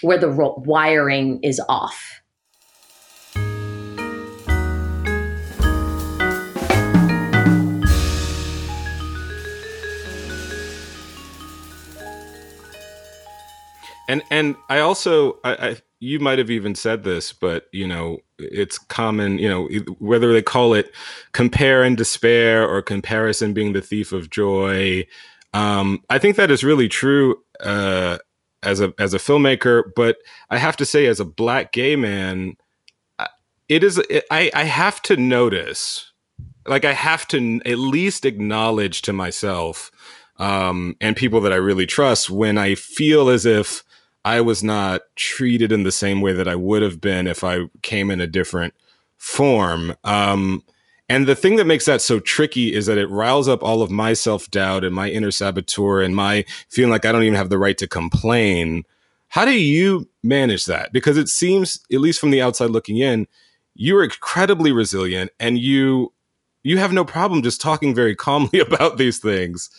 where 0.02 0.18
the 0.18 0.30
wiring 0.30 1.40
is 1.44 1.62
off. 1.70 2.22
And 14.12 14.24
and 14.30 14.58
I 14.70 14.80
also 14.80 15.40
I, 15.46 15.54
I 15.54 15.78
you 16.02 16.20
might 16.20 16.38
have 16.38 16.49
even 16.49 16.76
said 16.76 17.06
this, 17.06 17.32
but 17.32 17.68
you 17.72 17.88
know 17.88 18.18
it's 18.38 18.78
common. 18.78 19.38
You 19.38 19.47
know 19.47 19.70
whether 19.99 20.34
they 20.34 20.41
call 20.41 20.74
it 20.74 20.91
compare 21.32 21.82
and 21.82 21.95
despair 21.95 22.68
or 22.68 22.82
comparison 22.82 23.54
being 23.54 23.72
the 23.72 23.82
thief 23.82 24.12
of 24.12 24.30
joy. 24.30 25.08
Um, 25.54 26.04
I 26.10 26.18
think 26.18 26.36
that 26.36 26.52
is 26.52 26.62
really 26.62 26.89
true. 26.89 27.38
Uh, 27.62 28.18
as 28.64 28.82
a 28.82 28.93
as 28.99 29.14
a 29.14 29.18
filmmaker, 29.18 29.84
but 29.95 30.18
I 30.49 30.57
have 30.57 30.78
to 30.78 30.86
say, 30.86 31.05
as 31.07 31.20
a 31.20 31.26
black 31.26 31.72
gay 31.72 31.95
man, 31.95 32.55
it 33.68 33.84
is 33.84 33.97
it, 33.97 34.26
I 34.30 34.51
I 34.53 34.64
have 34.64 35.01
to 35.03 35.18
notice, 35.18 36.12
like 36.68 36.86
I 36.86 36.93
have 36.93 37.28
to 37.30 37.62
at 37.66 37.78
least 37.78 38.26
acknowledge 38.26 39.01
to 39.03 39.14
myself 39.14 39.91
um, 40.41 40.95
and 40.99 41.16
people 41.16 41.39
that 41.41 41.53
I 41.53 41.57
really 41.57 41.86
trust 41.86 42.30
when 42.30 42.57
I 42.57 42.76
feel 42.76 43.30
as 43.30 43.45
if 43.45 43.84
I 44.26 44.41
was 44.41 44.64
not 44.64 45.01
treated 45.16 45.72
in 45.72 45.84
the 45.84 45.91
same 45.91 46.20
way 46.20 46.34
that 46.34 46.47
I 46.47 46.55
would 46.55 46.82
have 46.82 46.99
been 46.99 47.28
if 47.28 47.43
I 47.43 47.66
came 47.84 48.09
in 48.09 48.20
a 48.20 48.28
different 48.28 48.74
form. 49.18 49.95
Um, 50.03 50.64
And 51.12 51.28
the 51.28 51.36
thing 51.36 51.57
that 51.57 51.68
makes 51.68 51.88
that 51.88 52.01
so 52.01 52.22
tricky 52.22 52.74
is 52.74 52.86
that 52.86 52.97
it 52.97 53.09
riles 53.09 53.49
up 53.49 53.62
all 53.64 53.82
of 53.82 53.91
my 53.91 54.14
self 54.14 54.49
doubt 54.49 54.86
and 54.86 54.95
my 54.95 55.09
inner 55.09 55.30
saboteur 55.30 55.99
and 55.99 56.16
my 56.16 56.45
feeling 56.70 56.89
like 56.89 57.03
I 57.03 57.12
don't 57.12 57.24
even 57.24 57.36
have 57.36 57.49
the 57.49 57.57
right 57.57 57.78
to 57.80 57.88
complain. 57.88 58.86
How 59.28 59.43
do 59.43 59.51
you 59.51 60.07
manage 60.24 60.64
that? 60.68 60.93
Because 60.93 61.18
it 61.18 61.28
seems, 61.28 61.82
at 61.91 61.99
least 61.99 62.22
from 62.22 62.32
the 62.32 62.41
outside 62.41 62.70
looking 62.70 62.97
in, 62.97 63.28
you're 63.76 64.05
incredibly 64.05 64.72
resilient 64.72 65.32
and 65.38 65.59
you 65.59 66.14
you 66.64 66.78
have 66.78 66.93
no 66.93 67.03
problem 67.03 67.41
just 67.41 67.59
talking 67.59 67.93
very 67.93 68.16
calmly 68.28 68.59
about 68.59 68.97
these 68.97 69.20
things. 69.20 69.70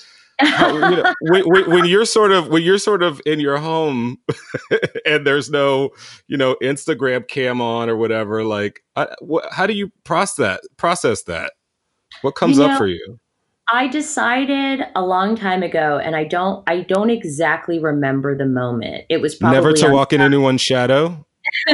How, 0.44 0.72
you 0.72 0.96
know, 0.96 1.14
when, 1.20 1.42
when, 1.44 1.70
when, 1.70 1.84
you're 1.84 2.04
sort 2.04 2.32
of 2.32 2.48
when 2.48 2.62
you're 2.62 2.78
sort 2.78 3.02
of 3.02 3.20
in 3.26 3.40
your 3.40 3.58
home 3.58 4.18
and 5.06 5.26
there's 5.26 5.50
no 5.50 5.90
you 6.28 6.36
know 6.36 6.56
Instagram 6.62 7.26
cam 7.28 7.60
on 7.60 7.88
or 7.88 7.96
whatever, 7.96 8.44
like 8.44 8.82
I, 8.96 9.08
wh- 9.22 9.46
how 9.50 9.66
do 9.66 9.74
you 9.74 9.90
process 10.04 10.36
that? 10.36 10.60
Process 10.76 11.22
that? 11.24 11.52
What 12.22 12.34
comes 12.34 12.58
you 12.58 12.66
know, 12.66 12.72
up 12.72 12.78
for 12.78 12.86
you? 12.86 13.18
I 13.72 13.88
decided 13.88 14.82
a 14.94 15.02
long 15.02 15.36
time 15.36 15.62
ago, 15.62 15.98
and 15.98 16.14
I 16.16 16.24
don't 16.24 16.62
I 16.68 16.80
don't 16.82 17.10
exactly 17.10 17.78
remember 17.78 18.36
the 18.36 18.46
moment. 18.46 19.04
It 19.08 19.20
was 19.20 19.34
probably 19.34 19.56
never 19.56 19.72
to 19.72 19.90
walk 19.90 20.12
in 20.12 20.20
anyone's 20.20 20.60
shadow. 20.60 21.26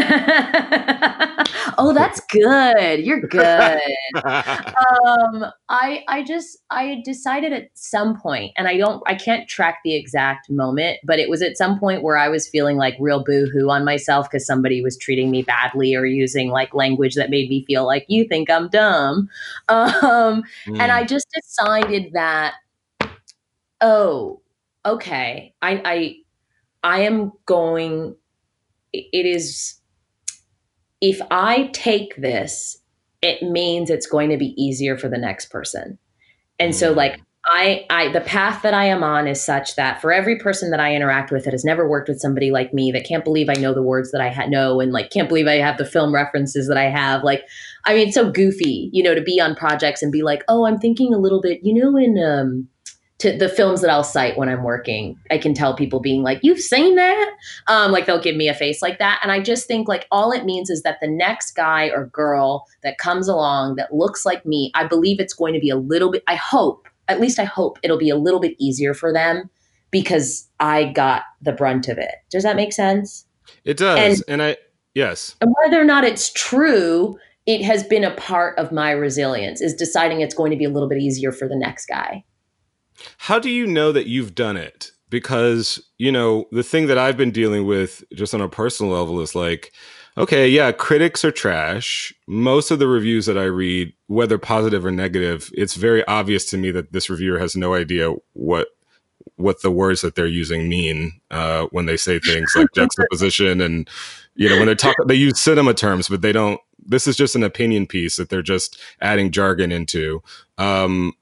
oh, 1.78 1.92
that's 1.94 2.20
good. 2.20 3.00
You're 3.00 3.20
good. 3.20 3.80
um, 4.16 5.46
I 5.68 6.04
I 6.08 6.22
just 6.26 6.58
I 6.70 7.02
decided 7.04 7.52
at 7.52 7.68
some 7.74 8.18
point, 8.20 8.52
and 8.56 8.68
I 8.68 8.76
don't 8.76 9.02
I 9.06 9.14
can't 9.14 9.48
track 9.48 9.78
the 9.84 9.94
exact 9.94 10.50
moment, 10.50 10.98
but 11.04 11.18
it 11.18 11.30
was 11.30 11.42
at 11.42 11.56
some 11.56 11.78
point 11.78 12.02
where 12.02 12.16
I 12.16 12.28
was 12.28 12.48
feeling 12.48 12.76
like 12.76 12.96
real 13.00 13.24
boohoo 13.24 13.70
on 13.70 13.84
myself 13.84 14.28
because 14.28 14.46
somebody 14.46 14.82
was 14.82 14.98
treating 14.98 15.30
me 15.30 15.42
badly 15.42 15.94
or 15.94 16.04
using 16.04 16.48
like 16.48 16.74
language 16.74 17.14
that 17.14 17.30
made 17.30 17.48
me 17.48 17.64
feel 17.64 17.86
like 17.86 18.04
you 18.08 18.26
think 18.26 18.50
I'm 18.50 18.68
dumb. 18.68 19.28
Um, 19.68 20.42
mm. 20.66 20.78
and 20.78 20.92
I 20.92 21.04
mm. 21.04 21.08
just 21.08 21.26
decided 21.32 22.12
that 22.12 22.54
oh, 23.80 24.40
okay, 24.84 25.54
I 25.62 25.82
I 25.84 26.16
I 26.82 27.00
am 27.00 27.32
going 27.46 28.16
it 28.92 29.26
is 29.26 29.78
if 31.00 31.20
I 31.30 31.70
take 31.72 32.16
this, 32.16 32.78
it 33.22 33.42
means 33.42 33.90
it's 33.90 34.06
going 34.06 34.30
to 34.30 34.36
be 34.36 34.54
easier 34.60 34.96
for 34.96 35.08
the 35.08 35.18
next 35.18 35.46
person. 35.46 35.98
And 36.58 36.74
so 36.74 36.92
like 36.92 37.12
mm. 37.16 37.22
I 37.46 37.86
I 37.88 38.12
the 38.12 38.20
path 38.20 38.62
that 38.62 38.74
I 38.74 38.86
am 38.86 39.02
on 39.02 39.26
is 39.28 39.42
such 39.42 39.76
that 39.76 40.00
for 40.00 40.12
every 40.12 40.38
person 40.38 40.70
that 40.70 40.80
I 40.80 40.94
interact 40.94 41.30
with 41.30 41.44
that 41.44 41.52
has 41.52 41.64
never 41.64 41.88
worked 41.88 42.08
with 42.08 42.20
somebody 42.20 42.50
like 42.50 42.74
me 42.74 42.90
that 42.92 43.06
can't 43.06 43.24
believe 43.24 43.48
I 43.48 43.54
know 43.54 43.72
the 43.72 43.82
words 43.82 44.10
that 44.10 44.20
I 44.20 44.28
ha- 44.28 44.46
know 44.46 44.80
and 44.80 44.92
like 44.92 45.10
can't 45.10 45.28
believe 45.28 45.46
I 45.46 45.54
have 45.54 45.78
the 45.78 45.86
film 45.86 46.12
references 46.12 46.68
that 46.68 46.76
I 46.76 46.90
have 46.90 47.22
like 47.22 47.44
I 47.84 47.94
mean 47.94 48.08
it's 48.08 48.14
so 48.14 48.30
goofy, 48.30 48.90
you 48.92 49.02
know, 49.02 49.14
to 49.14 49.22
be 49.22 49.40
on 49.40 49.54
projects 49.54 50.02
and 50.02 50.12
be 50.12 50.22
like, 50.22 50.42
"Oh, 50.48 50.66
I'm 50.66 50.78
thinking 50.78 51.14
a 51.14 51.18
little 51.18 51.40
bit, 51.40 51.60
you 51.62 51.72
know 51.72 51.96
in 51.96 52.18
um 52.18 52.68
to 53.18 53.36
the 53.36 53.48
films 53.48 53.80
that 53.80 53.90
I'll 53.90 54.04
cite 54.04 54.38
when 54.38 54.48
I'm 54.48 54.62
working. 54.62 55.18
I 55.30 55.38
can 55.38 55.52
tell 55.52 55.74
people 55.74 56.00
being 56.00 56.22
like, 56.22 56.40
"You've 56.42 56.60
seen 56.60 56.94
that?" 56.94 57.30
Um, 57.66 57.90
like 57.90 58.06
they'll 58.06 58.20
give 58.20 58.36
me 58.36 58.48
a 58.48 58.54
face 58.54 58.80
like 58.80 58.98
that, 58.98 59.20
and 59.22 59.32
I 59.32 59.40
just 59.40 59.66
think 59.66 59.88
like 59.88 60.06
all 60.10 60.32
it 60.32 60.44
means 60.44 60.70
is 60.70 60.82
that 60.82 60.98
the 61.00 61.08
next 61.08 61.52
guy 61.52 61.86
or 61.86 62.06
girl 62.06 62.66
that 62.82 62.98
comes 62.98 63.28
along 63.28 63.76
that 63.76 63.94
looks 63.94 64.24
like 64.24 64.46
me, 64.46 64.70
I 64.74 64.86
believe 64.86 65.20
it's 65.20 65.34
going 65.34 65.54
to 65.54 65.60
be 65.60 65.70
a 65.70 65.76
little 65.76 66.10
bit. 66.10 66.22
I 66.26 66.36
hope, 66.36 66.88
at 67.08 67.20
least 67.20 67.38
I 67.38 67.44
hope, 67.44 67.78
it'll 67.82 67.98
be 67.98 68.10
a 68.10 68.16
little 68.16 68.40
bit 68.40 68.54
easier 68.58 68.94
for 68.94 69.12
them 69.12 69.50
because 69.90 70.48
I 70.60 70.84
got 70.84 71.22
the 71.42 71.52
brunt 71.52 71.88
of 71.88 71.98
it. 71.98 72.14
Does 72.30 72.44
that 72.44 72.56
make 72.56 72.72
sense? 72.72 73.26
It 73.64 73.76
does, 73.78 73.98
and, 73.98 74.24
and 74.28 74.42
I 74.42 74.56
yes. 74.94 75.34
And 75.40 75.52
whether 75.62 75.80
or 75.80 75.84
not 75.84 76.04
it's 76.04 76.32
true, 76.32 77.18
it 77.46 77.62
has 77.62 77.82
been 77.82 78.04
a 78.04 78.14
part 78.14 78.58
of 78.58 78.72
my 78.72 78.90
resilience 78.90 79.60
is 79.60 79.74
deciding 79.74 80.20
it's 80.20 80.34
going 80.34 80.50
to 80.50 80.56
be 80.56 80.64
a 80.64 80.70
little 80.70 80.88
bit 80.88 80.98
easier 80.98 81.32
for 81.32 81.48
the 81.48 81.56
next 81.56 81.86
guy. 81.86 82.22
How 83.18 83.38
do 83.38 83.50
you 83.50 83.66
know 83.66 83.92
that 83.92 84.06
you've 84.06 84.34
done 84.34 84.56
it? 84.56 84.90
Because, 85.10 85.82
you 85.96 86.12
know, 86.12 86.46
the 86.52 86.62
thing 86.62 86.86
that 86.86 86.98
I've 86.98 87.16
been 87.16 87.30
dealing 87.30 87.66
with 87.66 88.04
just 88.12 88.34
on 88.34 88.42
a 88.42 88.48
personal 88.48 88.92
level 88.92 89.20
is 89.20 89.34
like, 89.34 89.72
okay, 90.18 90.48
yeah, 90.48 90.72
critics 90.72 91.24
are 91.24 91.30
trash. 91.30 92.12
Most 92.26 92.70
of 92.70 92.78
the 92.78 92.88
reviews 92.88 93.24
that 93.26 93.38
I 93.38 93.44
read, 93.44 93.92
whether 94.08 94.36
positive 94.36 94.84
or 94.84 94.90
negative, 94.90 95.50
it's 95.54 95.76
very 95.76 96.06
obvious 96.06 96.44
to 96.50 96.58
me 96.58 96.70
that 96.72 96.92
this 96.92 97.08
reviewer 97.08 97.38
has 97.38 97.56
no 97.56 97.74
idea 97.74 98.12
what 98.34 98.68
what 99.36 99.62
the 99.62 99.70
words 99.70 100.00
that 100.00 100.14
they're 100.14 100.26
using 100.26 100.68
mean 100.68 101.12
uh, 101.30 101.66
when 101.70 101.86
they 101.86 101.96
say 101.96 102.18
things 102.18 102.52
like 102.56 102.66
juxtaposition 102.74 103.60
and 103.60 103.88
you 104.34 104.48
know 104.48 104.56
when 104.56 104.66
they 104.66 104.74
talk 104.74 104.96
they 105.06 105.14
use 105.14 105.40
cinema 105.40 105.74
terms 105.74 106.08
but 106.08 106.22
they 106.22 106.32
don't 106.32 106.60
this 106.84 107.06
is 107.06 107.16
just 107.16 107.36
an 107.36 107.44
opinion 107.44 107.86
piece 107.86 108.16
that 108.16 108.30
they're 108.30 108.42
just 108.42 108.80
adding 109.00 109.30
jargon 109.30 109.70
into 109.70 110.22
um, 110.56 111.12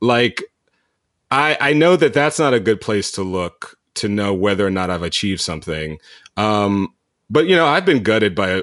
like 0.00 0.42
I, 1.30 1.56
I 1.60 1.72
know 1.72 1.96
that 1.96 2.14
that's 2.14 2.38
not 2.38 2.54
a 2.54 2.60
good 2.60 2.80
place 2.80 3.10
to 3.12 3.22
look 3.22 3.76
to 3.94 4.08
know 4.08 4.32
whether 4.34 4.66
or 4.66 4.70
not 4.70 4.90
I've 4.90 5.02
achieved 5.02 5.40
something. 5.40 5.98
Um, 6.36 6.94
but 7.28 7.46
you 7.46 7.56
know, 7.56 7.66
I've 7.66 7.84
been 7.84 8.02
gutted 8.02 8.34
by 8.34 8.50
a, 8.50 8.62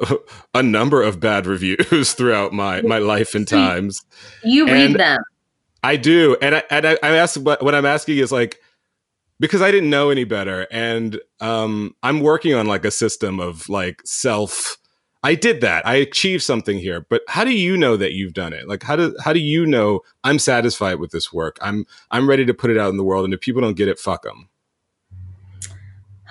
a 0.54 0.62
number 0.62 1.02
of 1.02 1.20
bad 1.20 1.46
reviews 1.46 2.12
throughout 2.14 2.52
my 2.52 2.82
my 2.82 2.98
life 2.98 3.34
and 3.34 3.46
times. 3.46 4.02
You 4.44 4.66
read 4.66 4.86
and 4.86 5.00
them. 5.00 5.20
I 5.82 5.96
do, 5.96 6.36
and 6.40 6.56
I 6.56 6.62
and 6.70 6.86
I, 6.86 6.98
I 7.02 7.16
ask 7.16 7.40
what, 7.40 7.62
what 7.62 7.74
I'm 7.74 7.86
asking 7.86 8.18
is 8.18 8.30
like 8.30 8.60
because 9.40 9.62
I 9.62 9.70
didn't 9.70 9.90
know 9.90 10.10
any 10.10 10.24
better, 10.24 10.66
and 10.70 11.20
um, 11.40 11.96
I'm 12.02 12.20
working 12.20 12.54
on 12.54 12.66
like 12.66 12.84
a 12.84 12.90
system 12.90 13.40
of 13.40 13.68
like 13.68 14.00
self 14.04 14.76
I 15.24 15.36
did 15.36 15.60
that. 15.60 15.86
I 15.86 15.94
achieved 15.94 16.42
something 16.42 16.78
here. 16.78 17.06
But 17.08 17.22
how 17.28 17.44
do 17.44 17.52
you 17.52 17.76
know 17.76 17.96
that 17.96 18.12
you've 18.12 18.34
done 18.34 18.52
it? 18.52 18.66
Like 18.66 18.82
how 18.82 18.96
do 18.96 19.14
how 19.22 19.32
do 19.32 19.40
you 19.40 19.64
know 19.66 20.00
I'm 20.24 20.38
satisfied 20.38 20.98
with 20.98 21.12
this 21.12 21.32
work? 21.32 21.58
I'm 21.60 21.86
I'm 22.10 22.28
ready 22.28 22.44
to 22.44 22.54
put 22.54 22.70
it 22.70 22.78
out 22.78 22.90
in 22.90 22.96
the 22.96 23.04
world 23.04 23.24
and 23.24 23.32
if 23.32 23.40
people 23.40 23.62
don't 23.62 23.76
get 23.76 23.88
it, 23.88 23.98
fuck 23.98 24.22
them. 24.22 24.48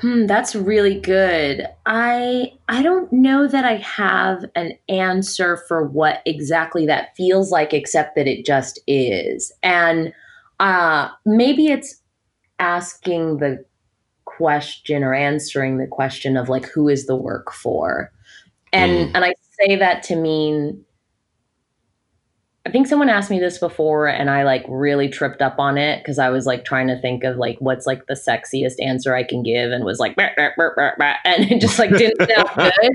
Hmm, 0.02 0.26
that's 0.26 0.56
really 0.56 1.00
good. 1.00 1.68
I 1.86 2.54
I 2.68 2.82
don't 2.82 3.12
know 3.14 3.48
that 3.48 3.64
I 3.64 3.78
have 3.78 4.44
an 4.56 4.74
answer 4.90 5.58
for 5.68 5.88
what 5.88 6.22
exactly 6.26 6.86
that 6.88 7.16
feels 7.16 7.52
like 7.52 7.74
except 7.74 8.16
that 8.16 8.28
it 8.28 8.46
just 8.46 8.80
is. 8.88 9.54
And 9.64 10.12
uh 10.60 11.10
maybe 11.26 11.68
it's 11.68 12.02
asking 12.60 13.38
the 13.38 13.64
question 14.26 15.04
or 15.04 15.14
answering 15.14 15.78
the 15.78 15.88
question 15.88 16.36
of 16.36 16.50
like 16.50 16.66
who 16.66 16.90
is 16.90 17.06
the 17.06 17.16
work 17.16 17.54
for? 17.54 18.12
And 18.74 18.92
mm. 18.92 19.12
and 19.16 19.26
I 19.26 19.34
say 19.60 19.76
that 19.78 20.04
to 20.04 20.16
mean 20.16 20.86
I 22.66 22.70
think 22.70 22.86
someone 22.86 23.10
asked 23.10 23.32
me 23.32 23.40
this 23.40 23.58
before 23.58 24.08
and 24.08 24.30
I 24.30 24.44
like 24.44 24.64
really 24.70 25.10
tripped 25.10 25.42
up 25.42 25.58
on 25.58 25.80
it 25.80 26.00
because 26.00 26.20
I 26.20 26.30
was 26.30 26.46
like 26.46 26.64
trying 26.64 26.88
to 26.88 27.02
think 27.02 27.24
of 27.24 27.38
like 27.38 27.58
what's 27.60 27.88
like 27.88 28.06
the 28.06 28.14
sexiest 28.14 28.76
answer 28.80 29.16
I 29.16 29.24
can 29.24 29.42
give 29.42 29.72
and 29.72 29.84
was 29.84 29.98
like 29.98 30.16
and 30.18 31.52
it 31.52 31.60
just 31.60 31.80
like 31.80 31.90
didn't 31.92 32.30
sound 32.36 32.50
good. 32.56 32.92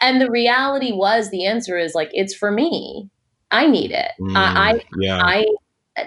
And 0.00 0.20
the 0.22 0.30
reality 0.30 0.92
was 0.92 1.30
the 1.30 1.44
answer 1.44 1.76
is 1.76 1.94
like 1.94 2.08
it's 2.12 2.34
for 2.34 2.50
me. 2.50 3.10
I 3.50 3.66
need 3.66 3.90
it. 3.90 4.12
Mm, 4.20 4.36
I 4.36 4.80
yeah. 4.98 5.20
I 5.22 5.44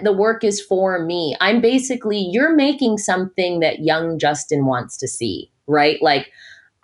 the 0.02 0.12
work 0.12 0.42
is 0.42 0.60
for 0.60 1.04
me. 1.04 1.36
I'm 1.40 1.60
basically 1.60 2.18
you're 2.18 2.54
making 2.54 2.98
something 2.98 3.60
that 3.60 3.80
young 3.80 4.18
Justin 4.18 4.66
wants 4.66 4.96
to 4.96 5.06
see, 5.06 5.52
right? 5.68 6.02
Like 6.02 6.32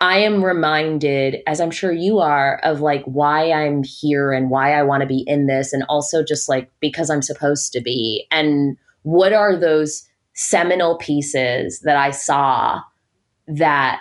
I 0.01 0.17
am 0.17 0.43
reminded, 0.43 1.37
as 1.45 1.61
I'm 1.61 1.69
sure 1.69 1.91
you 1.91 2.19
are, 2.19 2.59
of 2.63 2.81
like 2.81 3.03
why 3.05 3.51
I'm 3.51 3.83
here 3.83 4.31
and 4.31 4.49
why 4.49 4.73
I 4.73 4.81
want 4.81 5.01
to 5.01 5.07
be 5.07 5.23
in 5.27 5.45
this, 5.45 5.71
and 5.71 5.83
also 5.87 6.23
just 6.23 6.49
like 6.49 6.71
because 6.79 7.09
I'm 7.11 7.21
supposed 7.21 7.71
to 7.73 7.81
be. 7.81 8.25
And 8.31 8.77
what 9.03 9.31
are 9.31 9.55
those 9.55 10.07
seminal 10.33 10.97
pieces 10.97 11.81
that 11.81 11.97
I 11.97 12.09
saw 12.09 12.81
that 13.47 13.99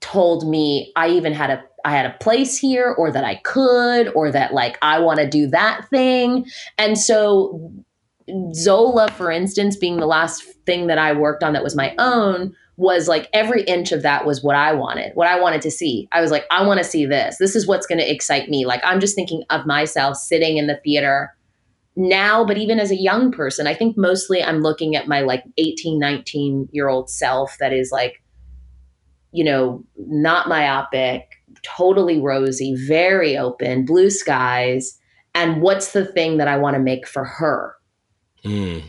told 0.00 0.48
me 0.48 0.92
I 0.94 1.08
even 1.08 1.32
had 1.32 1.50
a 1.50 1.64
I 1.84 1.90
had 1.96 2.06
a 2.06 2.16
place 2.20 2.56
here 2.56 2.94
or 2.96 3.10
that 3.10 3.24
I 3.24 3.36
could 3.36 4.12
or 4.14 4.30
that 4.30 4.54
like 4.54 4.78
I 4.82 5.00
want 5.00 5.18
to 5.18 5.28
do 5.28 5.48
that 5.48 5.88
thing. 5.90 6.46
And 6.76 6.96
so 6.96 7.72
Zola 8.52 9.10
for 9.12 9.30
instance 9.32 9.76
being 9.76 9.96
the 9.96 10.06
last 10.06 10.44
thing 10.66 10.86
that 10.88 10.98
I 10.98 11.12
worked 11.12 11.42
on 11.42 11.54
that 11.54 11.64
was 11.64 11.74
my 11.74 11.94
own 11.98 12.54
was 12.78 13.08
like 13.08 13.28
every 13.32 13.62
inch 13.64 13.90
of 13.90 14.02
that 14.02 14.24
was 14.24 14.42
what 14.42 14.54
I 14.54 14.72
wanted, 14.72 15.10
what 15.14 15.26
I 15.26 15.38
wanted 15.40 15.60
to 15.62 15.70
see. 15.70 16.08
I 16.12 16.20
was 16.20 16.30
like, 16.30 16.44
I 16.52 16.64
want 16.64 16.78
to 16.78 16.84
see 16.84 17.04
this. 17.04 17.36
This 17.38 17.56
is 17.56 17.66
what's 17.66 17.88
going 17.88 17.98
to 17.98 18.08
excite 18.08 18.48
me. 18.48 18.64
Like, 18.66 18.80
I'm 18.84 19.00
just 19.00 19.16
thinking 19.16 19.42
of 19.50 19.66
myself 19.66 20.16
sitting 20.16 20.58
in 20.58 20.68
the 20.68 20.80
theater 20.84 21.34
now, 21.96 22.44
but 22.44 22.56
even 22.56 22.78
as 22.78 22.92
a 22.92 22.96
young 22.96 23.32
person, 23.32 23.66
I 23.66 23.74
think 23.74 23.98
mostly 23.98 24.44
I'm 24.44 24.60
looking 24.60 24.94
at 24.94 25.08
my 25.08 25.22
like 25.22 25.42
18, 25.56 25.98
19 25.98 26.68
year 26.70 26.88
old 26.88 27.10
self 27.10 27.56
that 27.58 27.72
is 27.72 27.90
like, 27.90 28.22
you 29.32 29.42
know, 29.42 29.84
not 29.96 30.48
myopic, 30.48 31.28
totally 31.64 32.20
rosy, 32.20 32.76
very 32.86 33.36
open, 33.36 33.86
blue 33.86 34.08
skies. 34.08 34.96
And 35.34 35.60
what's 35.62 35.90
the 35.90 36.04
thing 36.04 36.36
that 36.36 36.46
I 36.46 36.56
want 36.56 36.74
to 36.74 36.80
make 36.80 37.08
for 37.08 37.24
her? 37.24 37.74
Mm 38.44 38.84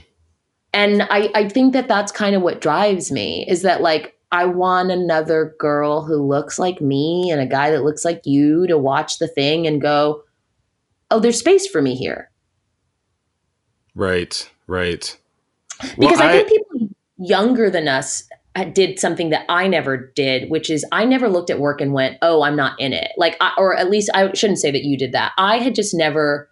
and 0.74 1.04
I, 1.04 1.30
I 1.34 1.50
think 1.50 1.74
that 1.74 1.88
that's 1.88 2.12
kind 2.12 2.36
of 2.36 2.42
what 2.42 2.62
drives 2.62 3.12
me 3.12 3.46
is 3.48 3.64
that 3.64 3.82
like 3.82 4.16
I 4.32 4.46
want 4.46 4.92
another 4.92 5.56
girl 5.58 6.04
who 6.04 6.16
looks 6.18 6.60
like 6.60 6.82
me 6.82 7.32
and 7.32 7.42
a 7.42 7.48
guy 7.48 7.72
that 7.72 7.84
looks 7.84 8.06
like 8.06 8.22
you 8.26 8.68
to 8.68 8.78
watch 8.78 9.18
the 9.18 9.28
thing 9.28 9.66
and 9.66 9.82
go, 9.82 10.24
oh, 11.10 11.20
there's 11.20 11.40
space 11.40 11.66
for 11.66 11.82
me 11.82 11.96
here. 11.96 12.30
Right, 13.96 14.50
right. 14.68 15.18
Because 15.98 16.20
well, 16.20 16.22
I, 16.22 16.30
I 16.30 16.44
think 16.44 16.50
people 16.50 16.90
younger 17.18 17.70
than 17.72 17.88
us 17.88 18.24
uh, 18.56 18.66
did 18.66 19.00
something 19.00 19.30
that 19.32 19.46
I 19.50 19.68
never 19.68 19.98
did, 20.16 20.52
which 20.52 20.70
is 20.70 20.86
I 20.92 21.06
never 21.06 21.28
looked 21.28 21.50
at 21.50 21.60
work 21.60 21.82
and 21.82 21.94
went, 21.94 22.18
"Oh, 22.22 22.44
I'm 22.44 22.56
not 22.56 22.80
in 22.80 22.94
it." 22.94 23.12
Like, 23.18 23.38
I, 23.42 23.54
or 23.58 23.76
at 23.76 23.90
least 23.90 24.10
I 24.14 24.32
shouldn't 24.34 24.60
say 24.60 24.72
that 24.72 24.84
you 24.84 24.98
did 24.98 25.14
that. 25.14 25.32
I 25.38 25.58
had 25.58 25.76
just 25.76 25.94
never 25.94 26.50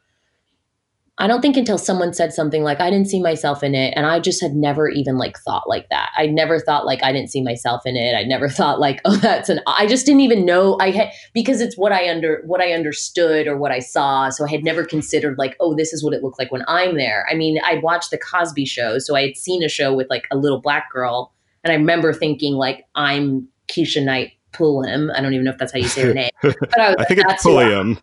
I 1.19 1.25
don't 1.25 1.41
think 1.41 1.57
until 1.57 1.79
someone 1.79 2.13
said 2.13 2.31
something 2.31 2.61
like, 2.61 2.79
I 2.79 2.91
didn't 2.91 3.09
see 3.09 3.19
myself 3.19 3.63
in 3.63 3.73
it. 3.73 3.93
And 3.95 4.05
I 4.05 4.19
just 4.19 4.39
had 4.39 4.53
never 4.53 4.87
even 4.87 5.17
like 5.17 5.39
thought 5.39 5.67
like 5.67 5.89
that. 5.89 6.11
I 6.15 6.27
never 6.27 6.59
thought 6.59 6.85
like 6.85 7.03
I 7.03 7.11
didn't 7.11 7.31
see 7.31 7.41
myself 7.41 7.81
in 7.85 7.95
it. 7.95 8.15
I 8.15 8.23
never 8.23 8.47
thought 8.57 8.79
like, 8.79 9.01
oh, 9.03 9.17
that's 9.17 9.49
an, 9.49 9.59
I 9.65 9.87
just 9.87 10.05
didn't 10.05 10.21
even 10.21 10.45
know 10.45 10.77
I 10.79 10.91
had, 10.91 11.11
because 11.33 11.59
it's 11.59 11.75
what 11.75 11.91
I 11.91 12.09
under, 12.09 12.43
what 12.45 12.61
I 12.61 12.71
understood 12.71 13.47
or 13.47 13.57
what 13.57 13.71
I 13.71 13.79
saw. 13.79 14.29
So 14.29 14.45
I 14.45 14.49
had 14.51 14.63
never 14.63 14.85
considered 14.85 15.39
like, 15.39 15.55
oh, 15.59 15.75
this 15.75 15.91
is 15.91 16.03
what 16.03 16.13
it 16.13 16.23
looked 16.23 16.37
like 16.37 16.51
when 16.51 16.63
I'm 16.67 16.97
there. 16.97 17.25
I 17.31 17.33
mean, 17.33 17.59
I'd 17.65 17.81
watched 17.81 18.11
the 18.11 18.19
Cosby 18.19 18.65
show. 18.65 18.99
So 18.99 19.15
I 19.15 19.23
had 19.23 19.37
seen 19.37 19.63
a 19.63 19.69
show 19.69 19.95
with 19.95 20.07
like 20.11 20.27
a 20.31 20.37
little 20.37 20.61
black 20.61 20.91
girl. 20.91 21.33
And 21.63 21.71
I 21.71 21.75
remember 21.75 22.13
thinking 22.13 22.53
like, 22.53 22.85
I'm 22.93 23.47
Keshia 23.67 24.03
Knight 24.03 24.33
Pulliam. 24.53 25.11
I 25.11 25.21
don't 25.21 25.33
even 25.33 25.45
know 25.45 25.51
if 25.51 25.57
that's 25.57 25.71
how 25.71 25.79
you 25.79 25.87
say 25.87 26.03
her 26.03 26.13
name. 26.13 26.29
But 26.41 26.79
I, 26.79 26.89
was 26.89 26.95
I 26.99 27.05
think 27.05 27.19
it's 27.19 27.43
Pulliam. 27.43 27.99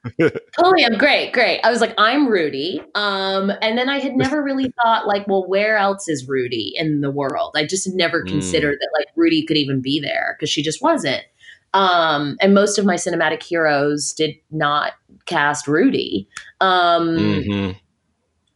Pulliam, 0.56 0.94
great, 0.98 1.32
great. 1.32 1.60
I 1.64 1.70
was 1.70 1.80
like, 1.80 1.94
I'm 1.98 2.28
Rudy. 2.28 2.82
Um, 2.94 3.52
and 3.62 3.76
then 3.76 3.88
I 3.88 3.98
had 3.98 4.16
never 4.16 4.42
really 4.42 4.72
thought 4.82 5.06
like, 5.06 5.26
well, 5.26 5.46
where 5.46 5.76
else 5.76 6.08
is 6.08 6.28
Rudy 6.28 6.74
in 6.76 7.00
the 7.00 7.10
world? 7.10 7.54
I 7.56 7.66
just 7.66 7.92
never 7.94 8.22
mm. 8.22 8.28
considered 8.28 8.78
that 8.80 8.90
like 8.98 9.08
Rudy 9.16 9.44
could 9.44 9.56
even 9.56 9.80
be 9.80 10.00
there 10.00 10.36
because 10.38 10.50
she 10.50 10.62
just 10.62 10.82
wasn't. 10.82 11.24
Um, 11.72 12.36
and 12.40 12.54
most 12.54 12.78
of 12.78 12.84
my 12.84 12.94
cinematic 12.94 13.42
heroes 13.42 14.12
did 14.12 14.36
not 14.50 14.92
cast 15.26 15.66
Rudy. 15.66 16.28
Um, 16.60 17.16
mm-hmm. 17.16 17.78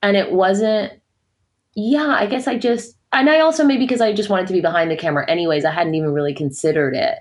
and 0.02 0.16
it 0.16 0.32
wasn't. 0.32 0.92
Yeah, 1.74 2.16
I 2.18 2.26
guess 2.26 2.48
I 2.48 2.58
just 2.58 2.96
and 3.12 3.30
I 3.30 3.40
also 3.40 3.64
maybe 3.64 3.84
because 3.84 4.00
I 4.00 4.12
just 4.12 4.28
wanted 4.28 4.46
to 4.48 4.52
be 4.52 4.60
behind 4.60 4.90
the 4.90 4.96
camera 4.96 5.28
anyways, 5.28 5.64
I 5.64 5.70
hadn't 5.70 5.94
even 5.94 6.12
really 6.12 6.34
considered 6.34 6.94
it 6.94 7.18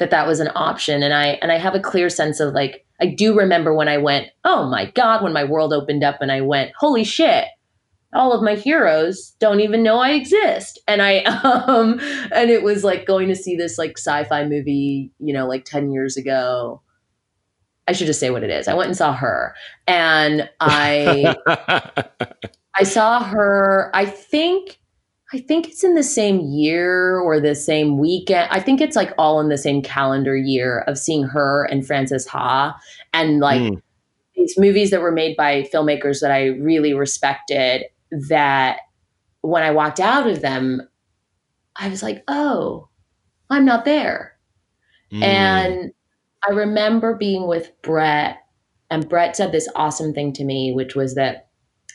that 0.00 0.10
that 0.10 0.26
was 0.26 0.40
an 0.40 0.50
option. 0.54 1.02
And 1.02 1.14
i 1.14 1.38
and 1.42 1.52
i 1.52 1.58
have 1.58 1.74
a 1.74 1.80
clear 1.80 2.10
sense 2.10 2.40
of 2.40 2.52
like 2.52 2.84
i 3.00 3.06
do 3.06 3.38
remember 3.38 3.72
when 3.72 3.88
i 3.88 3.96
went 3.96 4.28
oh 4.44 4.68
my 4.68 4.90
god 4.90 5.22
when 5.22 5.32
my 5.32 5.44
world 5.44 5.72
opened 5.72 6.02
up 6.02 6.20
and 6.20 6.32
i 6.32 6.40
went 6.40 6.72
holy 6.76 7.04
shit 7.04 7.46
all 8.12 8.32
of 8.32 8.42
my 8.42 8.56
heroes 8.56 9.36
don't 9.38 9.60
even 9.60 9.82
know 9.82 9.98
i 9.98 10.10
exist. 10.10 10.78
And 10.88 11.00
i 11.00 11.18
um 11.68 12.00
and 12.32 12.50
it 12.50 12.62
was 12.62 12.82
like 12.82 13.06
going 13.06 13.28
to 13.28 13.36
see 13.36 13.56
this 13.56 13.78
like 13.78 13.96
sci-fi 13.96 14.44
movie 14.44 15.12
you 15.18 15.32
know 15.32 15.46
like 15.46 15.64
10 15.64 15.92
years 15.92 16.16
ago. 16.16 16.82
I 17.88 17.92
should 17.92 18.06
just 18.06 18.20
say 18.20 18.30
what 18.30 18.44
it 18.44 18.50
is. 18.50 18.68
I 18.68 18.74
went 18.74 18.88
and 18.88 18.96
saw 18.96 19.12
her. 19.12 19.54
And 19.86 20.48
i 20.60 21.36
i 22.74 22.82
saw 22.82 23.22
her 23.22 23.90
i 23.94 24.04
think 24.04 24.79
I 25.32 25.38
think 25.38 25.68
it's 25.68 25.84
in 25.84 25.94
the 25.94 26.02
same 26.02 26.40
year 26.40 27.18
or 27.18 27.40
the 27.40 27.54
same 27.54 27.98
weekend. 27.98 28.48
I 28.50 28.58
think 28.60 28.80
it's 28.80 28.96
like 28.96 29.12
all 29.16 29.40
in 29.40 29.48
the 29.48 29.58
same 29.58 29.80
calendar 29.80 30.36
year 30.36 30.80
of 30.88 30.98
seeing 30.98 31.22
her 31.24 31.64
and 31.70 31.86
Frances 31.86 32.26
Ha 32.26 32.76
and 33.12 33.38
like 33.38 33.60
mm. 33.60 33.80
these 34.34 34.58
movies 34.58 34.90
that 34.90 35.02
were 35.02 35.12
made 35.12 35.36
by 35.36 35.62
filmmakers 35.72 36.20
that 36.20 36.32
I 36.32 36.46
really 36.46 36.94
respected 36.94 37.84
that 38.28 38.80
when 39.42 39.62
I 39.62 39.70
walked 39.70 40.00
out 40.00 40.26
of 40.26 40.42
them, 40.42 40.82
I 41.76 41.88
was 41.88 42.02
like, 42.02 42.24
oh, 42.26 42.88
I'm 43.48 43.64
not 43.64 43.84
there. 43.84 44.36
Mm. 45.12 45.22
And 45.22 45.92
I 46.46 46.52
remember 46.52 47.14
being 47.14 47.46
with 47.46 47.70
Brett, 47.82 48.38
and 48.90 49.08
Brett 49.08 49.36
said 49.36 49.52
this 49.52 49.68
awesome 49.76 50.12
thing 50.12 50.32
to 50.34 50.44
me, 50.44 50.72
which 50.72 50.96
was 50.96 51.14
that 51.14 51.48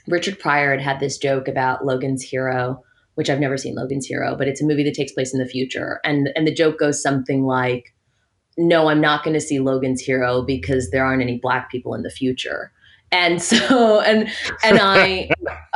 Richard 0.08 0.40
Pryor 0.40 0.72
had 0.72 0.82
had 0.82 1.00
this 1.02 1.18
joke 1.18 1.50
about 1.50 1.86
Logan's 1.86 2.22
hero 2.22 2.82
which 3.16 3.30
I've 3.30 3.40
never 3.40 3.58
seen 3.58 3.76
Logan's 3.76 4.06
Hero, 4.06 4.36
but 4.36 4.48
it's 4.48 4.62
a 4.62 4.66
movie 4.66 4.84
that 4.84 4.94
takes 4.94 5.12
place 5.12 5.34
in 5.34 5.40
the 5.40 5.48
future. 5.48 6.00
And 6.04 6.30
and 6.36 6.46
the 6.46 6.54
joke 6.54 6.80
goes 6.80 7.02
something 7.02 7.46
like, 7.46 7.94
"No, 8.58 8.90
I'm 8.90 9.02
not 9.02 9.24
going 9.24 9.34
to 9.34 9.42
see 9.42 9.60
Logan's 9.60 10.02
Hero 10.02 10.42
because 10.42 10.92
there 10.92 11.06
aren't 11.06 11.22
any 11.22 11.40
black 11.40 11.70
people 11.72 11.94
in 11.94 12.04
the 12.04 12.10
future." 12.10 12.72
And 13.12 13.42
so 13.42 14.02
and 14.02 14.30
and 14.64 14.80
I 14.82 15.30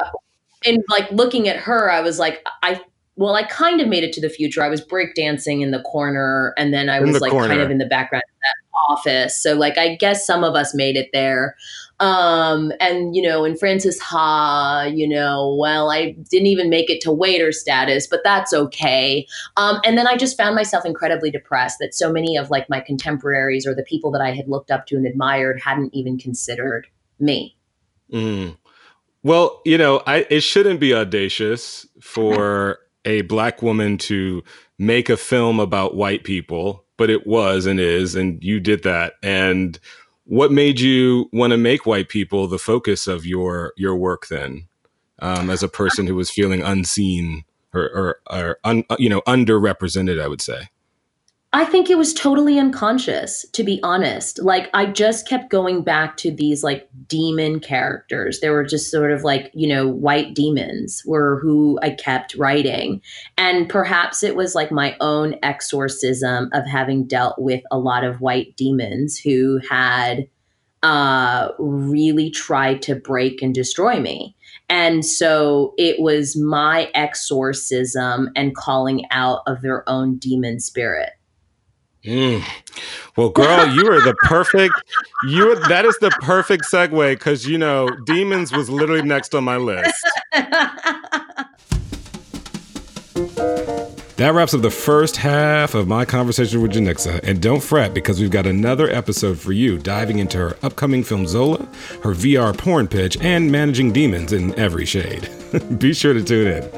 and 0.66 0.84
like 0.90 1.10
looking 1.12 1.48
at 1.48 1.58
her, 1.58 1.92
I 1.92 2.02
was 2.02 2.20
like, 2.20 2.46
I 2.64 2.82
well, 3.16 3.36
I 3.36 3.44
kind 3.44 3.82
of 3.82 3.90
made 3.90 4.06
it 4.06 4.14
to 4.14 4.22
the 4.22 4.30
future. 4.30 4.64
I 4.64 4.70
was 4.70 4.80
breakdancing 4.82 5.62
in 5.62 5.72
the 5.72 5.82
corner, 5.82 6.54
and 6.58 6.74
then 6.74 6.90
I 6.90 7.02
was 7.02 7.20
like 7.20 7.32
corner. 7.32 7.50
kind 7.50 7.60
of 7.60 7.70
in 7.70 7.78
the 7.78 7.86
background 7.86 8.24
of 8.30 8.40
that 8.42 8.94
office. 8.94 9.42
So 9.42 9.56
like, 9.56 9.78
I 9.78 9.96
guess 9.96 10.26
some 10.26 10.44
of 10.44 10.56
us 10.56 10.74
made 10.74 10.96
it 10.96 11.10
there. 11.12 11.58
Um, 12.00 12.72
and 12.80 13.16
you 13.16 13.22
know, 13.22 13.44
in 13.44 13.58
Frances 13.58 14.00
Ha, 14.00 14.90
you 14.94 15.08
know, 15.08 15.56
well, 15.60 15.92
I 15.92 16.16
didn't 16.30 16.48
even 16.48 16.70
make 16.70 16.90
it 16.90 17.02
to 17.02 17.12
waiter 17.12 17.52
status, 17.52 18.08
but 18.08 18.22
that's 18.24 18.54
okay. 18.54 19.28
Um, 19.58 19.80
and 19.84 19.98
then 19.98 20.08
I 20.08 20.16
just 20.16 20.38
found 20.38 20.56
myself 20.56 20.86
incredibly 20.86 21.30
depressed 21.30 21.78
that 21.80 21.94
so 21.94 22.12
many 22.12 22.38
of 22.38 22.50
like 22.50 22.70
my 22.70 22.80
contemporaries 22.80 23.68
or 23.68 23.76
the 23.76 23.84
people 23.84 24.12
that 24.12 24.22
I 24.22 24.32
had 24.32 24.48
looked 24.48 24.72
up 24.72 24.86
to 24.88 24.96
and 24.96 25.06
admired 25.06 25.62
hadn't 25.62 25.94
even 25.94 26.18
considered 26.18 26.88
me. 27.20 27.58
Mm. 28.12 28.58
Well, 29.22 29.62
you 29.66 29.78
know, 29.78 30.02
I, 30.08 30.26
it 30.30 30.42
shouldn't 30.42 30.80
be 30.80 30.94
audacious 30.94 31.86
for 32.02 32.80
a 33.06 33.22
black 33.24 33.62
woman 33.62 33.98
to 33.98 34.44
make 34.78 35.10
a 35.10 35.18
film 35.18 35.60
about 35.60 35.96
white 35.96 36.24
people, 36.24 36.86
but 36.98 37.10
it 37.10 37.28
was 37.28 37.66
and 37.66 37.80
is, 37.80 38.16
and 38.16 38.42
you 38.44 38.60
did 38.60 38.84
that. 38.84 39.14
And 39.22 39.78
what 40.30 40.52
made 40.52 40.80
you 40.80 41.28
want 41.34 41.50
to 41.50 41.58
make 41.58 41.88
white 41.88 42.08
people 42.08 42.48
the 42.48 42.60
focus 42.60 43.08
of 43.08 43.26
your 43.26 43.74
your 43.76 43.96
work 43.96 44.28
then 44.28 44.68
um, 45.22 45.50
as 45.50 45.64
a 45.64 45.68
person 45.68 46.06
who 46.06 46.16
was 46.16 46.30
feeling 46.30 46.62
unseen 46.62 47.44
or, 47.74 47.82
or, 47.82 48.20
or 48.32 48.60
un, 48.64 48.84
you 49.00 49.10
know 49.10 49.22
underrepresented 49.22 50.22
i 50.22 50.28
would 50.28 50.42
say 50.42 50.70
I 51.52 51.66
think 51.66 51.90
it 51.90 51.98
was 51.98 52.14
totally 52.14 52.60
unconscious, 52.60 53.44
to 53.54 53.64
be 53.64 53.80
honest. 53.82 54.38
Like, 54.40 54.70
I 54.72 54.86
just 54.86 55.28
kept 55.28 55.50
going 55.50 55.82
back 55.84 56.16
to 56.18 56.30
these 56.30 56.64
like 56.64 56.88
demon 57.08 57.60
characters. 57.60 58.40
They 58.40 58.52
were 58.52 58.64
just 58.64 58.92
sort 58.92 59.12
of 59.12 59.24
like, 59.24 59.50
you 59.56 59.68
know, 59.68 59.88
white 59.88 60.36
demons 60.36 61.02
were 61.08 61.40
who 61.40 61.80
I 61.82 61.90
kept 61.90 62.36
writing. 62.36 63.02
And 63.36 63.68
perhaps 63.68 64.22
it 64.22 64.36
was 64.36 64.54
like 64.54 64.72
my 64.72 64.96
own 65.00 65.38
exorcism 65.42 66.50
of 66.54 66.68
having 66.68 67.06
dealt 67.06 67.40
with 67.40 67.64
a 67.72 67.80
lot 67.80 68.04
of 68.04 68.22
white 68.22 68.56
demons 68.56 69.18
who 69.18 69.60
had 69.68 70.28
uh, 70.84 71.50
really 71.58 72.30
tried 72.30 72.84
to 72.84 72.96
break 72.96 73.42
and 73.42 73.56
destroy 73.56 74.00
me. 74.00 74.36
And 74.70 75.04
so 75.04 75.74
it 75.80 76.00
was 76.00 76.38
my 76.38 76.92
exorcism 76.94 78.30
and 78.36 78.56
calling 78.56 79.06
out 79.10 79.42
of 79.48 79.64
their 79.64 79.88
own 79.90 80.18
demon 80.18 80.60
spirit. 80.60 81.10
Mm. 82.06 82.44
Well, 83.18 83.30
girl, 83.30 83.68
you 83.76 83.92
are 83.92 84.02
the 84.02 84.16
perfect. 84.24 84.74
You 85.28 85.56
that 85.68 85.86
is 85.86 85.98
the 86.00 86.12
perfect 86.22 86.64
segue 86.72 87.12
because 87.12 87.46
you 87.46 87.58
know 87.58 87.90
demons 88.06 88.52
was 88.52 88.70
literally 88.70 89.02
next 89.02 89.36
on 89.36 89.44
my 89.44 89.58
list. 89.58 89.94
That 94.20 94.34
wraps 94.34 94.54
up 94.54 94.62
the 94.62 94.70
first 94.70 95.16
half 95.16 95.76
of 95.76 95.88
my 95.88 96.04
conversation 96.04 96.62
with 96.62 96.74
Janicza. 96.74 97.22
And 97.24 97.42
don't 97.42 97.64
fret 97.64 97.94
because 97.94 98.20
we've 98.20 98.30
got 98.30 98.46
another 98.46 98.90
episode 98.90 99.40
for 99.40 99.54
you 99.54 99.78
diving 99.78 100.20
into 100.20 100.38
her 100.38 100.58
upcoming 100.62 101.06
film 101.06 101.26
Zola, 101.26 101.60
her 102.04 102.14
VR 102.14 102.58
porn 102.58 102.90
pitch, 102.90 103.16
and 103.22 103.50
managing 103.50 103.94
demons 103.94 104.34
in 104.34 104.54
every 104.60 104.84
shade. 104.84 105.30
Be 105.78 105.94
sure 105.94 106.14
to 106.14 106.22
tune 106.22 106.48
in. 106.48 106.70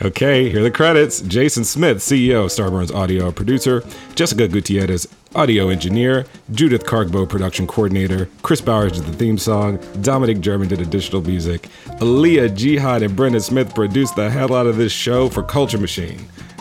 Okay, 0.00 0.48
here 0.48 0.60
are 0.60 0.62
the 0.62 0.70
credits. 0.70 1.20
Jason 1.22 1.64
Smith, 1.64 1.98
CEO 1.98 2.44
of 2.44 2.50
Starburns 2.52 2.94
Audio 2.94 3.32
producer, 3.32 3.82
Jessica 4.14 4.46
Gutierrez, 4.46 5.08
audio 5.34 5.70
engineer, 5.70 6.24
Judith 6.52 6.84
Cargbo, 6.84 7.28
production 7.28 7.66
coordinator, 7.66 8.28
Chris 8.42 8.60
Bowers 8.60 8.92
did 8.92 9.04
the 9.06 9.12
theme 9.16 9.38
song, 9.38 9.80
Dominic 10.00 10.38
German 10.38 10.68
did 10.68 10.80
additional 10.80 11.20
music, 11.22 11.68
Aaliyah 11.98 12.56
Jihad 12.56 13.02
and 13.02 13.16
Brendan 13.16 13.40
Smith 13.40 13.74
produced 13.74 14.14
the 14.14 14.30
hell 14.30 14.54
out 14.54 14.68
of 14.68 14.76
this 14.76 14.92
show 14.92 15.28
for 15.28 15.42
Culture 15.42 15.78
Machine. 15.78 16.18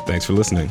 Thanks 0.08 0.26
for 0.26 0.34
listening. 0.34 0.70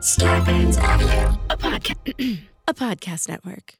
Starburns 0.00 0.78
Audio, 0.82 1.38
a, 1.48 1.56
podca- 1.56 2.38
a 2.68 2.74
podcast 2.74 3.28
network. 3.28 3.74